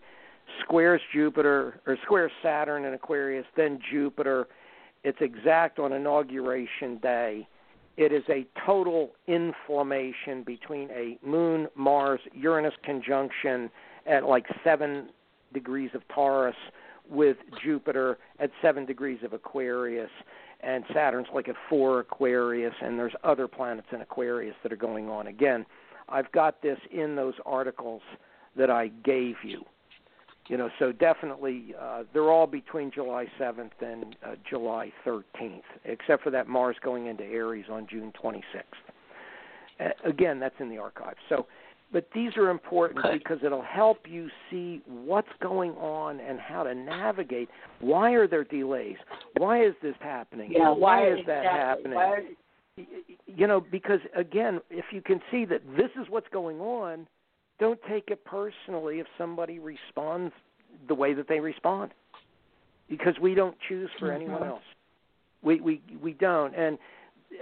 [0.61, 3.45] Squares Jupiter or squares Saturn in Aquarius.
[3.57, 4.47] Then Jupiter.
[5.03, 7.47] It's exact on inauguration day.
[7.97, 13.69] It is a total inflammation between a Moon Mars Uranus conjunction
[14.05, 15.09] at like seven
[15.53, 16.55] degrees of Taurus
[17.09, 20.09] with Jupiter at 7 degrees of Aquarius
[20.61, 25.09] and Saturn's like at 4 Aquarius and there's other planets in Aquarius that are going
[25.09, 25.65] on again.
[26.09, 28.01] I've got this in those articles
[28.55, 29.63] that I gave you.
[30.47, 36.23] You know, so definitely uh, they're all between July 7th and uh, July 13th, except
[36.23, 38.41] for that Mars going into Aries on June 26th.
[39.79, 41.17] Uh, again, that's in the archives.
[41.29, 41.47] So,
[41.91, 43.17] but these are important Okay.
[43.17, 47.49] because it'll help you see what's going on and how to navigate.
[47.79, 48.97] Why are there delays?
[49.37, 50.51] Why is this happening?
[50.51, 51.59] Yeah, why, why is that exactly?
[51.59, 51.93] happening?
[51.95, 52.19] Why
[53.27, 57.07] you know, because again, if you can see that this is what's going on,
[57.59, 60.33] don't take it personally if somebody responds
[60.87, 61.93] the way that they respond,
[62.89, 64.47] because we don't choose for anyone Mhm.
[64.47, 64.63] else.
[65.41, 66.53] We we we don't.
[66.55, 66.77] And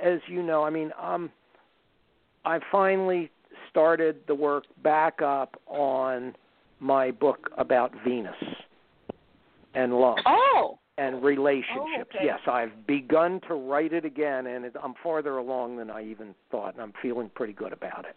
[0.01, 1.31] as you know, I mean, um,
[2.45, 3.31] I finally
[3.69, 6.35] started the work back up on
[6.79, 8.35] my book about Venus
[9.73, 12.11] and love Oh, and relationships.
[12.13, 12.25] Oh, okay.
[12.25, 16.35] Yes, I've begun to write it again, and it, I'm farther along than I even
[16.51, 18.15] thought, and I'm feeling pretty good about it.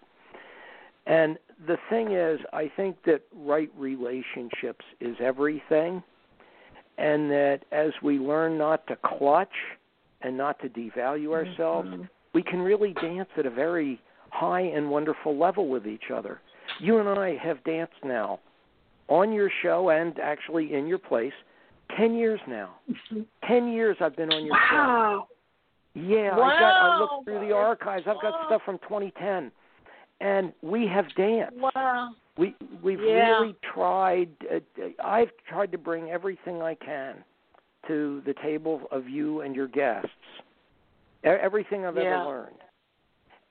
[1.07, 6.03] And the thing is, I think that right relationships is everything,
[6.99, 9.49] and that as we learn not to clutch
[10.23, 11.33] and not to devalue mm-hmm.
[11.33, 11.89] ourselves,
[12.35, 14.01] we can really dance at a very
[14.31, 16.41] high and wonderful level with each other.
[16.81, 18.41] You and I have danced now
[19.09, 21.33] on your show and actually in your place
[21.97, 22.75] 10 years now.
[22.91, 23.21] Mm-hmm.
[23.47, 24.77] 10 years I've been on your show.
[24.77, 25.29] wow.
[25.95, 28.05] Yeah, I got I looked through the archives.
[28.07, 29.51] I've got stuff from 2010.
[30.21, 31.57] And we have danced.
[31.75, 32.15] Wow.
[32.39, 33.39] We we've Yeah.
[33.41, 34.61] really tried uh,
[35.03, 37.25] I've tried to bring everything I can
[37.89, 40.11] to the table of you and your guests.
[41.25, 42.03] E- Everything I've Yeah.
[42.03, 42.61] ever learned.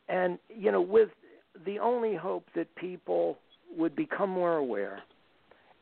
[0.08, 1.10] And you know, with
[1.66, 3.38] the only hope that people
[3.76, 5.02] would become more aware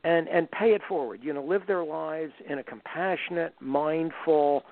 [0.03, 4.63] and and pay it forward, you know, live their lives in a compassionate, mindful,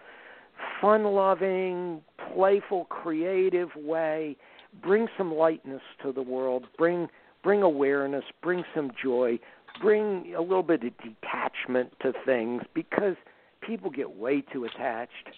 [0.79, 2.01] fun-loving,
[2.33, 4.37] playful, creative way,
[4.81, 7.07] bring some lightness to the world, bring
[7.43, 9.39] bring awareness, bring some joy,
[9.81, 13.15] bring a little bit of detachment to things because
[13.61, 15.29] people get way too attached.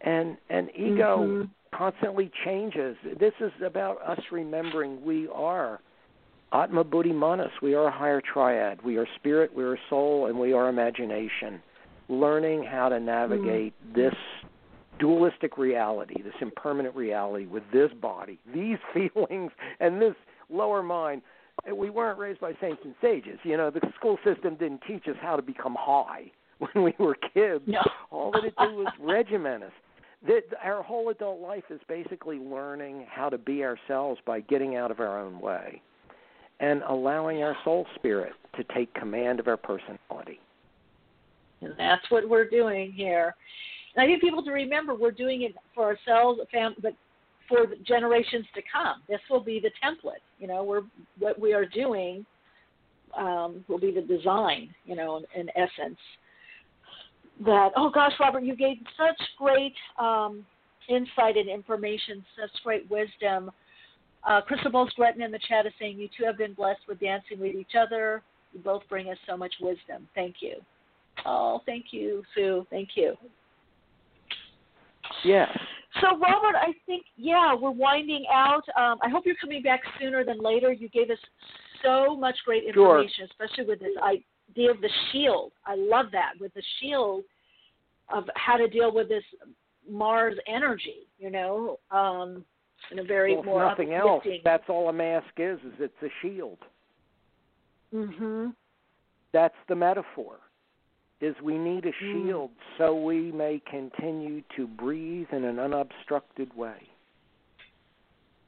[0.00, 1.50] And and ego Mhm.
[1.72, 2.96] constantly changes.
[3.02, 5.80] This is about us remembering we are
[6.52, 7.52] Atma Buddhi Manas.
[7.60, 8.80] We are a higher triad.
[8.82, 11.62] We are spirit, we are soul, and we are imagination.
[12.08, 14.14] Learning how to navigate this
[14.98, 20.14] dualistic reality, this impermanent reality with this body, these feelings, and this
[20.50, 21.22] lower mind.
[21.74, 23.38] We weren't raised by saints and sages.
[23.42, 27.16] You know, the school system didn't teach us how to become high when we were
[27.34, 27.64] kids.
[27.66, 27.80] No.
[28.10, 29.72] All that it did was regiment us.
[30.26, 34.90] That our whole adult life is basically learning how to be ourselves by getting out
[34.90, 35.80] of our own way
[36.60, 40.40] and allowing our soul spirit to take command of our personality.
[41.60, 43.34] And that's what we're doing here.
[43.98, 46.94] I need people to remember we're doing it for ourselves, fam- but
[47.48, 49.02] for generations to come.
[49.08, 50.22] This will be the template.
[50.38, 50.82] You know, we're
[51.18, 52.24] what we are doing
[53.16, 54.74] um, will be the design.
[54.84, 55.98] You know, in, in essence.
[57.44, 60.44] That oh gosh, Robert, you gave such great um,
[60.88, 63.50] insight and information, such great wisdom.
[64.26, 67.38] Uh, Crystal Gretton in the chat is saying you two have been blessed with dancing
[67.38, 68.22] with each other.
[68.52, 70.08] You both bring us so much wisdom.
[70.14, 70.56] Thank you.
[71.24, 72.66] Oh, thank you, Sue.
[72.70, 73.14] Thank you.
[75.24, 75.48] Yes.
[76.00, 78.62] So, Robert, I think, yeah, we're winding out.
[78.76, 80.72] Um, I hope you're coming back sooner than later.
[80.72, 81.18] You gave us
[81.82, 83.00] so much great Sure.
[83.00, 85.52] information, especially with this idea of the shield.
[85.66, 87.24] I love that, with the shield
[88.10, 89.24] of how to deal with this
[89.88, 92.44] Mars energy, you know, um,
[92.90, 96.02] in a very well, if more nothing else, that's all a mask is, is it's
[96.02, 96.58] a shield.
[97.90, 98.48] hmm
[99.32, 100.38] That's the metaphor.
[101.20, 102.12] Is we need a Mm.
[102.12, 106.88] shield so we may continue to breathe in an unobstructed way.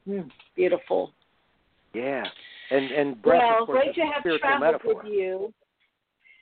[0.07, 1.13] Mm, beautiful.
[1.93, 2.29] Yeah.
[2.69, 5.03] And and breath well, course, great to have spiritual traveled metaphor.
[5.03, 5.53] with you.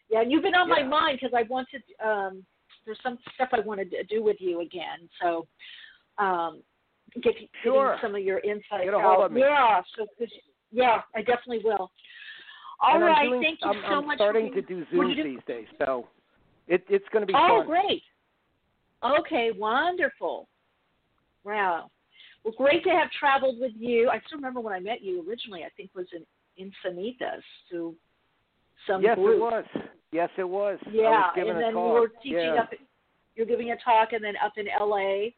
[0.09, 1.83] Yeah, and you've been on my mind because I wanted.
[2.03, 2.45] Um,
[2.85, 5.09] there's some stuff I wanted to do with you again.
[5.21, 5.47] So,
[6.17, 6.63] um,
[7.21, 7.87] get Sure.
[7.95, 9.25] getting some of your insights Get a hold out.
[9.25, 9.41] of me.
[9.41, 10.33] Yeah, so 'cause-
[10.71, 11.91] yeah, I definitely will.
[12.79, 14.17] All and right, I'm doing, thank you I'm, so I'm much.
[14.17, 16.07] starting for to do what Zooms these days, so
[16.69, 17.67] it, it's going to be Oh, fun.
[17.67, 18.03] great.
[19.03, 20.47] Okay, wonderful.
[21.43, 21.89] Wow.
[22.43, 24.09] Well, great to have traveled with you.
[24.09, 25.63] I still remember when I met you originally.
[25.63, 26.25] I think it was in
[26.63, 27.41] Encinitas
[27.71, 27.95] to
[28.87, 29.35] some yes, group.
[29.35, 29.65] it was.
[30.11, 30.79] Yes, it was.
[30.91, 32.61] Yeah, was giving and then you were teaching yeah.
[32.61, 32.69] up.
[33.35, 35.35] You're giving a talk, and then up in L.A.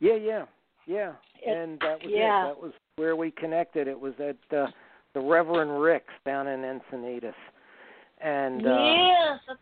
[0.00, 0.44] Yeah, yeah,
[0.86, 1.12] yeah.
[1.40, 2.46] It- and that was yeah.
[2.46, 2.54] it.
[2.54, 3.88] That was where we connected.
[3.88, 4.66] It was at uh,
[5.14, 7.32] the Reverend Rick's down in Encinitas,
[8.20, 9.58] and uh, yes, that's...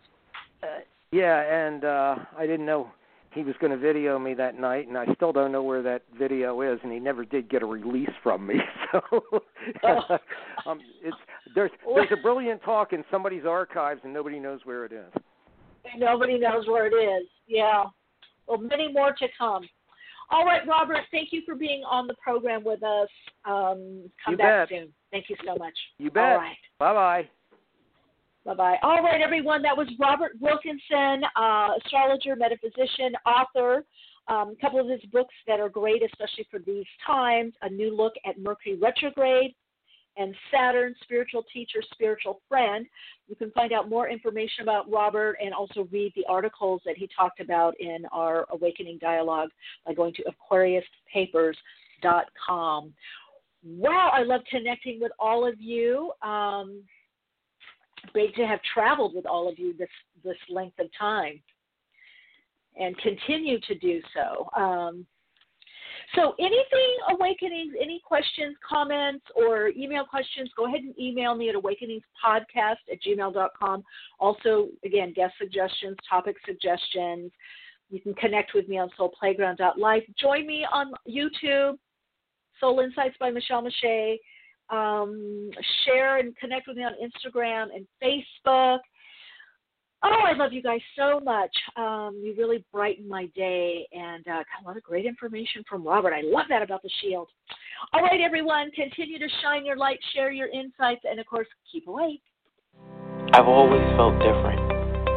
[0.62, 0.66] uh,
[1.12, 2.90] yeah, and uh, I didn't know
[3.32, 6.02] he was going to video me that night, and I still don't know where that
[6.18, 8.54] video is, and he never did get a release from me.
[8.92, 9.20] So,
[9.84, 10.18] oh.
[10.66, 11.16] um, it's
[11.54, 15.12] there's there's a brilliant talk in somebody's archives, and nobody knows where it is.
[15.96, 17.28] Nobody knows where it is.
[17.46, 17.84] Yeah.
[18.48, 19.62] Well, many more to come.
[20.28, 21.02] All right, Robert.
[21.12, 23.08] Thank you for being on the program with us.
[23.44, 24.76] Um, come you back bet.
[24.76, 24.88] soon.
[25.12, 25.74] Thank you so much.
[25.98, 26.32] You bet.
[26.32, 26.56] All right.
[26.80, 27.30] Bye bye.
[28.44, 28.76] Bye bye.
[28.82, 29.62] All right, everyone.
[29.62, 33.84] That was Robert Wilkinson, uh, astrologer, metaphysician, author.
[34.28, 37.94] Um, a couple of his books that are great, especially for these times A New
[37.94, 39.54] Look at Mercury Retrograde
[40.16, 42.86] and Saturn, Spiritual Teacher, Spiritual Friend.
[43.28, 47.08] You can find out more information about Robert and also read the articles that he
[47.14, 49.50] talked about in our Awakening Dialogue
[49.86, 52.92] by going to AquariusPapers.com.
[53.62, 56.12] Wow, I love connecting with all of you.
[56.22, 56.82] Um,
[58.12, 59.88] great to have traveled with all of you this
[60.24, 61.40] this length of time
[62.78, 64.48] and continue to do so.
[64.60, 65.06] Um,
[66.14, 71.54] so, anything awakenings, any questions, comments, or email questions, go ahead and email me at
[71.54, 73.84] awakeningspodcast at gmail.com.
[74.18, 77.30] Also, again, guest suggestions, topic suggestions.
[77.90, 80.02] You can connect with me on soulplayground.life.
[80.20, 81.78] Join me on YouTube,
[82.58, 84.16] Soul Insights by Michele Meiche.
[84.70, 85.50] Um,
[85.84, 88.78] share and connect with me on Instagram and Facebook.
[90.02, 91.54] Oh, I love you guys so much.
[91.76, 95.86] Um, you really brighten my day and uh, got a lot of great information from
[95.86, 96.14] Robert.
[96.14, 97.28] I love that about the shield.
[97.92, 101.86] All right, everyone, continue to shine your light, share your insights, and of course, keep
[101.86, 102.22] awake.
[103.34, 104.69] I've always felt different.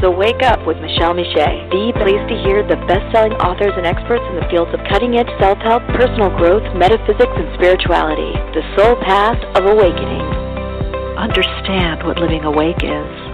[0.00, 4.24] So wake up with Michele Meiche, the place to hear the best-selling authors and experts
[4.32, 8.32] in the fields of cutting-edge self-help, personal growth, metaphysics, and spirituality.
[8.56, 10.24] The soul path of awakening.
[11.20, 13.29] Understand what living awake is.